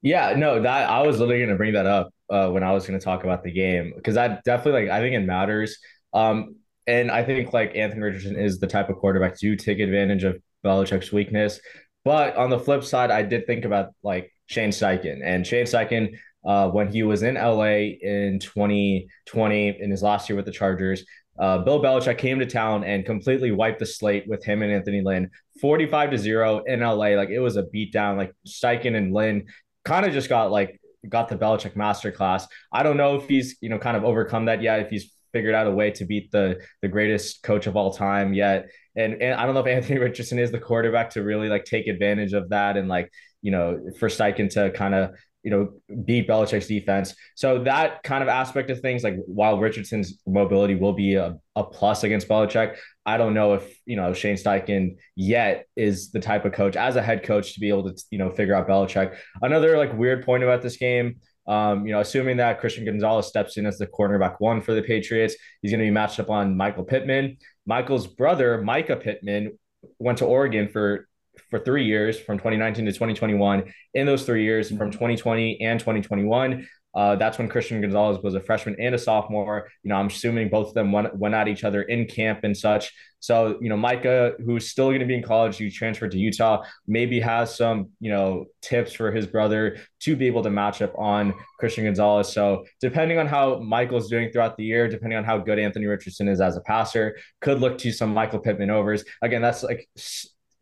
Yeah, 0.02 0.34
no, 0.36 0.62
that 0.62 0.90
I 0.90 1.06
was 1.08 1.20
literally 1.20 1.40
going 1.40 1.50
to 1.50 1.56
bring 1.56 1.74
that 1.74 1.86
up 1.86 2.14
uh, 2.30 2.50
when 2.50 2.64
I 2.64 2.74
was 2.74 2.86
going 2.86 3.00
to 3.00 3.04
talk 3.04 3.24
about 3.24 3.44
the 3.44 3.52
game 3.52 3.94
because 3.96 4.18
I 4.18 4.40
definitely 4.44 4.88
like 4.88 4.90
I 4.90 5.00
think 5.00 5.16
it 5.16 5.26
matters. 5.26 5.78
Um, 6.14 6.56
and 6.88 7.12
I 7.12 7.24
think 7.24 7.54
like 7.54 7.76
Anthony 7.76 8.02
Richardson 8.02 8.36
is 8.38 8.60
the 8.60 8.68
type 8.68 8.90
of 8.90 8.98
quarterback 8.98 9.38
to 9.40 9.56
take 9.56 9.80
advantage 9.80 10.24
of 10.24 10.42
Belichick's 10.66 11.12
weakness. 11.12 11.60
But 12.04 12.36
on 12.36 12.50
the 12.50 12.60
flip 12.60 12.84
side, 12.84 13.12
I 13.12 13.22
did 13.22 13.48
think 13.48 13.66
about 13.66 13.94
like 14.04 14.32
Shane 14.48 14.72
Steichen 14.72 15.22
and 15.24 15.48
Shane 15.48 15.66
Steichen 15.66 16.18
uh, 16.46 16.70
when 16.70 16.90
he 16.90 17.04
was 17.04 17.24
in 17.24 17.36
LA 17.36 17.96
in 18.02 18.40
2020 18.40 19.82
in 19.82 19.92
his 19.92 20.04
last 20.04 20.30
year 20.30 20.36
with 20.36 20.46
the 20.46 20.52
Chargers. 20.52 21.06
Uh, 21.40 21.60
Bill 21.60 21.82
Belichick 21.82 22.18
came 22.18 22.40
to 22.40 22.46
town 22.46 22.84
and 22.84 23.06
completely 23.06 23.52
wiped 23.52 23.80
the 23.80 23.86
slate 23.86 24.26
with 24.28 24.44
him 24.44 24.62
and 24.62 24.72
Anthony 24.72 25.02
Lynn, 25.02 25.32
45 25.62 26.12
to 26.12 26.18
zero 26.18 26.64
in 26.66 26.82
LA. 26.82 27.16
Like 27.16 27.30
it 27.30 27.40
was 27.40 27.58
a 27.58 27.64
beatdown. 27.64 28.18
Like 28.18 28.34
Steichen 28.48 28.96
and 28.96 29.14
Lynn 29.14 29.48
kind 29.84 30.06
of 30.06 30.14
just 30.14 30.30
got 30.30 30.52
like 30.52 30.80
got 31.08 31.30
the 31.30 31.36
Belichick 31.36 31.76
masterclass. 31.76 32.46
I 32.72 32.84
don't 32.84 32.98
know 32.98 33.16
if 33.16 33.28
he's 33.28 33.58
you 33.62 33.70
know 33.70 33.80
kind 33.80 33.98
of 33.98 34.04
overcome 34.04 34.46
that 34.46 34.62
yet. 34.62 34.82
If 34.82 34.90
he's 34.90 35.12
figured 35.34 35.56
out 35.56 35.68
a 35.68 35.72
way 35.72 35.92
to 35.92 36.06
beat 36.06 36.32
the 36.32 36.62
the 36.82 36.88
greatest 36.88 37.44
coach 37.44 37.68
of 37.68 37.76
all 37.76 37.92
time 37.92 38.34
yet. 38.34 38.70
And, 38.96 39.22
and 39.22 39.34
I 39.34 39.46
don't 39.46 39.56
know 39.56 39.62
if 39.62 39.68
Anthony 39.78 40.00
Richardson 40.00 40.40
is 40.40 40.52
the 40.52 40.60
quarterback 40.60 41.10
to 41.12 41.24
really 41.24 41.50
like 41.50 41.66
take 41.66 41.88
advantage 41.88 42.34
of 42.34 42.50
that 42.50 42.78
and 42.78 42.88
like, 42.88 43.12
you 43.42 43.52
know, 43.52 43.80
for 44.00 44.08
Steichen 44.08 44.50
to 44.52 44.72
kind 44.72 44.94
of, 44.96 45.12
you 45.42 45.52
know, 45.52 45.74
beat 46.06 46.26
Belichick's 46.26 46.68
defense. 46.68 47.14
So 47.36 47.64
that 47.66 48.02
kind 48.04 48.24
of 48.24 48.30
aspect 48.30 48.70
of 48.70 48.80
things, 48.80 49.04
like 49.04 49.18
while 49.26 49.60
Richardson's 49.60 50.20
mobility 50.26 50.76
will 50.76 50.94
be 50.94 51.16
a, 51.16 51.38
a 51.58 51.64
plus 51.66 52.06
against 52.06 52.30
Belichick, 52.30 52.78
I 53.06 53.18
don't 53.18 53.34
know 53.34 53.56
if, 53.56 53.78
you 53.86 53.98
know, 53.98 54.14
Shane 54.14 54.38
Steichen 54.38 54.96
yet 55.18 55.66
is 55.76 56.12
the 56.12 56.22
type 56.22 56.46
of 56.46 56.54
coach 56.54 56.78
as 56.78 56.96
a 56.96 57.02
head 57.02 57.24
coach 57.24 57.56
to 57.56 57.60
be 57.60 57.68
able 57.68 57.92
to, 57.92 58.04
you 58.10 58.18
know, 58.18 58.30
figure 58.30 58.56
out 58.56 58.70
Belichick. 58.70 59.18
Another 59.42 59.78
like 59.78 59.98
weird 59.98 60.24
point 60.24 60.44
about 60.44 60.62
this 60.62 60.78
game 60.78 61.18
um, 61.48 61.86
you 61.86 61.92
know, 61.92 62.00
assuming 62.00 62.38
that 62.38 62.60
Christian 62.60 62.86
Gonzalez 62.86 63.28
steps 63.28 63.58
in 63.58 63.66
as 63.66 63.78
the 63.78 63.88
cornerback 63.88 64.36
one 64.40 64.62
for 64.62 64.74
the 64.74 64.82
Patriots, 64.82 65.36
he's 65.62 65.72
going 65.72 65.80
to 65.80 65.86
be 65.86 65.92
matched 65.92 66.20
up 66.20 66.30
on 66.30 66.56
Michael 66.56 66.84
Pittman. 66.84 67.38
Michael's 67.66 68.08
brother, 68.08 68.62
Mycah 68.62 69.02
Pittman, 69.02 69.58
went 70.00 70.20
to 70.20 70.26
Oregon 70.26 70.70
for 70.70 71.08
for 71.50 71.60
three 71.60 71.86
years 71.86 72.20
from 72.20 72.38
2019 72.38 72.86
to 72.86 72.92
2021. 72.92 73.74
In 73.96 74.06
those 74.06 74.24
three 74.24 74.44
years, 74.44 74.70
from 74.70 74.92
2020 74.92 75.62
and 75.62 75.80
2021, 75.80 76.68
Uh, 76.96 77.16
that's 77.16 77.38
when 77.38 77.48
Christian 77.48 77.82
Gonzalez 77.82 78.22
was 78.22 78.36
a 78.36 78.40
freshman 78.40 78.76
and 78.80 78.94
a 78.94 78.98
sophomore. 78.98 79.70
You 79.84 79.90
know, 79.90 79.96
I'm 79.96 80.08
assuming 80.08 80.50
both 80.50 80.70
of 80.70 80.74
them 80.74 80.92
went, 80.92 81.16
went 81.16 81.34
at 81.34 81.48
each 81.48 81.64
other 81.64 81.82
in 81.82 82.06
camp 82.06 82.44
and 82.44 82.56
such. 82.56 82.94
So, 83.20 83.58
you 83.62 83.70
know, 83.70 83.78
Mycah, 83.78 84.34
who's 84.44 84.70
still 84.70 84.90
going 84.90 85.00
to 85.00 85.06
be 85.06 85.16
in 85.16 85.24
college, 85.24 85.58
who 85.58 85.70
transferred 85.70 86.12
to 86.12 86.20
Utah, 86.20 86.64
maybe 86.86 87.20
has 87.22 87.56
some, 87.56 87.90
you 88.00 88.12
know, 88.12 88.46
tips 88.62 88.94
for 88.94 89.12
his 89.12 89.26
brother 89.26 89.78
to 90.02 90.16
be 90.16 90.28
able 90.28 90.44
to 90.44 90.50
match 90.50 90.82
up 90.82 90.94
on 90.98 91.34
Christian 91.58 91.86
Gonzalez. 91.86 92.32
So, 92.32 92.66
depending 92.82 93.18
on 93.18 93.28
how 93.28 93.60
Michael's 93.60 94.10
doing 94.10 94.30
throughout 94.30 94.58
the 94.58 94.66
year, 94.66 94.88
depending 94.90 95.18
on 95.18 95.24
how 95.24 95.38
good 95.38 95.58
Anthony 95.58 95.86
Richardson 95.86 96.28
is 96.28 96.42
as 96.42 96.58
a 96.58 96.62
passer, 96.62 97.18
could 97.40 97.60
look 97.60 97.78
to 97.80 97.92
some 97.92 98.14
Michael 98.14 98.40
Pittman 98.40 98.70
overs. 98.70 99.06
Again, 99.22 99.42
that's 99.42 99.64
like 99.64 99.88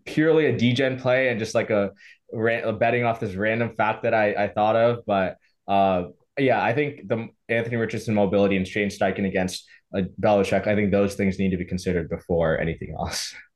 purely 0.05 0.45
a 0.45 0.53
DGen 0.53 1.01
play 1.01 1.29
and 1.29 1.39
just 1.39 1.55
like 1.55 1.71
a, 1.71 1.91
a 2.31 2.73
betting 2.73 3.03
off 3.03 3.19
this 3.19 3.33
random 3.35 3.75
fact 3.75 4.03
that 4.03 4.13
I, 4.13 4.33
I 4.33 4.47
thought 4.49 4.75
of. 4.75 4.99
But 5.05 5.37
uh, 5.67 6.09
yeah, 6.37 6.63
I 6.63 6.73
think 6.73 7.07
the 7.07 7.27
Anthony 7.49 7.75
Richardson 7.75 8.15
mobility 8.15 8.57
and 8.57 8.67
Shane 8.67 8.89
Steichen 8.89 9.27
against 9.27 9.65
uh, 9.95 10.01
Belichick, 10.19 10.67
I 10.67 10.75
think 10.75 10.91
those 10.91 11.15
things 11.15 11.39
need 11.39 11.51
to 11.51 11.57
be 11.57 11.65
considered 11.65 12.09
before 12.09 12.59
anything 12.59 12.95
else. 12.97 13.33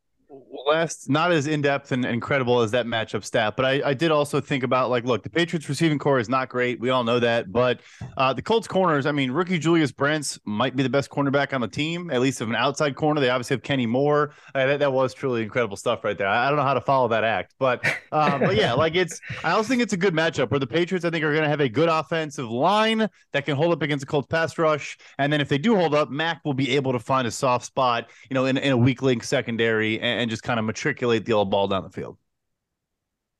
last 0.65 1.09
not 1.09 1.31
as 1.31 1.47
in-depth 1.47 1.91
and 1.91 2.05
incredible 2.05 2.61
as 2.61 2.71
that 2.71 2.85
matchup 2.85 3.23
stat 3.23 3.55
but 3.55 3.65
I, 3.65 3.89
I 3.89 3.93
did 3.93 4.11
also 4.11 4.41
think 4.41 4.63
about 4.63 4.89
like 4.89 5.03
look 5.05 5.23
the 5.23 5.29
patriots 5.29 5.69
receiving 5.69 5.99
core 5.99 6.19
is 6.19 6.29
not 6.29 6.49
great. 6.49 6.79
We 6.79 6.89
all 6.89 7.03
know 7.03 7.19
that 7.19 7.51
but 7.51 7.81
uh, 8.17 8.33
the 8.33 8.41
colts 8.41 8.67
corners 8.67 9.05
i 9.05 9.11
mean 9.11 9.31
rookie 9.31 9.59
julius 9.59 9.91
brents 9.91 10.39
might 10.45 10.75
be 10.75 10.83
the 10.83 10.89
best 10.89 11.09
cornerback 11.09 11.53
on 11.53 11.61
the 11.61 11.67
team 11.67 12.09
at 12.11 12.21
least 12.21 12.41
of 12.41 12.49
an 12.49 12.55
outside 12.55 12.95
corner. 12.95 13.21
They 13.21 13.29
obviously 13.29 13.55
have 13.55 13.63
kenny 13.63 13.85
moore. 13.85 14.33
Uh, 14.53 14.65
that, 14.65 14.79
that 14.79 14.91
was 14.91 15.13
truly 15.13 15.43
incredible 15.43 15.77
stuff 15.77 16.03
right 16.03 16.17
there. 16.17 16.27
I, 16.27 16.47
I, 16.47 16.49
don't 16.49 16.57
know 16.57 16.63
how 16.63 16.73
to 16.73 16.81
follow 16.81 17.07
that 17.09 17.23
act 17.23 17.55
but 17.59 17.85
um, 18.11 18.39
but 18.39 18.55
yeah 18.55 18.73
like 18.73 18.95
it's 18.95 19.19
i 19.43 19.51
also 19.51 19.67
think 19.67 19.81
it's 19.81 19.93
a 19.93 19.97
good 19.97 20.13
matchup 20.13 20.51
where 20.51 20.59
the 20.59 20.67
patriots 20.67 21.05
i 21.05 21.09
think 21.09 21.23
are 21.23 21.31
going 21.31 21.43
to 21.43 21.49
have 21.49 21.61
a 21.61 21.69
good 21.69 21.89
offensive 21.89 22.49
line 22.49 23.07
that 23.33 23.45
can 23.45 23.55
hold 23.55 23.71
up 23.71 23.81
against 23.81 24.01
the 24.01 24.09
colts 24.09 24.27
pass 24.27 24.57
rush 24.57 24.97
and 25.17 25.31
then 25.31 25.41
if 25.41 25.49
they 25.49 25.57
do 25.57 25.75
hold 25.75 25.93
up 25.93 26.09
mac 26.09 26.43
will 26.45 26.53
be 26.53 26.75
able 26.75 26.91
to 26.91 26.99
find 26.99 27.27
a 27.27 27.31
soft 27.31 27.65
spot 27.65 28.09
you 28.29 28.33
know 28.33 28.45
in, 28.45 28.57
in 28.57 28.71
a 28.71 28.77
weak 28.77 29.01
link 29.01 29.23
secondary 29.23 29.99
and, 29.99 30.21
and 30.21 30.29
just 30.29 30.43
kind 30.43 30.54
of 30.59 30.65
matriculate 30.65 31.25
the 31.25 31.33
old 31.33 31.49
ball 31.49 31.67
down 31.67 31.83
the 31.83 31.89
field. 31.89 32.17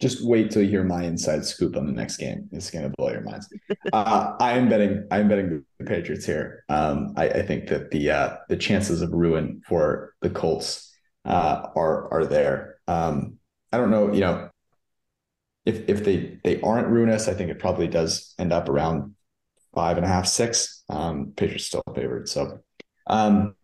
Just 0.01 0.25
wait 0.25 0.51
till 0.51 0.62
you 0.62 0.69
hear 0.69 0.84
my 0.84 1.04
inside 1.04 1.45
scoop 1.45 1.78
on 1.78 1.86
the 1.86 1.93
next 1.93 2.17
game. 2.17 2.49
It's 2.51 2.69
going 2.69 2.84
to 2.84 2.93
blow 2.97 3.12
your 3.12 3.21
minds. 3.21 3.47
uh, 3.93 4.34
I 4.39 4.58
am 4.58 4.67
betting. 4.67 5.08
I 5.10 5.19
am 5.19 5.30
betting 5.30 5.63
the 5.80 5.86
Patriots 5.86 6.25
here. 6.25 6.65
Um, 6.67 7.13
I, 7.15 7.30
I, 7.30 7.41
think 7.43 7.67
that 7.69 7.91
the 7.91 8.12
uh, 8.12 8.36
the 8.49 8.58
chances 8.58 9.01
of 9.01 9.13
ruin 9.13 9.62
for 9.65 10.13
the 10.21 10.30
Colts 10.30 10.93
uh, 11.23 11.67
are 11.75 12.12
are 12.12 12.25
there. 12.25 12.75
Um, 12.89 13.38
I 13.71 13.78
don't 13.78 13.89
know. 13.89 14.12
You 14.12 14.19
know, 14.19 14.49
if 15.65 15.88
if 15.88 16.04
they 16.04 16.39
they 16.43 16.60
aren't 16.60 16.88
ruinous, 16.88 17.30
I 17.30 17.34
think 17.34 17.49
it 17.49 17.60
probably 17.60 17.88
does 17.88 18.34
end 18.38 18.51
up 18.51 18.67
around 18.67 19.15
five 19.73 19.97
and 19.97 20.06
a 20.06 20.10
half, 20.10 20.28
six. 20.28 20.84
Um, 20.89 21.34
Patriots 21.36 21.65
still 21.65 21.84
favored. 21.93 22.28
So, 22.28 22.60
um, 23.08 23.56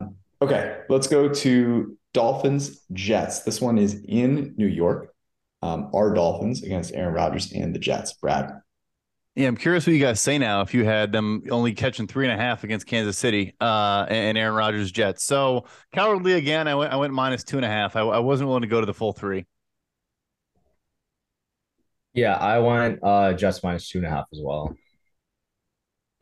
okay, 0.42 0.82
let's 0.90 1.08
go 1.08 1.30
to 1.30 1.98
Dolphins, 2.14 2.82
Jets. 2.94 3.44
This 3.44 3.62
one 3.62 3.78
is 3.78 4.02
in 4.08 4.54
New 4.58 4.68
York. 4.68 5.14
Um, 5.62 5.92
our 5.94 6.14
Dolphins 6.14 6.64
against 6.64 6.94
Aaron 6.94 7.14
Rodgers 7.14 7.52
and 7.54 7.74
the 7.74 7.80
Jets. 7.80 8.14
Brad. 8.14 8.62
Yeah, 9.36 9.48
I'm 9.48 9.56
curious 9.56 9.88
what 9.88 9.94
you 9.94 10.00
guys 10.00 10.20
say 10.20 10.38
now 10.38 10.62
if 10.62 10.74
you 10.74 10.84
had 10.84 11.14
them 11.14 11.44
only 11.52 11.74
catching 11.74 12.06
three 12.06 12.28
and 12.28 12.34
a 12.34 12.44
half 12.44 12.66
against 12.66 12.86
Kansas 12.86 13.18
City 13.18 13.56
uh, 13.62 14.06
and 14.10 14.38
Aaron 14.38 14.56
Rodgers 14.56 14.92
Jets. 14.92 15.24
So 15.24 15.66
cowardly 15.94 16.34
again, 16.34 16.68
I 16.68 16.76
went 16.76 16.92
I 16.92 16.98
went 16.98 17.14
minus 17.14 17.44
two 17.44 17.58
and 17.58 17.66
a 17.66 17.70
half. 17.70 17.96
I, 17.96 18.02
I 18.02 18.20
wasn't 18.20 18.50
willing 18.50 18.64
to 18.64 18.68
go 18.68 18.82
to 18.82 18.86
the 18.86 18.94
full 18.94 19.14
three. 19.14 19.46
Yeah, 22.14 22.36
I 22.36 22.60
went 22.60 23.00
uh, 23.02 23.32
Jets 23.34 23.64
minus 23.64 23.88
two 23.88 24.00
and 24.00 24.08
a 24.08 24.10
half 24.10 24.26
as 24.34 24.40
well. 24.44 24.76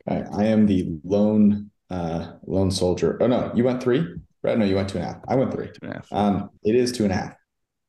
Okay, 0.08 0.24
I 0.32 0.44
am 0.44 0.66
the 0.66 1.00
lone 1.02 1.72
uh, 1.90 2.34
lone 2.46 2.70
soldier. 2.70 3.18
Oh 3.20 3.26
no, 3.26 3.50
you 3.56 3.64
went 3.64 3.82
three. 3.82 4.06
Right? 4.42 4.56
No, 4.56 4.64
you 4.64 4.76
went 4.76 4.88
two 4.88 4.98
and 4.98 5.06
a 5.06 5.12
half. 5.12 5.22
I 5.28 5.34
went 5.34 5.52
three. 5.52 5.66
Two 5.66 5.80
and 5.82 5.92
a 5.92 5.94
half. 5.96 6.08
Um, 6.12 6.50
it 6.62 6.74
is 6.74 6.92
two 6.92 7.04
and 7.04 7.12
a 7.12 7.16
half. 7.16 7.34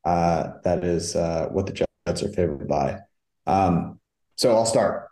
Uh, 0.04 0.54
that 0.64 0.84
is 0.84 1.16
uh, 1.16 1.48
what 1.52 1.66
the 1.66 1.74
Jets 1.74 2.24
are 2.24 2.32
favored 2.34 2.68
by. 2.68 3.00
Um, 3.48 4.00
so 4.36 4.54
I'll 4.54 4.66
start. 4.66 5.08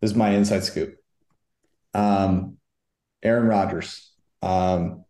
This 0.00 0.10
is 0.10 0.16
my 0.16 0.30
inside 0.30 0.64
scoop. 0.64 0.96
Um, 1.94 2.56
Aaron 3.22 3.46
Rodgers. 3.46 4.10
Um, 4.40 5.04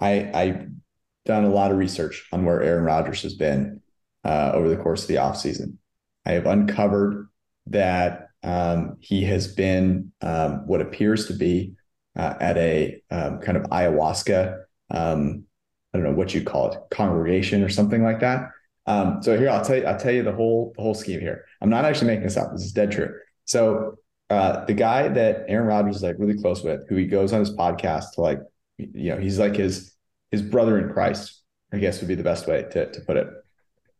I 0.00 0.30
I 0.34 0.66
done 1.24 1.44
a 1.44 1.50
lot 1.50 1.70
of 1.70 1.78
research 1.78 2.26
on 2.32 2.44
where 2.44 2.62
Aaron 2.62 2.84
Rodgers 2.84 3.22
has 3.22 3.34
been 3.34 3.80
uh, 4.24 4.52
over 4.54 4.68
the 4.68 4.76
course 4.76 5.02
of 5.02 5.08
the 5.08 5.16
offseason. 5.16 5.76
I 6.26 6.32
have 6.32 6.46
uncovered 6.46 7.28
that 7.66 8.28
um, 8.42 8.96
he 9.00 9.24
has 9.24 9.48
been 9.48 10.12
um, 10.20 10.66
what 10.66 10.80
appears 10.80 11.26
to 11.26 11.34
be 11.34 11.74
uh, 12.16 12.34
at 12.40 12.56
a 12.56 13.02
um, 13.10 13.40
kind 13.40 13.56
of 13.56 13.64
ayahuasca, 13.64 14.62
um, 14.90 15.44
I 15.92 15.98
don't 15.98 16.06
know 16.06 16.12
what 16.12 16.34
you 16.34 16.42
call 16.42 16.72
it, 16.72 16.78
congregation 16.90 17.62
or 17.62 17.68
something 17.68 18.02
like 18.02 18.20
that. 18.20 18.50
Um, 18.86 19.22
so 19.22 19.38
here 19.38 19.48
I'll 19.48 19.64
tell 19.64 19.76
you, 19.76 19.84
I'll 19.84 19.98
tell 19.98 20.12
you 20.12 20.22
the 20.22 20.32
whole 20.32 20.72
the 20.76 20.82
whole 20.82 20.94
scheme 20.94 21.20
here. 21.20 21.44
I'm 21.60 21.70
not 21.70 21.84
actually 21.84 22.08
making 22.08 22.24
this 22.24 22.36
up. 22.36 22.52
This 22.52 22.64
is 22.64 22.72
dead 22.72 22.92
true. 22.92 23.18
So 23.44 23.98
uh, 24.30 24.64
the 24.64 24.74
guy 24.74 25.08
that 25.08 25.44
Aaron 25.48 25.66
Rodgers 25.66 25.96
is 25.96 26.02
like 26.02 26.16
really 26.18 26.38
close 26.38 26.62
with, 26.62 26.88
who 26.88 26.96
he 26.96 27.06
goes 27.06 27.32
on 27.32 27.40
his 27.40 27.54
podcast 27.54 28.12
to 28.14 28.20
like, 28.20 28.40
you 28.78 29.10
know, 29.10 29.18
he's 29.18 29.38
like 29.38 29.56
his 29.56 29.94
his 30.30 30.42
brother 30.42 30.78
in 30.78 30.92
Christ. 30.92 31.42
I 31.72 31.78
guess 31.78 32.00
would 32.00 32.08
be 32.08 32.14
the 32.14 32.22
best 32.22 32.46
way 32.46 32.64
to 32.72 32.90
to 32.90 33.00
put 33.00 33.16
it. 33.16 33.26
A 33.26 33.32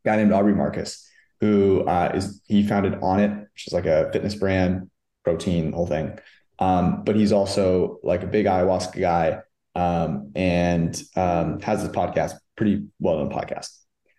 guy 0.05 0.17
named 0.17 0.33
Aubrey 0.33 0.55
Marcus, 0.55 1.09
who 1.41 1.83
uh, 1.83 2.13
is 2.15 2.43
he 2.47 2.67
founded 2.67 2.95
Onnit, 2.95 3.41
which 3.53 3.67
is 3.67 3.73
like 3.73 3.87
a 3.87 4.11
fitness 4.13 4.35
brand, 4.35 4.91
protein, 5.25 5.73
whole 5.73 5.87
thing. 5.87 6.19
Um, 6.59 7.05
but 7.05 7.17
he's 7.17 7.33
also 7.33 7.99
like 8.03 8.23
a 8.23 8.27
big 8.27 8.47
ayahuasca 8.47 9.01
guy 9.01 9.41
um, 9.75 10.33
and 10.35 11.03
um, 11.17 11.61
has 11.61 11.83
this 11.83 11.93
podcast, 11.93 12.35
pretty 12.57 12.87
well 13.01 13.19
known 13.19 13.31
podcast. 13.31 13.71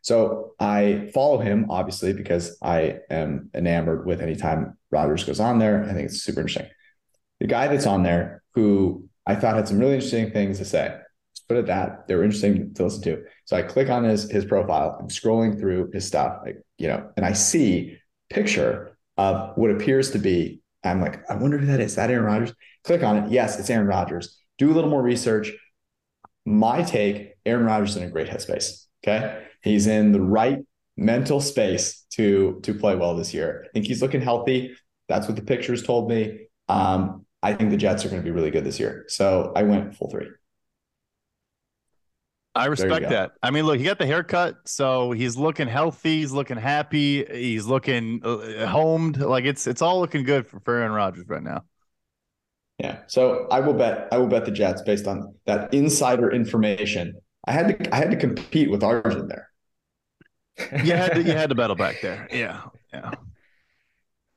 So 0.01 0.53
I 0.59 1.09
follow 1.13 1.39
him 1.39 1.67
obviously 1.71 2.13
because 2.13 2.57
I 2.61 2.99
am 3.09 3.49
enamored 3.55 4.05
with 4.05 4.21
anytime 4.21 4.77
Rodgers 4.91 5.23
goes 5.23 5.39
on 5.39 5.57
there. 5.57 5.83
I 5.83 5.93
think 5.93 6.09
it's 6.09 6.21
super 6.21 6.41
interesting. 6.41 6.69
The 7.39 7.47
guy 7.47 7.67
that's 7.67 7.87
on 7.87 8.03
there 8.03 8.43
who 8.53 9.09
I 9.25 9.35
thought 9.35 9.55
had 9.55 9.67
some 9.67 9.79
really 9.79 9.95
interesting 9.95 10.31
things 10.31 10.59
to 10.59 10.65
say. 10.65 10.95
Just 11.35 11.47
put 11.47 11.57
it 11.57 11.65
that 11.67 12.07
they 12.07 12.15
were 12.15 12.23
interesting 12.23 12.73
to 12.75 12.83
listen 12.83 13.01
to. 13.03 13.23
So 13.45 13.57
I 13.57 13.63
click 13.63 13.89
on 13.89 14.03
his 14.03 14.29
his 14.29 14.45
profile. 14.45 14.97
I'm 14.99 15.09
scrolling 15.09 15.59
through 15.59 15.91
his 15.91 16.05
stuff, 16.05 16.39
like 16.45 16.61
you 16.77 16.87
know, 16.87 17.09
and 17.17 17.25
I 17.25 17.33
see 17.33 17.97
picture 18.29 18.97
of 19.17 19.57
what 19.57 19.71
appears 19.71 20.11
to 20.11 20.19
be 20.19 20.61
I'm 20.85 21.01
like, 21.01 21.29
I 21.29 21.35
wonder 21.35 21.57
who 21.57 21.65
that 21.67 21.79
is. 21.79 21.91
Is 21.91 21.95
that 21.95 22.09
Aaron 22.09 22.25
Rodgers? 22.25 22.53
Click 22.83 23.03
on 23.03 23.17
it. 23.17 23.31
Yes, 23.31 23.59
it's 23.59 23.69
Aaron 23.69 23.87
Rodgers. 23.87 24.37
Do 24.57 24.71
a 24.71 24.73
little 24.73 24.89
more 24.89 25.01
research. 25.01 25.51
My 26.45 26.83
take 26.83 27.33
Aaron 27.45 27.65
Rodgers 27.65 27.91
is 27.91 27.97
in 27.97 28.03
a 28.03 28.11
great 28.11 28.27
headspace. 28.27 28.85
Okay. 29.03 29.43
He's 29.61 29.87
in 29.87 30.11
the 30.11 30.21
right 30.21 30.59
mental 30.97 31.41
space 31.41 32.05
to 32.11 32.59
to 32.63 32.73
play 32.73 32.95
well 32.95 33.15
this 33.15 33.33
year. 33.33 33.65
I 33.65 33.69
think 33.73 33.85
he's 33.85 34.01
looking 34.01 34.21
healthy. 34.21 34.75
That's 35.07 35.27
what 35.27 35.35
the 35.35 35.41
pictures 35.41 35.83
told 35.83 36.09
me. 36.09 36.47
Um, 36.67 37.25
I 37.43 37.53
think 37.53 37.69
the 37.69 37.77
Jets 37.77 38.05
are 38.05 38.09
going 38.09 38.21
to 38.21 38.25
be 38.25 38.31
really 38.31 38.51
good 38.51 38.63
this 38.63 38.79
year. 38.79 39.05
So 39.07 39.51
I 39.55 39.63
went 39.63 39.95
full 39.95 40.09
three. 40.09 40.27
I 42.55 42.67
respect 42.67 43.09
that. 43.09 43.33
I 43.43 43.51
mean, 43.51 43.65
look, 43.65 43.77
he 43.77 43.83
got 43.83 43.99
the 43.99 44.05
haircut, 44.05 44.55
so 44.65 45.11
he's 45.11 45.35
looking 45.35 45.67
healthy. 45.67 46.19
He's 46.19 46.31
looking 46.31 46.55
happy. 46.57 47.25
He's 47.25 47.65
looking 47.65 48.21
uh, 48.23 48.65
homed. 48.65 49.17
Like 49.17 49.43
it's 49.43 49.67
it's 49.67 49.81
all 49.81 49.99
looking 49.99 50.23
good 50.23 50.47
for, 50.47 50.61
for 50.61 50.75
Aaron 50.75 50.93
Rodgers 50.93 51.27
right 51.27 51.43
now. 51.43 51.63
Yeah. 52.79 52.99
So 53.07 53.47
I 53.51 53.59
will 53.59 53.73
bet 53.73 54.07
I 54.11 54.17
will 54.17 54.27
bet 54.27 54.45
the 54.45 54.51
Jets 54.51 54.81
based 54.83 55.05
on 55.05 55.35
that 55.45 55.73
insider 55.73 56.31
information. 56.31 57.15
I 57.45 57.51
had 57.51 57.67
to 57.67 57.93
I 57.93 57.97
had 57.97 58.11
to 58.11 58.17
compete 58.17 58.71
with 58.71 58.83
Arjun 58.83 59.27
there. 59.27 59.49
you 60.83 60.93
had 60.93 61.13
to 61.15 61.23
you 61.23 61.33
had 61.33 61.49
to 61.49 61.55
battle 61.61 61.75
back 61.75 62.01
there. 62.01 62.27
Yeah. 62.31 62.61
Yeah. 62.93 63.11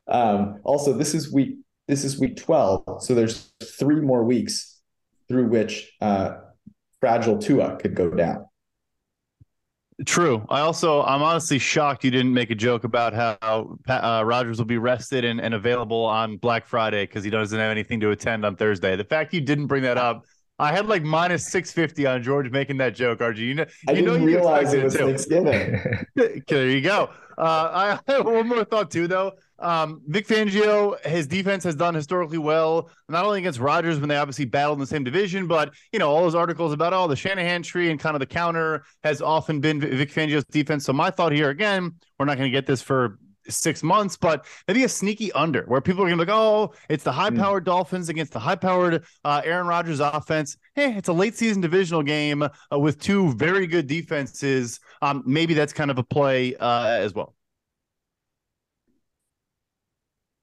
Um, 0.09 0.61
also, 0.65 0.93
this 0.93 1.15
is 1.15 1.33
week 1.33 1.59
this 1.87 2.05
is 2.05 2.19
week 2.19 2.37
12. 2.37 3.03
So 3.03 3.15
there's 3.15 3.53
three 3.63 4.01
more 4.01 4.25
weeks 4.25 4.81
through 5.29 5.49
which 5.49 5.91
uh, 6.01 6.39
fragile 7.01 7.39
Tua 7.39 7.77
could 7.77 7.95
go 7.95 8.11
down. 8.11 8.47
True. 10.07 10.47
I 10.49 10.61
also, 10.61 11.03
I'm 11.03 11.23
honestly 11.23 11.59
shocked 11.59 12.05
you 12.05 12.13
didn't 12.13 12.33
make 12.33 12.51
a 12.51 12.55
joke 12.55 12.85
about 12.85 13.15
how 13.15 13.79
uh, 13.89 14.23
Rodgers 14.25 14.59
will 14.59 14.65
be 14.65 14.79
rested 14.79 15.25
and, 15.25 15.41
and 15.41 15.55
available 15.55 16.05
on 16.05 16.37
Black 16.37 16.67
Friday 16.67 17.05
because 17.05 17.25
he 17.25 17.31
doesn't 17.31 17.59
have 17.59 17.71
anything 17.71 17.99
to 18.01 18.11
attend 18.13 18.47
on 18.47 18.55
Thursday. 18.55 18.95
The 18.95 19.03
fact 19.03 19.35
you 19.35 19.41
didn't 19.41 19.67
bring 19.67 19.83
that 19.83 19.99
up, 19.99 20.25
I 20.61 20.73
had 20.73 20.87
like 20.87 21.03
minus 21.03 21.49
650 21.49 22.07
on 22.07 22.23
George 22.23 22.51
making 22.51 22.77
that 22.77 22.95
joke, 22.95 23.19
RG. 23.19 23.39
You 23.39 23.55
know, 23.57 23.67
I 23.89 23.93
you 23.93 24.03
didn't 24.03 24.21
know 24.21 24.25
realize 24.25 24.73
it 24.73 24.85
was 24.85 24.97
Thanksgiving. 24.97 25.81
there 26.47 26.69
you 26.69 26.81
go. 26.81 27.11
Uh, 27.37 27.99
I 28.07 28.13
have 28.13 28.25
one 28.27 28.47
more 28.47 28.65
thought 28.65 28.93
too, 28.93 29.09
though. 29.09 29.33
Um, 29.61 30.03
Vic 30.07 30.27
Fangio, 30.27 31.01
his 31.05 31.27
defense 31.27 31.65
has 31.65 31.75
done 31.75 31.95
historically 31.95 32.39
well, 32.39 32.91
not 33.09 33.25
only 33.25 33.41
against 33.41 33.59
Rodgers 33.59 33.99
when 33.99 34.09
they 34.09 34.17
obviously 34.17 34.45
battled 34.45 34.77
in 34.77 34.81
the 34.81 34.87
same 34.87 35.05
division, 35.05 35.47
but 35.47 35.75
you 35.93 35.99
know 35.99 36.11
all 36.11 36.23
those 36.23 36.35
articles 36.35 36.73
about 36.73 36.93
all 36.93 37.07
oh, 37.07 37.09
the 37.09 37.17
Shanahan 37.17 37.63
tree 37.63 37.91
and 37.91 37.99
kind 37.99 38.15
of 38.15 38.21
the 38.21 38.27
counter 38.27 38.85
has 39.03 39.21
often 39.21 39.61
been 39.61 39.81
Vic 39.81 40.13
Fangio's 40.13 40.45
defense. 40.51 40.85
So 40.85 40.93
my 40.93 41.11
thought 41.11 41.33
here 41.33 41.51
again, 41.51 41.95
we're 42.19 42.27
not 42.27 42.37
going 42.37 42.51
to 42.51 42.57
get 42.57 42.67
this 42.67 42.83
for 42.83 43.19
six 43.49 43.83
months, 43.83 44.17
but 44.17 44.47
maybe 44.67 44.85
a 44.85 44.89
sneaky 44.89 45.33
under 45.33 45.63
where 45.65 45.81
people 45.81 46.03
are 46.03 46.09
going 46.09 46.19
to 46.19 46.25
be 46.25 46.31
like, 46.31 46.39
oh, 46.39 46.73
it's 46.89 47.05
the 47.05 47.13
high 47.13 47.31
powered 47.31 47.63
mm. 47.63 47.67
Dolphins 47.67 48.09
against 48.09 48.33
the 48.33 48.39
high 48.39 48.57
powered 48.57 49.05
uh, 49.25 49.43
Aaron 49.45 49.67
Rodgers 49.67 50.01
offense. 50.01 50.57
Hey, 50.75 50.95
it's 50.95 51.09
a 51.09 51.13
late 51.13 51.37
season 51.37 51.61
divisional 51.61 52.03
game 52.03 52.43
uh, 52.43 52.79
with 52.79 53.01
two 53.01 53.33
very 53.35 53.67
good 53.67 53.87
defenses. 53.87 54.81
Um, 55.03 55.23
maybe 55.27 55.55
that's 55.55 55.73
kind 55.73 55.91
of 55.91 55.99
a 55.99 56.05
play 56.05 56.55
uh, 56.57 56.87
as 56.87 57.15
well. 57.15 57.35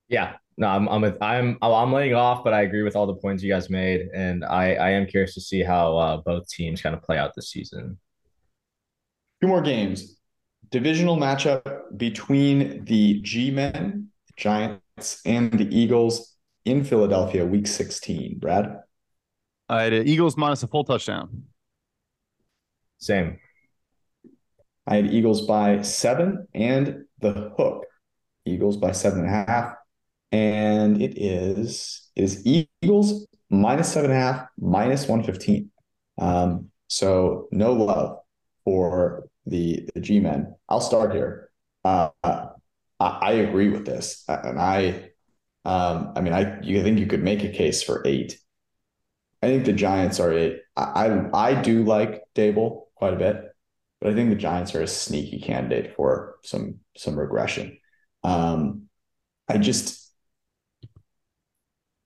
Yeah, 0.07 0.35
no, 0.57 0.67
I'm 0.67 0.87
I'm 0.87 1.01
with, 1.01 1.21
I'm 1.21 1.57
I'm 1.61 1.91
laying 1.91 2.13
off, 2.13 2.43
but 2.43 2.53
I 2.53 2.61
agree 2.61 2.83
with 2.83 2.95
all 2.95 3.07
the 3.07 3.15
points 3.15 3.43
you 3.43 3.51
guys 3.51 3.69
made, 3.69 4.07
and 4.13 4.45
I 4.45 4.75
I 4.75 4.89
am 4.91 5.05
curious 5.05 5.33
to 5.33 5.41
see 5.41 5.61
how 5.61 5.97
uh, 5.97 6.17
both 6.17 6.47
teams 6.47 6.81
kind 6.81 6.95
of 6.95 7.01
play 7.01 7.17
out 7.17 7.33
this 7.35 7.49
season. 7.49 7.97
Two 9.41 9.47
more 9.47 9.61
games. 9.61 10.17
Divisional 10.71 11.17
matchup 11.17 11.97
between 11.97 12.85
the 12.85 13.21
G 13.21 13.51
men, 13.51 14.09
Giants, 14.37 15.21
and 15.25 15.51
the 15.51 15.67
Eagles 15.75 16.35
in 16.63 16.83
Philadelphia, 16.83 17.45
Week 17.45 17.67
16. 17.67 18.39
Brad, 18.39 18.79
I 19.67 19.83
had 19.83 19.93
Eagles 19.93 20.37
minus 20.37 20.63
a 20.63 20.67
full 20.67 20.85
touchdown. 20.85 21.43
Same. 22.97 23.39
I 24.87 24.95
had 24.95 25.07
Eagles 25.07 25.45
by 25.45 25.81
seven 25.81 26.47
and 26.53 27.05
the 27.19 27.53
hook. 27.57 27.85
Eagles 28.45 28.77
by 28.77 28.91
seven 28.93 29.19
and 29.19 29.27
a 29.27 29.31
half 29.31 29.73
and 30.35 31.01
it 31.01 31.17
is 31.17 32.09
it 32.15 32.23
is 32.25 32.45
Eagles 32.45 33.25
minus 33.49 33.93
seven 33.93 34.11
and 34.11 34.19
a 34.19 34.23
half, 34.23 34.47
minus 34.59 35.07
one 35.07 35.23
fifteen. 35.23 35.71
Um, 36.17 36.71
so 36.87 37.47
no 37.51 37.71
love 37.71 38.19
for 38.65 39.29
the 39.45 39.87
the 39.95 40.01
G 40.01 40.19
men. 40.19 40.53
I'll 40.67 40.81
start 40.81 41.13
here. 41.13 41.49
Uh, 41.85 42.09
I, 42.23 42.49
I, 42.99 43.31
agree 43.33 43.69
with 43.69 43.85
this, 43.85 44.23
and 44.27 44.59
I, 44.59 45.11
um, 45.63 46.13
I 46.15 46.21
mean, 46.21 46.33
I 46.33 46.59
you 46.61 46.83
think 46.83 46.99
you 46.99 47.05
could 47.07 47.23
make 47.23 47.43
a 47.43 47.49
case 47.49 47.81
for 47.81 48.01
eight. 48.05 48.37
I 49.41 49.47
think 49.47 49.65
the 49.65 49.73
Giants 49.73 50.19
are 50.19 50.33
eight. 50.33 50.61
I, 50.75 51.07
I, 51.07 51.49
I 51.51 51.61
do 51.61 51.83
like 51.83 52.23
Daboll 52.33 52.87
quite 52.95 53.13
a 53.13 53.17
bit, 53.17 53.41
but 54.01 54.11
I 54.11 54.15
think 54.15 54.31
the 54.31 54.35
Giants 54.35 54.75
are 54.75 54.81
a 54.81 54.87
sneaky 54.87 55.39
candidate 55.39 55.95
for 55.95 56.35
some 56.43 56.79
some 56.97 57.17
regression. 57.17 57.77
Um, 58.23 58.89
I 59.47 59.59
just 59.59 60.04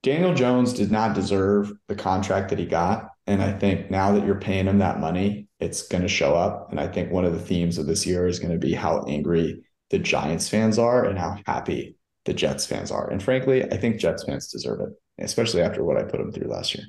Daniel 0.02 0.34
Jones 0.34 0.74
did 0.74 0.91
not 0.91 1.14
deserve 1.14 1.72
the 1.88 1.95
contract 1.95 2.50
that 2.50 2.60
he 2.60 2.66
got. 2.66 3.10
And 3.28 3.41
I 3.41 3.52
think 3.52 3.91
now 3.91 4.14
that 4.14 4.26
you're 4.26 4.39
paying 4.39 4.66
him 4.66 4.80
that 4.80 5.00
money, 5.00 5.47
it's 5.60 5.88
going 5.88 6.02
to 6.02 6.08
show 6.08 6.36
up. 6.36 6.70
And 6.72 6.80
I 6.80 6.88
think 6.88 7.12
one 7.12 7.26
of 7.26 7.34
the 7.34 7.39
themes 7.39 7.78
of 7.78 7.86
this 7.86 8.06
year 8.06 8.28
is 8.28 8.39
going 8.39 8.54
to 8.54 8.58
be 8.58 8.74
how 8.74 9.04
angry 9.08 9.62
the 9.89 10.00
Giants 10.00 10.47
fans 10.47 10.80
are 10.80 11.06
and 11.06 11.18
how 11.18 11.38
happy 11.45 11.95
the 12.26 12.34
Jets 12.34 12.66
fans 12.66 12.91
are. 12.91 13.10
And 13.10 13.22
frankly, 13.22 13.64
I 13.64 13.78
think 13.78 14.00
Jets 14.00 14.24
fans 14.24 14.47
deserve 14.47 14.82
it, 14.82 15.24
especially 15.24 15.62
after 15.62 15.84
what 15.84 15.97
I 15.97 16.04
put 16.04 16.20
them 16.20 16.32
through 16.32 16.50
last 16.50 16.76
year. 16.76 16.86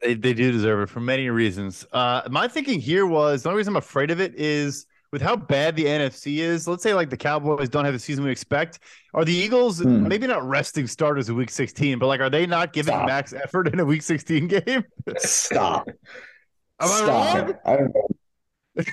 They, 0.00 0.14
they 0.14 0.32
do 0.32 0.52
deserve 0.52 0.80
it 0.80 0.90
for 0.90 1.00
many 1.00 1.28
reasons. 1.28 1.84
Uh, 1.92 2.22
my 2.30 2.48
thinking 2.48 2.80
here 2.80 3.06
was 3.06 3.42
the 3.42 3.48
only 3.48 3.58
reason 3.58 3.72
I'm 3.72 3.78
afraid 3.78 4.10
of 4.10 4.20
it 4.20 4.34
is 4.36 4.86
with 5.12 5.22
how 5.22 5.36
bad 5.36 5.76
the 5.76 5.84
NFC 5.84 6.38
is, 6.38 6.68
let's 6.68 6.82
say 6.82 6.94
like 6.94 7.10
the 7.10 7.16
Cowboys 7.16 7.68
don't 7.68 7.84
have 7.84 7.94
the 7.94 8.00
season 8.00 8.24
we 8.24 8.30
expect. 8.30 8.80
Are 9.14 9.24
the 9.24 9.34
Eagles 9.34 9.80
hmm. 9.80 10.06
maybe 10.06 10.26
not 10.26 10.46
resting 10.46 10.86
starters 10.86 11.28
in 11.28 11.36
week 11.36 11.50
16, 11.50 11.98
but 11.98 12.06
like 12.06 12.20
are 12.20 12.30
they 12.30 12.46
not 12.46 12.72
giving 12.72 12.92
Stop. 12.92 13.06
max 13.06 13.32
effort 13.32 13.68
in 13.68 13.80
a 13.80 13.84
week 13.84 14.02
16 14.02 14.48
game? 14.48 14.84
Stop. 15.16 15.88
Am 16.80 16.88
Stop. 16.88 17.08
I 17.08 17.40
wrong? 17.40 17.54
I 17.64 17.76
don't 17.76 17.94
know. 17.94 18.08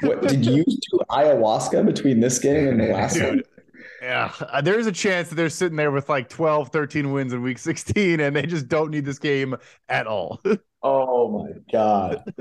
What, 0.01 0.24
did 0.24 0.43
you 0.43 0.63
do 0.63 0.99
ayahuasca 1.11 1.86
between 1.86 2.20
this 2.20 2.39
game 2.39 2.70
and 2.70 2.80
the 2.80 2.88
last 2.88 3.16
Dude, 3.16 3.24
one? 3.24 3.43
Yeah, 4.02 4.32
uh, 4.39 4.62
there's 4.62 4.88
a 4.88 4.91
chance 4.91 5.30
that 5.30 5.36
they're 5.36 5.50
sitting 5.50 5.78
there 5.78 5.91
with 5.91 6.10
like 6.10 6.30
12, 6.30 6.70
13 6.70 7.12
wins 7.12 7.34
in 7.34 7.41
week 7.41 7.58
16 7.58 8.20
and 8.20 8.36
they 8.36 8.46
just 8.46 8.68
don't 8.68 8.91
need 8.91 9.06
this 9.06 9.20
game 9.20 9.56
at 9.89 10.08
all. 10.08 10.41
Oh 10.88 11.43
my 11.43 11.50
god! 11.72 12.32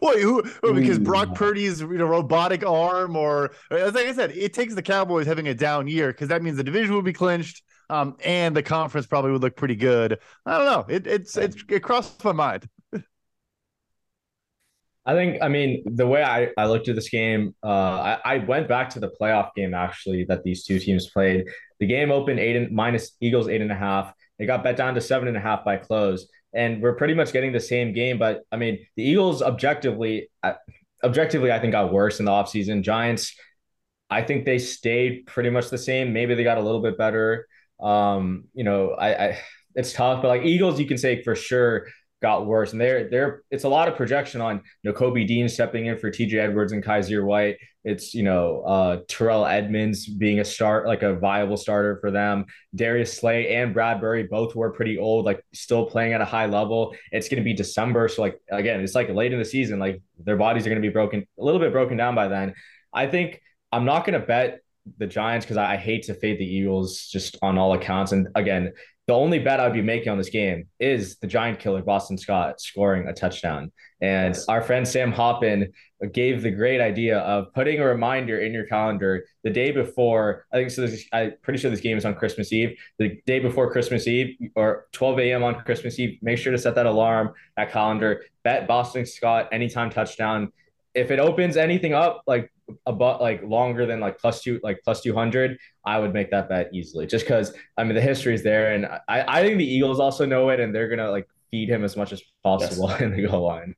Wait, 0.00 0.22
who? 0.22 0.44
Because 0.72 1.00
Brock 1.00 1.34
Purdy's 1.34 1.80
you 1.80 1.98
know 1.98 2.06
robotic 2.06 2.64
arm, 2.64 3.16
or 3.16 3.50
like 3.72 3.96
I 3.96 4.12
said, 4.12 4.30
it 4.30 4.54
takes 4.54 4.76
the 4.76 4.82
Cowboys 4.82 5.26
having 5.26 5.48
a 5.48 5.54
down 5.54 5.88
year 5.88 6.12
because 6.12 6.28
that 6.28 6.40
means 6.40 6.56
the 6.58 6.62
division 6.62 6.94
will 6.94 7.02
be 7.02 7.12
clinched, 7.12 7.60
um, 7.90 8.16
and 8.24 8.54
the 8.54 8.62
conference 8.62 9.08
probably 9.08 9.32
would 9.32 9.42
look 9.42 9.56
pretty 9.56 9.74
good. 9.74 10.20
I 10.46 10.58
don't 10.58 10.66
know. 10.66 10.94
It 10.94 11.08
it's 11.08 11.36
it's 11.36 11.56
it 11.68 11.82
crossed 11.82 12.22
my 12.24 12.30
mind. 12.30 12.68
I 15.08 15.14
think, 15.14 15.42
I 15.42 15.48
mean, 15.48 15.82
the 15.86 16.06
way 16.06 16.22
I, 16.22 16.50
I 16.58 16.66
looked 16.66 16.88
at 16.88 16.94
this 16.94 17.08
game, 17.08 17.54
uh, 17.64 17.66
I, 17.66 18.18
I 18.24 18.38
went 18.38 18.68
back 18.68 18.90
to 18.90 19.00
the 19.00 19.10
playoff 19.20 19.54
game 19.56 19.72
actually 19.72 20.24
that 20.24 20.44
these 20.44 20.64
two 20.64 20.78
teams 20.78 21.08
played. 21.08 21.46
The 21.80 21.86
game 21.86 22.12
opened 22.12 22.38
eight 22.38 22.56
and 22.56 22.70
minus 22.70 23.12
Eagles 23.20 23.48
eight 23.48 23.62
and 23.62 23.72
a 23.72 23.74
half. 23.74 24.12
It 24.38 24.46
got 24.46 24.62
bet 24.62 24.76
down 24.76 24.94
to 24.94 25.00
seven 25.00 25.26
and 25.26 25.36
a 25.36 25.40
half 25.40 25.64
by 25.64 25.78
close 25.78 26.28
and 26.52 26.82
we're 26.82 26.94
pretty 26.94 27.14
much 27.14 27.32
getting 27.32 27.52
the 27.52 27.60
same 27.60 27.92
game. 27.92 28.18
But 28.18 28.42
I 28.50 28.56
mean, 28.56 28.78
the 28.96 29.02
Eagles 29.02 29.42
objectively, 29.42 30.30
objectively, 31.02 31.52
I 31.52 31.58
think 31.58 31.72
got 31.72 31.92
worse 31.92 32.18
in 32.18 32.26
the 32.26 32.32
offseason. 32.32 32.82
Giants, 32.82 33.34
I 34.10 34.22
think 34.22 34.44
they 34.44 34.58
stayed 34.58 35.26
pretty 35.26 35.50
much 35.50 35.70
the 35.70 35.78
same. 35.78 36.12
Maybe 36.12 36.34
they 36.34 36.44
got 36.44 36.58
a 36.58 36.62
little 36.62 36.82
bit 36.82 36.96
better. 36.96 37.46
Um, 37.80 38.44
you 38.54 38.64
know, 38.64 38.90
I, 38.90 39.28
I 39.28 39.38
it's 39.74 39.92
tough, 39.92 40.22
but 40.22 40.28
like 40.28 40.42
Eagles, 40.42 40.80
you 40.80 40.86
can 40.86 40.98
say 40.98 41.22
for 41.22 41.36
sure 41.36 41.86
got 42.20 42.46
worse. 42.46 42.72
And 42.72 42.80
they're 42.80 43.08
they're 43.08 43.42
it's 43.50 43.64
a 43.64 43.68
lot 43.68 43.88
of 43.88 43.96
projection 43.96 44.40
on 44.40 44.56
you 44.82 44.90
know 44.90 44.92
Kobe 44.92 45.24
Dean 45.24 45.48
stepping 45.48 45.86
in 45.86 45.98
for 45.98 46.10
TJ 46.10 46.34
Edwards 46.34 46.72
and 46.72 46.84
Kyzir 46.84 47.24
White. 47.24 47.58
It's 47.84 48.14
you 48.14 48.22
know 48.22 48.62
uh 48.62 49.00
Terrell 49.08 49.46
Edmunds 49.46 50.06
being 50.06 50.40
a 50.40 50.44
start 50.44 50.86
like 50.86 51.02
a 51.02 51.14
viable 51.14 51.56
starter 51.56 51.98
for 52.00 52.10
them. 52.10 52.46
Darius 52.74 53.16
Slay 53.16 53.54
and 53.54 53.74
Bradberry 53.74 54.28
both 54.28 54.54
were 54.54 54.70
pretty 54.70 54.98
old, 54.98 55.24
like 55.24 55.44
still 55.52 55.86
playing 55.86 56.12
at 56.12 56.20
a 56.20 56.26
high 56.26 56.46
level. 56.46 56.94
It's 57.12 57.28
gonna 57.28 57.42
be 57.42 57.54
December. 57.54 58.08
So 58.08 58.22
like 58.22 58.40
again, 58.50 58.80
it's 58.80 58.94
like 58.94 59.08
late 59.10 59.32
in 59.32 59.38
the 59.38 59.44
season, 59.44 59.78
like 59.78 60.02
their 60.18 60.36
bodies 60.36 60.66
are 60.66 60.70
gonna 60.70 60.80
be 60.80 60.88
broken 60.88 61.26
a 61.38 61.44
little 61.44 61.60
bit 61.60 61.72
broken 61.72 61.96
down 61.96 62.14
by 62.14 62.28
then. 62.28 62.54
I 62.92 63.06
think 63.06 63.40
I'm 63.70 63.84
not 63.84 64.04
gonna 64.04 64.20
bet 64.20 64.60
the 64.98 65.06
Giants 65.06 65.44
because 65.44 65.56
I, 65.56 65.74
I, 65.74 65.76
hate 65.76 66.04
to 66.04 66.14
fade 66.14 66.38
the 66.38 66.44
Eagles 66.44 67.08
just 67.10 67.36
on 67.42 67.58
all 67.58 67.74
accounts. 67.74 68.12
And 68.12 68.28
again, 68.34 68.72
the 69.08 69.14
only 69.14 69.38
bet 69.38 69.58
I'd 69.58 69.72
be 69.72 69.80
making 69.80 70.10
on 70.10 70.18
this 70.18 70.28
game 70.28 70.68
is 70.78 71.16
the 71.16 71.26
giant 71.26 71.60
killer 71.60 71.82
Boston 71.82 72.18
Scott 72.18 72.60
scoring 72.60 73.08
a 73.08 73.14
touchdown. 73.14 73.72
And 74.02 74.34
yes. 74.34 74.46
our 74.48 74.60
friend 74.60 74.86
Sam 74.86 75.12
Hoppen 75.12 75.72
gave 76.12 76.42
the 76.42 76.50
great 76.50 76.80
idea 76.80 77.18
of 77.20 77.52
putting 77.54 77.80
a 77.80 77.86
reminder 77.86 78.38
in 78.38 78.52
your 78.52 78.66
calendar 78.66 79.24
the 79.44 79.50
day 79.50 79.70
before. 79.70 80.46
I 80.52 80.56
think 80.56 80.70
so. 80.70 80.82
This, 80.82 81.04
I'm 81.12 81.32
pretty 81.42 81.58
sure 81.58 81.70
this 81.70 81.80
game 81.80 81.96
is 81.96 82.04
on 82.04 82.14
Christmas 82.16 82.52
Eve. 82.52 82.78
The 82.98 83.18
day 83.26 83.40
before 83.40 83.72
Christmas 83.72 84.06
Eve 84.06 84.36
or 84.54 84.86
12 84.92 85.18
a.m. 85.20 85.42
on 85.42 85.54
Christmas 85.64 85.98
Eve. 85.98 86.18
Make 86.20 86.36
sure 86.36 86.52
to 86.52 86.58
set 86.58 86.74
that 86.74 86.86
alarm, 86.86 87.32
that 87.56 87.72
calendar. 87.72 88.24
Bet 88.44 88.68
Boston 88.68 89.06
Scott 89.06 89.48
anytime 89.52 89.88
touchdown. 89.88 90.52
If 90.94 91.10
it 91.10 91.18
opens 91.18 91.56
anything 91.56 91.94
up 91.94 92.22
like 92.26 92.50
about 92.86 93.20
like 93.20 93.42
longer 93.42 93.86
than 93.86 94.00
like 94.00 94.18
plus 94.18 94.42
two 94.42 94.60
like 94.62 94.78
plus 94.84 95.00
200 95.00 95.56
i 95.86 95.98
would 95.98 96.12
make 96.12 96.30
that 96.30 96.50
bet 96.50 96.68
easily 96.74 97.06
just 97.06 97.24
because 97.24 97.54
i 97.78 97.82
mean 97.82 97.94
the 97.94 98.00
history 98.00 98.34
is 98.34 98.42
there 98.42 98.74
and 98.74 98.84
i 99.08 99.24
i 99.26 99.42
think 99.42 99.56
the 99.56 99.64
eagles 99.64 99.98
also 99.98 100.26
know 100.26 100.50
it 100.50 100.60
and 100.60 100.74
they're 100.74 100.86
gonna 100.86 101.10
like 101.10 101.26
feed 101.50 101.68
him 101.68 101.84
as 101.84 101.96
much 101.96 102.12
as 102.12 102.22
possible 102.42 102.88
yes. 102.90 103.00
in 103.00 103.16
the 103.16 103.26
goal 103.26 103.46
line. 103.46 103.74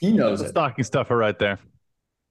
He 0.00 0.12
knows 0.12 0.40
the 0.40 0.46
it. 0.46 0.50
stocking 0.50 0.84
stuffer 0.84 1.16
right 1.16 1.38
there. 1.38 1.58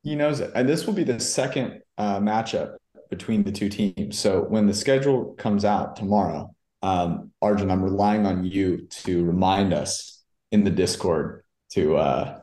He 0.04 0.16
knows 0.16 0.40
it. 0.40 0.52
And 0.56 0.68
this 0.68 0.88
will 0.88 0.94
be 0.94 1.04
the 1.04 1.20
second 1.20 1.82
uh, 1.98 2.20
matchup 2.20 2.78
between 3.10 3.44
the 3.44 3.52
two 3.52 3.70
teams. 3.70 4.18
So 4.18 4.42
when 4.42 4.66
the 4.66 4.74
schedule 4.74 5.34
comes 5.36 5.66
out 5.66 5.96
tomorrow 5.96 6.56
um 6.82 7.32
arjun 7.42 7.70
i'm 7.70 7.84
relying 7.84 8.26
on 8.26 8.46
you 8.46 8.88
to 8.90 9.26
remind 9.26 9.74
us 9.74 10.24
in 10.52 10.64
the 10.64 10.70
discord 10.70 11.44
to 11.70 11.98
uh 11.98 12.39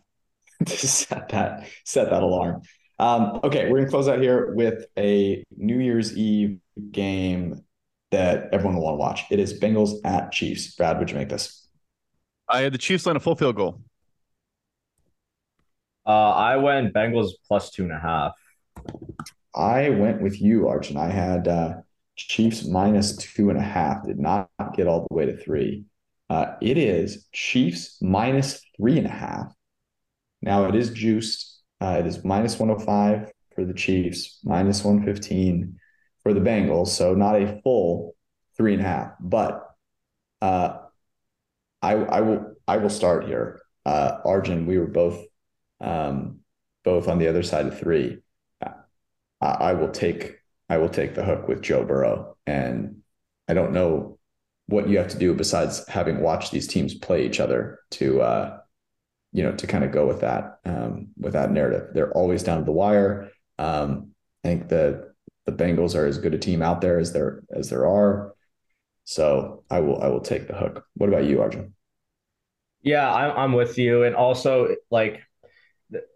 to 0.67 0.89
set 0.89 1.29
that 1.31 1.67
set 1.85 2.11
that 2.11 2.23
alarm 2.23 2.63
um, 2.99 3.41
okay, 3.45 3.71
we're 3.71 3.79
gonna 3.79 3.91
close 3.91 4.09
out 4.09 4.21
here 4.21 4.55
with 4.55 4.87
a 4.97 5.45
New 5.57 5.79
Year's 5.79 6.17
Eve 6.17 6.59
game 6.91 7.63
that 8.11 8.49
everyone 8.53 8.77
will 8.77 8.85
want 8.85 8.95
to 8.95 8.99
watch. 8.99 9.25
It 9.31 9.39
is 9.39 9.59
Bengals 9.59 9.99
at 10.05 10.33
Chiefs. 10.33 10.75
Brad, 10.75 10.99
would 10.99 11.11
you 11.11 11.17
make 11.17 11.29
this? 11.29 11.69
I 12.49 12.61
had 12.61 12.73
the 12.73 12.79
Chiefs 12.79 13.05
line 13.05 13.17
a 13.17 13.21
full 13.21 13.37
field 13.37 13.57
goal. 13.57 13.83
Uh, 16.07 16.31
I 16.31 16.57
went 16.57 16.95
Bengals 16.95 17.33
plus 17.47 17.71
two 17.71 17.83
and 17.83 17.93
a 17.93 17.99
half. 17.99 18.33
I 19.55 19.91
went 19.91 20.23
with 20.23 20.41
you, 20.41 20.69
Arch, 20.69 20.91
and 20.91 20.99
I 20.99 21.11
had 21.11 21.49
uh, 21.49 21.75
Chiefs 22.15 22.67
minus 22.67 23.17
two 23.17 23.51
and 23.51 23.59
a 23.59 23.63
half. 23.63 24.07
Did 24.07 24.19
not 24.19 24.49
get 24.75 24.87
all 24.87 25.07
the 25.09 25.15
way 25.15 25.27
to 25.27 25.37
three. 25.37 25.85
Uh, 26.31 26.55
it 26.63 26.79
is 26.79 27.27
Chiefs 27.33 27.99
minus 28.01 28.63
three 28.77 28.97
and 28.97 29.07
a 29.07 29.11
half. 29.11 29.53
Now 30.43 30.67
it 30.67 30.75
is 30.75 30.91
juiced 30.91 31.57
uh, 31.81 31.97
it 32.01 32.07
is 32.07 32.25
minus 32.25 32.59
105 32.59 33.31
for 33.55 33.65
the 33.65 33.75
Chiefs, 33.75 34.39
minus 34.45 34.83
115 34.85 35.79
for 36.23 36.33
the 36.33 36.41
Bengals. 36.41 36.89
So 36.89 37.15
not 37.15 37.41
a 37.41 37.61
full 37.63 38.15
three 38.57 38.73
and 38.73 38.83
a 38.83 38.87
half, 38.87 39.13
but 39.21 39.69
uh, 40.41 40.79
I, 41.83 41.93
I 41.93 42.21
will 42.23 42.55
I 42.67 42.79
will 42.79 42.91
start 42.91 43.27
here. 43.27 43.61
Uh, 43.85 44.19
Arjun, 44.25 44.67
we 44.67 44.79
were 44.79 44.87
both 44.87 45.23
um, 45.81 46.41
both 46.85 47.09
on 47.09 47.19
the 47.19 47.29
other 47.29 47.43
side 47.43 47.67
of 47.67 47.79
three. 47.79 48.19
I, 49.41 49.47
I 49.47 49.73
will 49.75 49.91
take 49.91 50.37
I 50.69 50.79
will 50.79 50.89
take 50.89 51.15
the 51.15 51.25
hook 51.25 51.47
with 51.47 51.63
Joe 51.63 51.85
Burrow. 51.85 52.37
And 52.47 53.03
I 53.49 53.55
don't 53.55 53.73
know 53.73 54.19
what 54.67 54.89
you 54.89 54.99
have 54.99 55.09
to 55.09 55.19
do 55.19 55.35
besides 55.35 55.87
having 55.89 56.21
watched 56.21 56.53
these 56.53 56.67
teams 56.67 56.95
play 56.95 57.27
each 57.27 57.39
other 57.39 57.81
to 57.93 58.21
uh, 58.21 58.59
you 59.33 59.43
know 59.43 59.53
to 59.53 59.67
kind 59.67 59.85
of 59.85 59.93
go 59.93 60.07
with 60.07 60.21
that 60.21 60.59
um, 60.65 61.09
with 61.19 61.35
that 61.35 61.51
narrative. 61.51 61.89
They're 61.93 62.13
always 62.13 62.43
down 62.43 62.59
to 62.59 62.65
the 62.65 62.73
wire. 62.73 63.31
Um, 63.59 64.13
I 64.45 64.49
think 64.49 64.69
the 64.69 65.13
the 65.45 65.53
Bengals 65.53 65.95
are 65.95 66.07
as 66.07 66.19
good 66.19 66.35
a 66.35 66.39
team 66.39 66.63
out 66.63 66.81
there 66.81 66.99
as 66.99 67.13
there 67.13 67.43
as 67.51 67.71
there 67.71 67.87
are. 67.87 68.35
So 69.05 69.65
I 69.71 69.81
will 69.81 70.03
I 70.03 70.09
will 70.09 70.21
take 70.21 70.49
the 70.49 70.55
hook. 70.55 70.85
What 70.95 71.09
about 71.09 71.25
you, 71.25 71.41
Arjun? 71.41 71.75
Yeah, 72.83 73.13
I'm 73.13 73.37
I'm 73.37 73.53
with 73.53 73.79
you, 73.79 74.05
and 74.05 74.15
also 74.17 74.77
like 74.91 75.23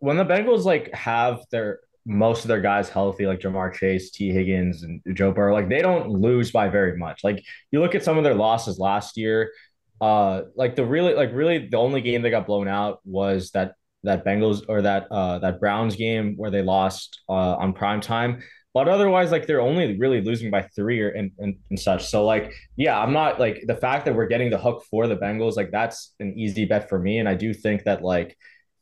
when 0.00 0.16
the 0.16 0.24
Bengals 0.24 0.64
like 0.64 0.92
have 0.94 1.40
their 1.50 1.80
most 2.06 2.42
of 2.44 2.48
their 2.48 2.60
guys 2.60 2.88
healthy, 2.88 3.26
like 3.26 3.40
Ja'Marr 3.40 3.72
Chase, 3.74 4.10
Tee 4.10 4.30
Higgins, 4.30 4.82
and 4.82 5.00
Joe 5.14 5.32
Burrow, 5.32 5.52
like 5.52 5.68
they 5.68 5.82
don't 5.82 6.08
lose 6.08 6.50
by 6.50 6.68
very 6.68 6.96
much. 6.96 7.22
Like 7.22 7.44
you 7.70 7.80
look 7.80 7.94
at 7.94 8.04
some 8.04 8.18
of 8.18 8.24
their 8.24 8.34
losses 8.34 8.78
last 8.78 9.16
year, 9.16 9.52
uh, 10.00 10.42
like 10.56 10.76
the 10.76 10.84
really, 10.84 11.14
like 11.14 11.32
really, 11.32 11.68
the 11.68 11.76
only 11.76 12.00
game 12.00 12.22
they 12.22 12.30
got 12.30 12.46
blown 12.46 12.68
out 12.68 13.00
was 13.04 13.50
that 13.52 13.74
that 14.02 14.24
Bengals 14.24 14.64
or 14.66 14.80
that 14.80 15.08
uh 15.10 15.38
that 15.40 15.60
Browns 15.60 15.94
game 15.94 16.34
where 16.38 16.50
they 16.50 16.62
lost 16.62 17.20
uh 17.28 17.56
on 17.56 17.74
prime 17.74 18.00
time. 18.00 18.42
But 18.72 18.88
otherwise, 18.88 19.32
like 19.32 19.46
they're 19.46 19.60
only 19.60 19.98
really 19.98 20.20
losing 20.20 20.50
by 20.50 20.62
three 20.62 21.00
or 21.00 21.08
and, 21.08 21.32
and, 21.38 21.56
and 21.70 21.78
such. 21.78 22.06
So 22.06 22.24
like, 22.24 22.54
yeah, 22.76 22.98
I'm 22.98 23.12
not 23.12 23.40
like 23.40 23.64
the 23.66 23.74
fact 23.74 24.04
that 24.04 24.14
we're 24.14 24.28
getting 24.28 24.48
the 24.48 24.58
hook 24.58 24.84
for 24.88 25.08
the 25.08 25.16
Bengals, 25.16 25.56
like 25.56 25.72
that's 25.72 26.14
an 26.20 26.38
easy 26.38 26.64
bet 26.66 26.88
for 26.88 26.98
me. 26.98 27.18
And 27.18 27.28
I 27.28 27.34
do 27.34 27.52
think 27.52 27.82
that 27.84 28.02
like 28.02 28.36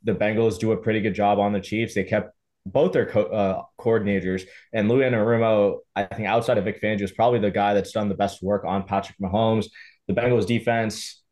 the 0.05 0.13
Bengals 0.13 0.59
do 0.59 0.73
a 0.73 0.77
pretty 0.77 1.01
good 1.01 1.15
job 1.15 1.39
on 1.39 1.53
the 1.53 1.61
Chiefs. 1.61 1.95
They 1.95 2.05
kept 2.05 2.33
both 2.67 2.93
their 2.93 3.07
co- 3.07 3.23
uh, 3.23 3.63
coordinators 3.81 4.43
and 4.73 4.89
Lou 4.89 4.99
Anarumo, 4.99 5.79
I 5.97 6.05
think 6.05 6.29
outside 6.29 6.59
of 6.59 6.65
Vic 6.65 6.83
Fangio 6.83 7.03
is 7.03 7.13
probably 7.13 7.41
the 7.41 7.51
guy 7.51 7.75
that's 7.75 7.93
done 7.93 8.11
the 8.11 8.15
best 8.15 8.43
work 8.43 8.65
on 8.65 8.85
Patrick 8.85 9.19
Mahomes. 9.19 9.69
The 10.09 10.15
Bengals 10.15 10.47
defense, 10.47 11.23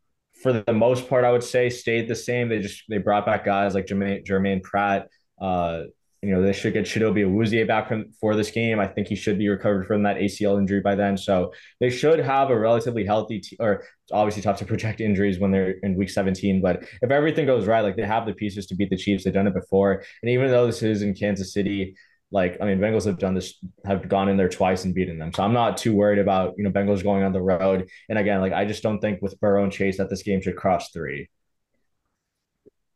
for 0.42 0.52
the 0.52 0.72
most 0.72 1.08
part, 1.08 1.24
I 1.24 1.32
would 1.32 1.42
say 1.42 1.70
stayed 1.70 2.08
the 2.08 2.14
same. 2.14 2.48
They 2.48 2.60
just 2.60 2.84
they 2.88 2.98
brought 2.98 3.26
back 3.26 3.44
guys 3.44 3.74
like 3.74 3.86
Germaine, 3.86 4.24
Germaine 4.24 4.60
Pratt, 4.60 5.08
uh, 5.40 5.84
you 6.22 6.34
know, 6.34 6.42
they 6.42 6.52
should 6.52 6.72
get 6.72 6.86
Chidobe 6.86 7.24
Awuzie 7.24 7.66
back 7.66 7.88
from, 7.88 8.10
for 8.20 8.34
this 8.34 8.50
game. 8.50 8.80
I 8.80 8.86
think 8.88 9.06
he 9.06 9.14
should 9.14 9.38
be 9.38 9.48
recovered 9.48 9.86
from 9.86 10.02
that 10.02 10.16
ACL 10.16 10.58
injury 10.58 10.80
by 10.80 10.94
then. 10.94 11.16
So 11.16 11.52
they 11.78 11.90
should 11.90 12.18
have 12.18 12.50
a 12.50 12.58
relatively 12.58 13.04
healthy, 13.04 13.40
t- 13.40 13.56
or 13.60 13.84
obviously 14.10 14.42
tough 14.42 14.58
to 14.58 14.64
project 14.64 15.00
injuries 15.00 15.38
when 15.38 15.50
they're 15.52 15.76
in 15.82 15.94
week 15.94 16.10
17. 16.10 16.60
But 16.60 16.82
if 17.02 17.10
everything 17.10 17.46
goes 17.46 17.66
right, 17.66 17.82
like 17.82 17.96
they 17.96 18.06
have 18.06 18.26
the 18.26 18.32
pieces 18.32 18.66
to 18.66 18.74
beat 18.74 18.90
the 18.90 18.96
Chiefs. 18.96 19.24
They've 19.24 19.32
done 19.32 19.46
it 19.46 19.54
before. 19.54 20.02
And 20.22 20.30
even 20.30 20.50
though 20.50 20.66
this 20.66 20.82
is 20.82 21.02
in 21.02 21.14
Kansas 21.14 21.52
City, 21.52 21.94
like 22.30 22.58
I 22.60 22.66
mean, 22.66 22.78
Bengals 22.78 23.04
have 23.06 23.18
done 23.18 23.34
this, 23.34 23.54
have 23.84 24.08
gone 24.08 24.28
in 24.28 24.36
there 24.36 24.48
twice 24.48 24.84
and 24.84 24.94
beaten 24.94 25.18
them. 25.18 25.32
So 25.32 25.42
I'm 25.42 25.52
not 25.52 25.76
too 25.76 25.94
worried 25.94 26.18
about 26.18 26.54
you 26.56 26.64
know 26.64 26.70
Bengals 26.70 27.02
going 27.02 27.22
on 27.22 27.32
the 27.32 27.42
road. 27.42 27.88
And 28.08 28.18
again, 28.18 28.40
like 28.40 28.52
I 28.52 28.64
just 28.64 28.82
don't 28.82 29.00
think 29.00 29.22
with 29.22 29.38
Burrow 29.40 29.62
and 29.62 29.72
Chase 29.72 29.98
that 29.98 30.10
this 30.10 30.22
game 30.22 30.40
should 30.40 30.56
cross 30.56 30.90
three. 30.90 31.28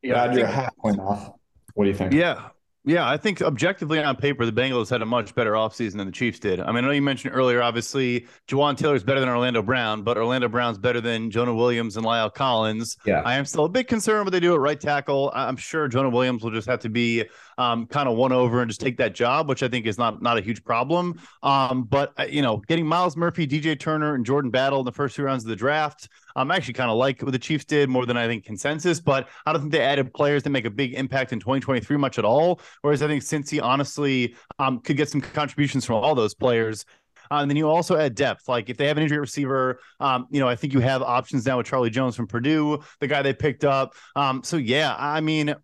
Yeah, 0.02 0.32
you're 0.32 0.46
a 0.46 0.50
half 0.50 0.76
point 0.76 0.98
off. 0.98 1.30
What 1.74 1.84
do 1.84 1.90
you 1.90 1.96
think? 1.96 2.12
Yeah, 2.12 2.48
yeah, 2.84 3.06
I 3.06 3.18
think 3.18 3.42
objectively 3.42 4.02
on 4.02 4.16
paper, 4.16 4.46
the 4.46 4.52
Bengals 4.52 4.88
had 4.88 5.02
a 5.02 5.06
much 5.06 5.34
better 5.34 5.52
offseason 5.52 5.98
than 5.98 6.06
the 6.06 6.12
Chiefs 6.12 6.38
did. 6.38 6.60
I 6.60 6.68
mean, 6.68 6.78
I 6.78 6.88
know 6.88 6.90
you 6.92 7.02
mentioned 7.02 7.34
earlier, 7.34 7.60
obviously, 7.60 8.26
Jawaan 8.48 8.74
Taylor 8.74 8.94
is 8.94 9.04
better 9.04 9.20
than 9.20 9.28
Orlando 9.28 9.60
Brown, 9.60 10.02
but 10.02 10.16
Orlando 10.16 10.48
Brown's 10.48 10.78
better 10.78 11.02
than 11.02 11.30
Jonah 11.30 11.54
Williams 11.54 11.98
and 11.98 12.06
La'el 12.06 12.32
Collins. 12.32 12.96
Yeah. 13.04 13.20
I 13.20 13.34
am 13.34 13.44
still 13.44 13.66
a 13.66 13.68
bit 13.68 13.86
concerned 13.86 14.24
what 14.24 14.32
they 14.32 14.40
do 14.40 14.54
at 14.54 14.60
right 14.60 14.80
tackle. 14.80 15.30
I'm 15.34 15.56
sure 15.56 15.88
Jonah 15.88 16.08
Williams 16.08 16.42
will 16.42 16.52
just 16.52 16.68
have 16.68 16.80
to 16.80 16.88
be 16.88 17.24
um, 17.60 17.86
kind 17.86 18.08
of 18.08 18.16
won 18.16 18.32
over 18.32 18.62
and 18.62 18.70
just 18.70 18.80
take 18.80 18.96
that 18.96 19.14
job, 19.14 19.46
which 19.46 19.62
I 19.62 19.68
think 19.68 19.84
is 19.84 19.98
not 19.98 20.22
not 20.22 20.38
a 20.38 20.40
huge 20.40 20.64
problem. 20.64 21.20
Um, 21.42 21.84
but 21.84 22.14
uh, 22.18 22.24
you 22.24 22.40
know, 22.40 22.56
getting 22.68 22.86
Myles 22.86 23.18
Murphy, 23.18 23.46
DJ 23.46 23.78
Turner, 23.78 24.14
and 24.14 24.24
Jordan 24.24 24.50
Battle 24.50 24.78
in 24.78 24.86
the 24.86 24.92
first 24.92 25.14
two 25.14 25.24
rounds 25.24 25.44
of 25.44 25.50
the 25.50 25.56
draft, 25.56 26.08
I'm 26.34 26.50
actually 26.50 26.72
kind 26.72 26.90
of 26.90 26.96
like 26.96 27.20
what 27.20 27.32
the 27.32 27.38
Chiefs 27.38 27.66
did 27.66 27.90
more 27.90 28.06
than 28.06 28.16
I 28.16 28.26
think 28.26 28.46
consensus. 28.46 28.98
But 28.98 29.28
I 29.44 29.52
don't 29.52 29.60
think 29.60 29.72
they 29.72 29.82
added 29.82 30.14
players 30.14 30.42
that 30.44 30.50
make 30.50 30.64
a 30.64 30.70
big 30.70 30.94
impact 30.94 31.34
in 31.34 31.38
2023 31.38 31.98
much 31.98 32.18
at 32.18 32.24
all. 32.24 32.62
Whereas 32.80 33.02
I 33.02 33.08
think 33.08 33.22
Cincy 33.22 33.62
honestly 33.62 34.34
um, 34.58 34.80
could 34.80 34.96
get 34.96 35.10
some 35.10 35.20
contributions 35.20 35.84
from 35.84 35.96
all 35.96 36.14
those 36.14 36.32
players. 36.32 36.86
Uh, 37.30 37.42
and 37.42 37.50
then 37.50 37.56
you 37.56 37.68
also 37.68 37.96
add 37.96 38.14
depth. 38.14 38.48
Like 38.48 38.70
if 38.70 38.78
they 38.78 38.86
have 38.86 38.96
an 38.96 39.02
injury 39.02 39.18
receiver, 39.18 39.80
um, 40.00 40.26
you 40.30 40.40
know, 40.40 40.48
I 40.48 40.56
think 40.56 40.72
you 40.72 40.80
have 40.80 41.02
options 41.02 41.46
now 41.46 41.58
with 41.58 41.66
Charlie 41.66 41.90
Jones 41.90 42.16
from 42.16 42.26
Purdue, 42.26 42.80
the 43.00 43.06
guy 43.06 43.22
they 43.22 43.34
picked 43.34 43.64
up. 43.64 43.94
Um, 44.16 44.42
so 44.42 44.56
yeah, 44.56 44.96
I 44.98 45.20
mean, 45.20 45.54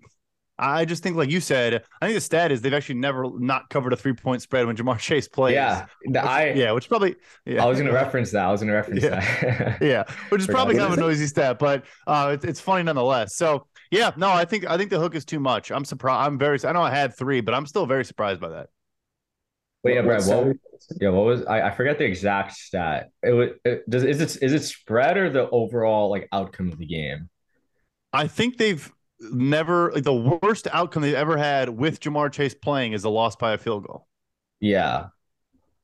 I 0.59 0.87
just 0.87 1.03
think, 1.03 1.17
like 1.17 1.31
you 1.31 1.41
said, 1.41 1.85
I 2.01 2.07
think 2.07 2.17
the 2.17 2.21
stat 2.21 2.51
is 2.51 2.63
they've 2.63 2.73
actually 2.73 2.97
never 2.97 3.29
not 3.39 3.69
covered 3.69 3.93
a 3.93 3.97
three 3.97 4.15
point 4.15 4.41
spread 4.41 4.67
when 4.67 4.77
Ja'Marr 4.77 4.99
Chase 4.99 5.29
plays. 5.29 5.55
Yeah, 5.55 5.87
which, 6.03 6.17
I 6.17 6.53
yeah, 6.53 6.73
which 6.73 6.89
probably 6.89 7.17
yeah. 7.45 7.63
I 7.63 7.67
was 7.67 7.79
going 7.79 7.89
to 7.89 7.95
reference 7.95 8.31
that. 8.31 8.47
I 8.47 8.51
was 8.51 8.61
going 8.61 8.69
to 8.69 8.75
reference 8.75 9.03
yeah. 9.03 9.21
that. 9.21 9.79
yeah, 9.83 10.05
which 10.31 10.41
is 10.41 10.47
probably 10.47 10.77
kind 10.77 10.93
of 10.93 10.99
a 10.99 11.01
noisy 11.01 11.27
stat, 11.27 11.59
but 11.59 11.85
uh, 12.07 12.31
it's 12.35 12.45
it's 12.45 12.61
funny 12.61 12.83
nonetheless. 12.85 13.37
So 13.37 13.67
yeah, 13.91 14.13
no, 14.17 14.31
I 14.31 14.45
think 14.45 14.67
I 14.67 14.79
think 14.79 14.91
the 14.91 14.99
hook 14.99 15.15
is 15.15 15.25
too 15.25 15.41
much. 15.41 15.71
I'm 15.71 15.85
surprised. 15.85 16.27
I'm 16.27 16.39
very. 16.39 16.59
I 16.65 16.73
know 16.73 16.83
I 16.83 16.91
had 16.91 17.15
three, 17.15 17.43
but 17.43 17.55
I'm 17.55 17.67
still 17.67 17.85
very 17.85 18.05
surprised 18.05 18.41
by 18.41 18.49
that. 18.49 18.69
Wait, 19.85 19.95
yeah, 19.95 20.03
Brad. 20.03 20.27
What, 20.27 20.57
yeah, 21.01 21.11
what 21.11 21.27
was 21.27 21.45
I? 21.45 21.69
I 21.69 21.71
forget 21.71 21.99
the 21.99 22.05
exact 22.05 22.53
stat. 22.53 23.11
It 23.23 23.33
was. 23.33 23.51
It, 23.65 23.89
does 23.89 24.05
is 24.05 24.21
it 24.21 24.43
is 24.43 24.53
it 24.55 24.63
spread 24.65 25.19
or 25.19 25.29
the 25.29 25.51
overall 25.51 26.11
like 26.11 26.29
outcome 26.33 26.73
of 26.73 26.79
the 26.79 26.87
game? 26.87 27.29
I 28.13 28.27
think 28.27 28.57
they've 28.57 28.91
never 29.21 29.93
like 29.93 30.05
the 30.05 30.39
worst 30.43 30.69
outcome 30.73 31.03
they've 31.03 31.14
ever 31.14 31.37
had 31.37 31.69
with 31.71 32.01
Ja'Marr 32.01 32.31
Chase 32.33 32.55
playing 32.55 32.93
is 32.93 33.05
a 33.05 33.09
loss 33.09 33.37
by 33.37 33.53
a 33.53 33.59
field 33.59 33.87
goal. 33.87 34.07
Yeah. 34.61 35.07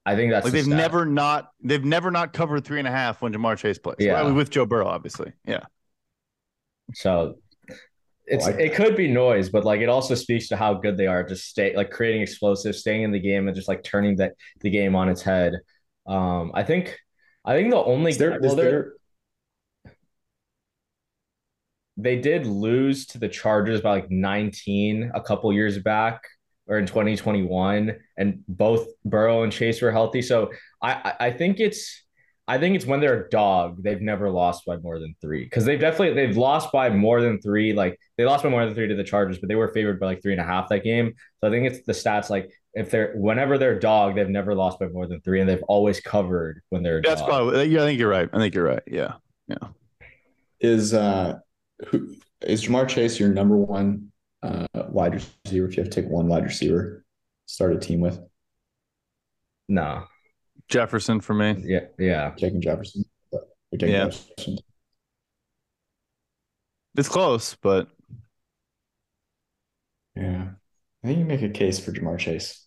I 0.05 0.17
think 0.17 0.33
that's 0.33 0.45
like 0.45 0.53
the 0.53 0.59
they've 0.59 0.65
stat. 0.67 0.77
never 0.77 1.07
not 1.07 1.51
they've 1.63 1.85
never 1.85 2.11
not 2.11 2.33
covered 2.33 2.65
three 2.65 2.79
and 2.79 2.89
a 2.89 2.91
half 2.91 3.23
when 3.23 3.33
Ja'Marr 3.33 3.57
Chase 3.57 3.79
plays. 3.79 3.97
Yeah. 4.01 4.23
Well, 4.23 4.35
with 4.35 4.51
Joe 4.51 4.67
Burrow, 4.67 4.87
obviously. 4.89 5.33
Yeah. 5.47 5.61
So 6.95 7.37
it's 8.27 8.47
like 8.47 8.57
it 8.57 8.75
could 8.75 8.97
be 8.97 9.09
noise, 9.09 9.49
but 9.49 9.65
like 9.65 9.81
it 9.81 9.89
also 9.89 10.15
speaks 10.15 10.49
to 10.49 10.57
how 10.57 10.75
good 10.75 10.97
they 10.97 11.07
are 11.07 11.23
just 11.23 11.49
stay 11.49 11.75
like 11.77 11.91
creating 11.91 12.23
explosives, 12.23 12.79
staying 12.79 13.03
in 13.03 13.13
the 13.13 13.19
game 13.21 13.47
and 13.49 13.55
just 13.57 13.69
like 13.69 13.83
turning 13.83 14.17
that 14.17 14.35
the 14.61 14.71
game 14.71 14.95
on 14.95 15.09
its 15.09 15.23
head. 15.23 15.55
Um 16.07 16.51
I 16.55 16.63
think 16.65 16.99
I 17.45 17.57
think 17.57 17.71
the 17.71 17.77
only 17.83 18.11
Is 18.13 18.19
there, 18.19 18.39
well, 18.41 18.51
is 18.51 18.57
they're- 18.57 18.71
there 18.71 18.93
they 22.03 22.17
did 22.21 22.47
lose 22.47 23.07
to 23.07 23.19
the 23.19 23.29
Chargers 23.29 23.81
by 23.81 23.91
like 23.91 24.11
19 24.11 25.11
a 25.15 25.21
couple 25.21 25.53
years 25.53 25.79
back 25.79 26.23
or 26.67 26.79
in 26.79 26.87
2021 26.87 27.97
and 28.19 28.43
both 28.49 28.87
Burrow 29.05 29.43
and 29.43 29.53
Chase 29.53 29.81
were 29.83 29.93
healthy 29.93 30.23
so 30.23 30.51
I 30.83 30.93
I, 30.93 31.27
I 31.27 31.31
think 31.31 31.61
it's 31.61 32.03
I 32.49 32.59
think 32.59 32.75
it's 32.75 32.87
when 32.87 33.01
they're 33.01 33.27
a 33.27 33.31
dog 33.31 33.83
they've 33.83 34.01
never 34.01 34.29
lost 34.31 34.65
by 34.67 34.77
more 34.77 34.99
than 34.99 35.15
3 35.21 35.49
cuz 35.49 35.65
they've 35.65 35.81
definitely 35.81 36.15
they've 36.15 36.37
lost 36.37 36.73
by 36.73 36.91
more 36.91 37.21
than 37.21 37.41
3 37.41 37.73
like 37.73 37.99
they 38.17 38.25
lost 38.25 38.43
by 38.43 38.51
more 38.51 38.65
than 38.65 38.75
3 38.75 38.89
to 38.89 38.95
the 38.95 39.05
Chargers 39.05 39.39
but 39.39 39.49
they 39.49 39.55
were 39.55 39.69
favored 39.69 39.99
by 40.01 40.07
like 40.07 40.23
three 40.23 40.33
and 40.33 40.41
a 40.41 40.45
half 40.45 40.69
that 40.69 40.83
game 40.85 41.15
so 41.41 41.49
I 41.49 41.51
think 41.51 41.67
it's 41.67 41.85
the 41.87 41.93
stats 41.93 42.31
like 42.31 42.51
if 42.75 42.91
they're 42.91 43.13
whenever 43.15 43.59
they're 43.59 43.77
a 43.77 43.81
dog 43.81 44.17
they've 44.17 44.29
never 44.29 44.55
lost 44.55 44.79
by 44.81 44.89
more 44.89 45.07
than 45.07 45.21
3 45.21 45.41
and 45.41 45.49
they've 45.49 45.63
always 45.69 46.01
covered 46.01 46.63
when 46.71 46.83
they're 46.83 46.99
a 46.99 47.03
That's 47.03 47.21
dog. 47.21 47.29
probably 47.29 47.67
yeah, 47.67 47.83
I 47.83 47.87
think 47.87 47.99
you're 47.99 48.09
right. 48.11 48.29
I 48.33 48.39
think 48.39 48.55
you're 48.55 48.65
right. 48.65 48.83
Yeah. 48.87 49.15
Yeah. 49.49 49.69
is 50.61 50.95
uh 50.95 51.39
who 51.89 52.15
is 52.43 52.65
Ja'Marr 52.65 52.89
Chase 52.89 53.19
your 53.21 53.29
number 53.31 53.57
one 53.57 54.13
uh 54.43 54.67
wide 54.89 55.15
receiver 55.15 55.67
if 55.69 55.77
you 55.77 55.83
have 55.83 55.91
to 55.93 56.03
take 56.03 56.11
one 56.11 56.27
wide 56.29 56.45
receiver 56.45 57.05
start 57.47 57.73
a 57.75 57.79
team 57.79 58.01
with 58.01 58.19
no 59.69 60.05
Jefferson 60.69 61.21
for 61.21 61.35
me. 61.35 61.63
yeah 61.65 61.81
yeah 61.99 62.33
taking 62.37 62.61
Jefferson 62.61 63.05
taking 63.73 63.89
Yeah. 63.95 64.05
Jefferson. 64.07 64.59
It's 66.97 67.09
close, 67.09 67.57
but 67.63 67.89
yeah 70.15 70.49
I 71.03 71.07
think 71.07 71.19
you 71.19 71.25
make 71.25 71.43
a 71.43 71.49
case 71.49 71.79
for 71.79 71.91
Jamar 71.93 72.19
Chase 72.19 72.67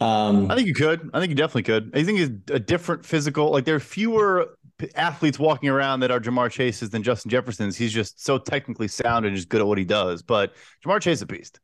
um 0.00 0.50
I 0.50 0.54
think 0.54 0.68
you 0.68 0.74
could. 0.74 1.08
I 1.14 1.20
think 1.20 1.30
you 1.30 1.36
definitely 1.36 1.62
could. 1.62 1.90
I 1.94 2.04
think 2.04 2.18
he's 2.18 2.28
a 2.54 2.58
different 2.60 3.06
physical. 3.06 3.50
Like 3.50 3.64
there 3.64 3.76
are 3.76 3.80
fewer 3.80 4.44
p- 4.44 4.55
athletes 4.94 5.38
walking 5.38 5.68
around 5.68 6.00
that 6.00 6.10
are 6.10 6.20
Ja'Marr 6.20 6.50
Chases 6.50 6.90
than 6.90 7.02
Justin 7.02 7.30
Jefferson's. 7.30 7.76
He's 7.76 7.92
just 7.92 8.22
so 8.24 8.38
technically 8.38 8.88
sound 8.88 9.26
and 9.26 9.34
just 9.34 9.48
good 9.48 9.60
at 9.60 9.66
what 9.66 9.78
he 9.78 9.84
does. 9.84 10.22
But 10.22 10.54
Ja'Marr 10.84 11.00
Chase 11.00 11.18
is 11.18 11.22
a 11.22 11.26
beast. 11.26 11.60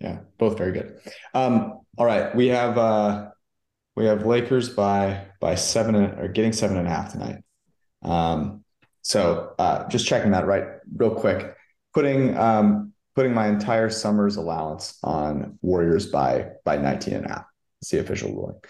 Yeah, 0.00 0.18
both 0.38 0.58
very 0.58 0.72
good. 0.72 1.00
Um, 1.32 1.80
all 1.96 2.06
right, 2.06 2.34
we 2.34 2.48
have 2.48 2.76
uh, 2.76 3.30
we 3.94 4.04
have 4.04 4.26
Lakers 4.26 4.68
by 4.68 5.24
by 5.40 5.54
seven 5.54 5.96
or 5.96 6.28
getting 6.28 6.52
seven 6.52 6.76
and 6.76 6.86
a 6.86 6.90
half 6.90 7.12
tonight. 7.12 7.42
Um, 8.02 8.62
so 9.02 9.54
uh, 9.58 9.88
just 9.88 10.06
checking 10.06 10.32
that 10.32 10.46
right 10.46 10.64
real 10.94 11.14
quick, 11.14 11.56
putting 11.94 12.36
um, 12.36 12.92
putting 13.14 13.32
my 13.32 13.48
entire 13.48 13.88
summer's 13.88 14.36
allowance 14.36 14.98
on 15.02 15.58
Warriors 15.62 16.06
by 16.06 16.50
by 16.64 16.76
19 16.76 17.14
and 17.14 17.26
a 17.26 17.28
half. 17.30 17.44
It's 17.80 17.90
the 17.90 18.00
official 18.00 18.34
ruling. 18.34 18.60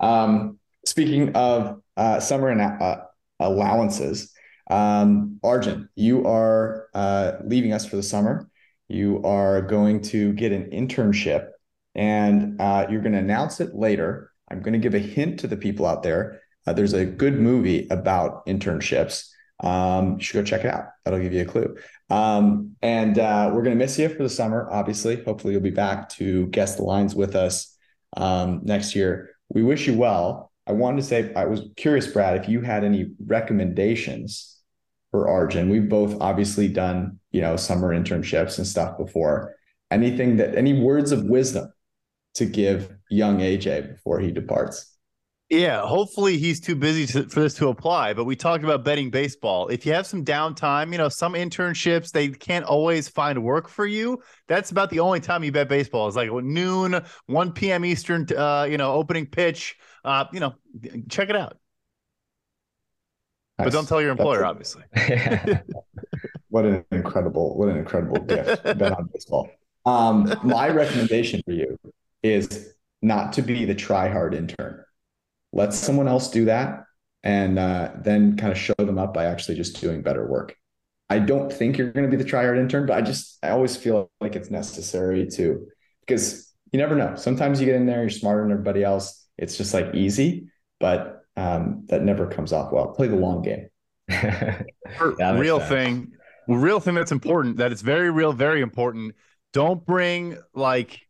Um, 0.00 0.58
speaking 0.86 1.34
of 1.34 1.80
uh, 1.96 2.20
summer 2.20 2.48
and 2.48 2.60
uh, 2.60 3.02
allowances, 3.40 4.32
um, 4.70 5.38
Arjun, 5.42 5.88
you 5.94 6.26
are 6.26 6.88
uh, 6.94 7.32
leaving 7.44 7.72
us 7.72 7.84
for 7.84 7.96
the 7.96 8.02
summer. 8.02 8.48
You 8.88 9.22
are 9.24 9.62
going 9.62 10.02
to 10.02 10.32
get 10.32 10.52
an 10.52 10.70
internship 10.70 11.48
and 11.94 12.60
uh, 12.60 12.86
you're 12.90 13.00
going 13.00 13.12
to 13.12 13.18
announce 13.18 13.60
it 13.60 13.74
later. 13.74 14.30
I'm 14.50 14.62
going 14.62 14.72
to 14.74 14.78
give 14.78 14.94
a 14.94 14.98
hint 14.98 15.40
to 15.40 15.46
the 15.46 15.56
people 15.56 15.86
out 15.86 16.02
there. 16.02 16.40
Uh, 16.66 16.72
there's 16.72 16.92
a 16.92 17.04
good 17.04 17.38
movie 17.38 17.86
about 17.90 18.46
internships. 18.46 19.30
Um, 19.60 20.16
you 20.18 20.24
should 20.24 20.34
go 20.34 20.42
check 20.42 20.64
it 20.64 20.70
out. 20.72 20.86
That'll 21.04 21.20
give 21.20 21.32
you 21.32 21.42
a 21.42 21.46
clue. 21.46 21.76
Um, 22.10 22.76
and 22.82 23.18
uh, 23.18 23.50
we're 23.52 23.62
going 23.62 23.76
to 23.76 23.82
miss 23.82 23.98
you 23.98 24.08
for 24.08 24.22
the 24.22 24.28
summer, 24.28 24.68
obviously. 24.70 25.22
Hopefully, 25.22 25.52
you'll 25.52 25.62
be 25.62 25.70
back 25.70 26.08
to 26.10 26.46
guest 26.48 26.76
the 26.76 26.82
lines 26.82 27.14
with 27.14 27.36
us 27.36 27.76
um, 28.16 28.60
next 28.64 28.94
year. 28.94 29.30
We 29.48 29.62
wish 29.62 29.86
you 29.86 29.94
well. 29.94 30.50
I 30.66 30.72
wanted 30.72 31.02
to 31.02 31.06
say, 31.06 31.34
I 31.34 31.44
was 31.44 31.62
curious, 31.76 32.06
Brad, 32.06 32.42
if 32.42 32.48
you 32.48 32.62
had 32.62 32.84
any 32.84 33.12
recommendations 33.26 34.54
for 35.14 35.28
Arjun. 35.28 35.68
We've 35.68 35.88
both 35.88 36.20
obviously 36.20 36.66
done, 36.66 37.20
you 37.30 37.40
know, 37.40 37.54
summer 37.54 37.94
internships 37.94 38.58
and 38.58 38.66
stuff 38.66 38.98
before. 38.98 39.54
Anything 39.92 40.38
that, 40.38 40.56
any 40.56 40.80
words 40.80 41.12
of 41.12 41.24
wisdom 41.26 41.72
to 42.34 42.46
give 42.46 42.90
young 43.10 43.38
AJ 43.38 43.92
before 43.92 44.18
he 44.18 44.32
departs? 44.32 44.93
Yeah, 45.54 45.82
hopefully 45.82 46.36
he's 46.36 46.58
too 46.58 46.74
busy 46.74 47.06
to, 47.12 47.28
for 47.28 47.40
this 47.40 47.54
to 47.54 47.68
apply. 47.68 48.12
But 48.12 48.24
we 48.24 48.34
talked 48.34 48.64
about 48.64 48.84
betting 48.84 49.10
baseball. 49.10 49.68
If 49.68 49.86
you 49.86 49.92
have 49.92 50.04
some 50.06 50.24
downtime, 50.24 50.90
you 50.90 50.98
know, 50.98 51.08
some 51.08 51.34
internships 51.34 52.10
they 52.10 52.28
can't 52.28 52.64
always 52.64 53.08
find 53.08 53.42
work 53.42 53.68
for 53.68 53.86
you. 53.86 54.20
That's 54.48 54.72
about 54.72 54.90
the 54.90 54.98
only 54.98 55.20
time 55.20 55.44
you 55.44 55.52
bet 55.52 55.68
baseball. 55.68 56.08
Is 56.08 56.16
like 56.16 56.32
noon, 56.32 57.00
one 57.26 57.52
p.m. 57.52 57.84
Eastern. 57.84 58.26
Uh, 58.36 58.66
you 58.68 58.78
know, 58.78 58.92
opening 58.94 59.26
pitch. 59.26 59.76
Uh, 60.04 60.24
you 60.32 60.40
know, 60.40 60.54
check 61.08 61.30
it 61.30 61.36
out. 61.36 61.56
Nice. 63.58 63.66
But 63.66 63.72
don't 63.72 63.86
tell 63.86 64.02
your 64.02 64.10
employer, 64.10 64.44
obviously. 64.44 64.82
what 66.48 66.64
an 66.64 66.84
incredible, 66.90 67.56
what 67.56 67.68
an 67.68 67.76
incredible 67.76 68.20
gift 68.24 68.64
bet 68.64 68.92
on 68.92 69.08
baseball. 69.12 69.48
Um, 69.86 70.34
my 70.42 70.68
recommendation 70.68 71.40
for 71.44 71.52
you 71.52 71.78
is 72.24 72.74
not 73.00 73.32
to 73.34 73.42
be 73.42 73.64
the 73.64 73.74
try 73.74 74.08
hard 74.08 74.34
intern. 74.34 74.84
Let 75.54 75.72
someone 75.72 76.08
else 76.08 76.30
do 76.30 76.46
that 76.46 76.84
and 77.22 77.58
uh, 77.58 77.92
then 77.96 78.36
kind 78.36 78.52
of 78.52 78.58
show 78.58 78.74
them 78.76 78.98
up 78.98 79.14
by 79.14 79.26
actually 79.26 79.54
just 79.54 79.80
doing 79.80 80.02
better 80.02 80.26
work. 80.26 80.56
I 81.08 81.20
don't 81.20 81.52
think 81.52 81.78
you're 81.78 81.92
going 81.92 82.10
to 82.10 82.14
be 82.14 82.20
the 82.20 82.28
try 82.28 82.42
hard 82.42 82.58
intern, 82.58 82.86
but 82.86 82.98
I 82.98 83.02
just, 83.02 83.38
I 83.42 83.50
always 83.50 83.76
feel 83.76 84.10
like 84.20 84.34
it's 84.34 84.50
necessary 84.50 85.26
to, 85.34 85.66
because 86.00 86.52
you 86.72 86.78
never 86.78 86.96
know. 86.96 87.14
Sometimes 87.14 87.60
you 87.60 87.66
get 87.66 87.76
in 87.76 87.86
there, 87.86 88.00
you're 88.00 88.10
smarter 88.10 88.42
than 88.42 88.50
everybody 88.50 88.82
else. 88.82 89.26
It's 89.38 89.56
just 89.56 89.72
like 89.72 89.94
easy, 89.94 90.48
but 90.80 91.22
um, 91.36 91.84
that 91.86 92.02
never 92.02 92.26
comes 92.26 92.52
off 92.52 92.72
well. 92.72 92.88
Play 92.88 93.06
the 93.06 93.16
long 93.16 93.42
game. 93.42 93.68
real 95.00 95.60
sense. 95.60 95.68
thing, 95.68 96.12
real 96.48 96.80
thing 96.80 96.94
that's 96.94 97.12
important. 97.12 97.58
That 97.58 97.70
it's 97.70 97.82
very 97.82 98.10
real, 98.10 98.32
very 98.32 98.60
important. 98.60 99.14
Don't 99.52 99.86
bring 99.86 100.36
like 100.52 101.03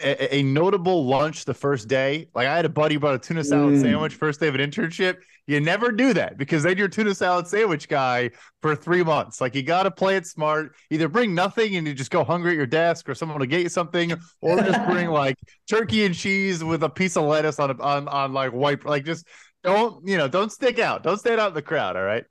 a, 0.00 0.36
a, 0.36 0.42
notable 0.42 1.06
lunch 1.06 1.44
the 1.44 1.54
first 1.54 1.88
day. 1.88 2.28
Like 2.34 2.46
I 2.46 2.56
had 2.56 2.64
a 2.64 2.68
buddy 2.68 2.96
brought 2.96 3.14
a 3.14 3.18
tuna 3.18 3.44
salad 3.44 3.74
mm. 3.74 3.80
sandwich 3.80 4.14
first 4.14 4.40
day 4.40 4.48
of 4.48 4.54
an 4.54 4.60
internship. 4.60 5.16
You 5.46 5.60
never 5.60 5.92
do 5.92 6.12
that 6.12 6.36
because 6.36 6.64
then 6.64 6.76
you're 6.76 6.88
tuna 6.88 7.14
salad 7.14 7.46
sandwich 7.46 7.88
guy 7.88 8.30
for 8.60 8.74
three 8.76 9.02
months. 9.02 9.40
Like 9.40 9.54
you 9.54 9.62
got 9.62 9.84
to 9.84 9.90
play 9.90 10.16
it 10.16 10.26
smart. 10.26 10.74
Either 10.90 11.08
bring 11.08 11.34
nothing 11.34 11.76
and 11.76 11.86
you 11.86 11.94
just 11.94 12.10
go 12.10 12.24
hungry 12.24 12.50
at 12.50 12.56
your 12.56 12.66
desk, 12.66 13.08
or 13.08 13.14
someone 13.14 13.38
will 13.38 13.46
get 13.46 13.62
you 13.62 13.68
something, 13.68 14.12
or 14.40 14.56
just 14.62 14.84
bring 14.86 15.08
like 15.08 15.36
turkey 15.68 16.04
and 16.04 16.14
cheese 16.14 16.62
with 16.62 16.82
a 16.82 16.90
piece 16.90 17.16
of 17.16 17.24
lettuce 17.24 17.58
on 17.58 17.70
a, 17.70 17.82
on 17.82 18.08
on 18.08 18.32
like 18.32 18.52
white. 18.52 18.84
Like 18.84 19.04
just 19.04 19.26
don't 19.62 20.06
you 20.06 20.16
know? 20.16 20.28
Don't 20.28 20.52
stick 20.52 20.78
out. 20.78 21.02
Don't 21.02 21.18
stand 21.18 21.40
out 21.40 21.48
in 21.48 21.54
the 21.54 21.62
crowd. 21.62 21.96
All 21.96 22.04
right. 22.04 22.24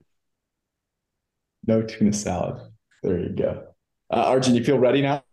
No 1.66 1.82
tuna 1.82 2.14
salad. 2.14 2.62
There 3.02 3.20
you 3.20 3.30
go. 3.30 3.64
Uh, 4.12 4.24
Arjun, 4.28 4.56
you 4.56 4.64
feel 4.64 4.78
ready 4.78 5.02
now? 5.02 5.24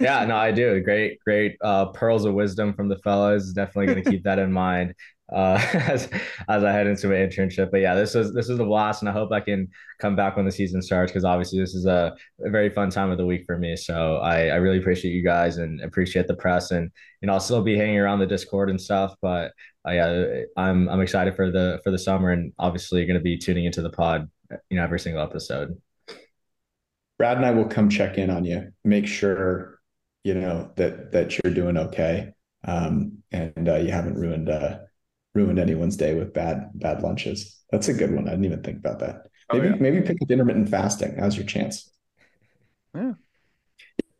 Yeah, 0.00 0.24
no, 0.24 0.36
I 0.36 0.52
do. 0.52 0.80
Great, 0.80 1.20
great 1.20 1.56
uh, 1.62 1.86
pearls 1.86 2.24
of 2.24 2.34
wisdom 2.34 2.74
from 2.74 2.88
the 2.88 2.98
fellas. 2.98 3.52
Definitely 3.52 3.86
going 3.86 4.04
to 4.04 4.10
keep 4.10 4.24
that 4.24 4.38
in 4.38 4.52
mind 4.52 4.94
uh, 5.32 5.60
as 5.88 6.08
as 6.48 6.64
I 6.64 6.72
head 6.72 6.86
into 6.86 7.08
my 7.08 7.14
internship. 7.14 7.70
But 7.70 7.80
yeah, 7.80 7.94
this 7.94 8.14
is 8.14 8.32
this 8.32 8.48
is 8.48 8.58
a 8.58 8.64
blast, 8.64 9.02
and 9.02 9.08
I 9.08 9.12
hope 9.12 9.32
I 9.32 9.40
can 9.40 9.68
come 10.00 10.16
back 10.16 10.36
when 10.36 10.44
the 10.44 10.52
season 10.52 10.82
starts 10.82 11.12
because 11.12 11.24
obviously 11.24 11.58
this 11.58 11.74
is 11.74 11.86
a, 11.86 12.14
a, 12.44 12.50
very 12.50 12.70
fun 12.70 12.90
time 12.90 13.10
of 13.10 13.18
the 13.18 13.26
week 13.26 13.44
for 13.46 13.58
me. 13.58 13.76
So 13.76 14.16
I 14.16 14.48
I 14.48 14.56
really 14.56 14.78
appreciate 14.78 15.12
you 15.12 15.22
guys 15.22 15.58
and 15.58 15.80
appreciate 15.82 16.26
the 16.26 16.36
press, 16.36 16.70
and 16.70 16.90
you 17.20 17.26
know 17.26 17.34
I'll 17.34 17.40
still 17.40 17.62
be 17.62 17.76
hanging 17.76 17.98
around 17.98 18.20
the 18.20 18.26
Discord 18.26 18.70
and 18.70 18.80
stuff. 18.80 19.14
But 19.20 19.52
uh, 19.86 19.92
yeah, 19.92 20.42
I'm 20.56 20.88
I'm 20.88 21.00
excited 21.00 21.36
for 21.36 21.50
the 21.50 21.80
for 21.84 21.90
the 21.90 21.98
summer, 21.98 22.30
and 22.30 22.52
obviously 22.58 23.04
going 23.06 23.18
to 23.18 23.22
be 23.22 23.38
tuning 23.38 23.64
into 23.64 23.82
the 23.82 23.90
pod, 23.90 24.28
you 24.70 24.76
know, 24.76 24.84
every 24.84 25.00
single 25.00 25.22
episode. 25.22 25.76
Brad 27.18 27.36
and 27.36 27.44
I 27.44 27.50
will 27.50 27.66
come 27.66 27.90
check 27.90 28.16
in 28.16 28.30
on 28.30 28.44
you, 28.44 28.72
make 28.84 29.06
sure 29.06 29.80
you 30.24 30.34
know 30.34 30.70
that 30.76 31.12
that 31.12 31.38
you're 31.38 31.52
doing 31.52 31.76
okay, 31.76 32.32
um, 32.64 33.18
and 33.32 33.68
uh, 33.68 33.76
you 33.76 33.90
haven't 33.90 34.14
ruined 34.14 34.48
uh, 34.48 34.78
ruined 35.34 35.58
anyone's 35.58 35.96
day 35.96 36.14
with 36.14 36.32
bad 36.32 36.70
bad 36.74 37.02
lunches. 37.02 37.60
That's 37.70 37.88
a 37.88 37.94
good 37.94 38.14
one. 38.14 38.28
I 38.28 38.30
didn't 38.30 38.44
even 38.46 38.62
think 38.62 38.78
about 38.78 39.00
that. 39.00 39.26
Oh, 39.50 39.56
maybe 39.56 39.68
oh, 39.68 39.70
yeah. 39.70 39.76
maybe 39.80 40.00
pick 40.00 40.22
up 40.22 40.30
intermittent 40.30 40.68
fasting. 40.68 41.16
Now's 41.16 41.36
your 41.36 41.46
chance. 41.46 41.90
Yeah. 42.94 43.14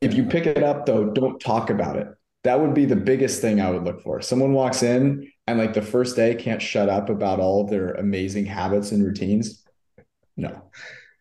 If 0.01 0.15
you 0.15 0.25
pick 0.25 0.47
it 0.47 0.63
up 0.63 0.87
though, 0.87 1.11
don't 1.11 1.41
talk 1.41 1.71
about 1.71 1.97
it. 1.97 2.09
That 2.45 2.61
would 2.61 2.75
be 2.75 2.85
the 2.85 2.97
biggest 2.97 3.41
thing 3.41 3.61
I 3.61 3.71
would 3.71 3.85
look 3.85 4.03
for. 4.03 4.21
Someone 4.23 4.53
walks 4.53 4.83
in 4.83 5.31
and 5.47 5.59
like 5.59 5.75
the 5.75 5.83
first 5.83 6.15
day 6.15 6.35
can't 6.35 6.63
shut 6.63 6.89
up 6.89 7.11
about 7.11 7.41
all 7.41 7.63
of 7.63 7.71
their 7.71 7.93
amazing 7.95 8.47
habits 8.47 8.93
and 8.93 9.05
routines. 9.05 9.65
No 10.37 10.71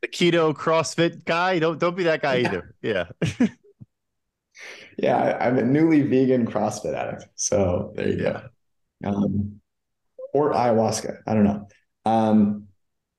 the 0.02 0.08
keto 0.08 0.54
CrossFit 0.54 1.26
guy. 1.26 1.60
Don't 1.60 1.80
don't 1.80 1.96
be 1.96 2.04
that 2.04 2.22
guy 2.22 2.36
yeah. 2.36 2.48
either. 2.48 2.76
Yeah. 2.82 3.06
yeah, 4.98 5.38
I'm 5.40 5.58
a 5.58 5.64
newly 5.64 6.02
vegan 6.02 6.46
CrossFit 6.46 6.96
addict. 6.96 7.28
So 7.36 7.94
there 7.96 8.08
you 8.08 8.18
go. 8.18 8.42
Um, 9.06 9.62
or 10.34 10.54
ayahuasca. 10.54 11.22
I 11.28 11.34
don't 11.34 11.44
know. 11.44 11.68
Um, 12.06 12.68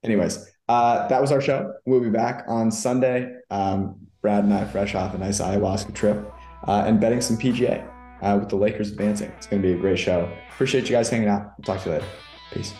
anyways, 0.02 0.50
uh, 0.68 1.08
that 1.08 1.20
was 1.20 1.32
our 1.32 1.40
show. 1.40 1.74
We'll 1.86 2.00
be 2.00 2.10
back 2.10 2.44
on 2.48 2.70
Sunday. 2.70 3.34
Um, 3.50 3.96
Brad 4.20 4.44
and 4.44 4.52
I 4.52 4.64
fresh 4.64 4.94
off 4.94 5.14
a 5.14 5.18
nice 5.18 5.40
ayahuasca 5.40 5.94
trip 5.94 6.32
uh, 6.66 6.84
and 6.86 7.00
betting 7.00 7.20
some 7.20 7.36
PGA 7.38 7.88
uh, 8.22 8.36
with 8.38 8.48
the 8.48 8.56
Lakers 8.56 8.90
advancing. 8.90 9.30
It's 9.36 9.46
going 9.46 9.62
to 9.62 9.68
be 9.68 9.74
a 9.74 9.78
great 9.78 9.98
show. 9.98 10.30
Appreciate 10.52 10.88
you 10.88 10.96
guys 10.96 11.08
hanging 11.08 11.28
out. 11.28 11.52
We'll 11.56 11.64
talk 11.64 11.82
to 11.84 11.90
you 11.90 11.94
later. 11.96 12.06
Peace. 12.52 12.74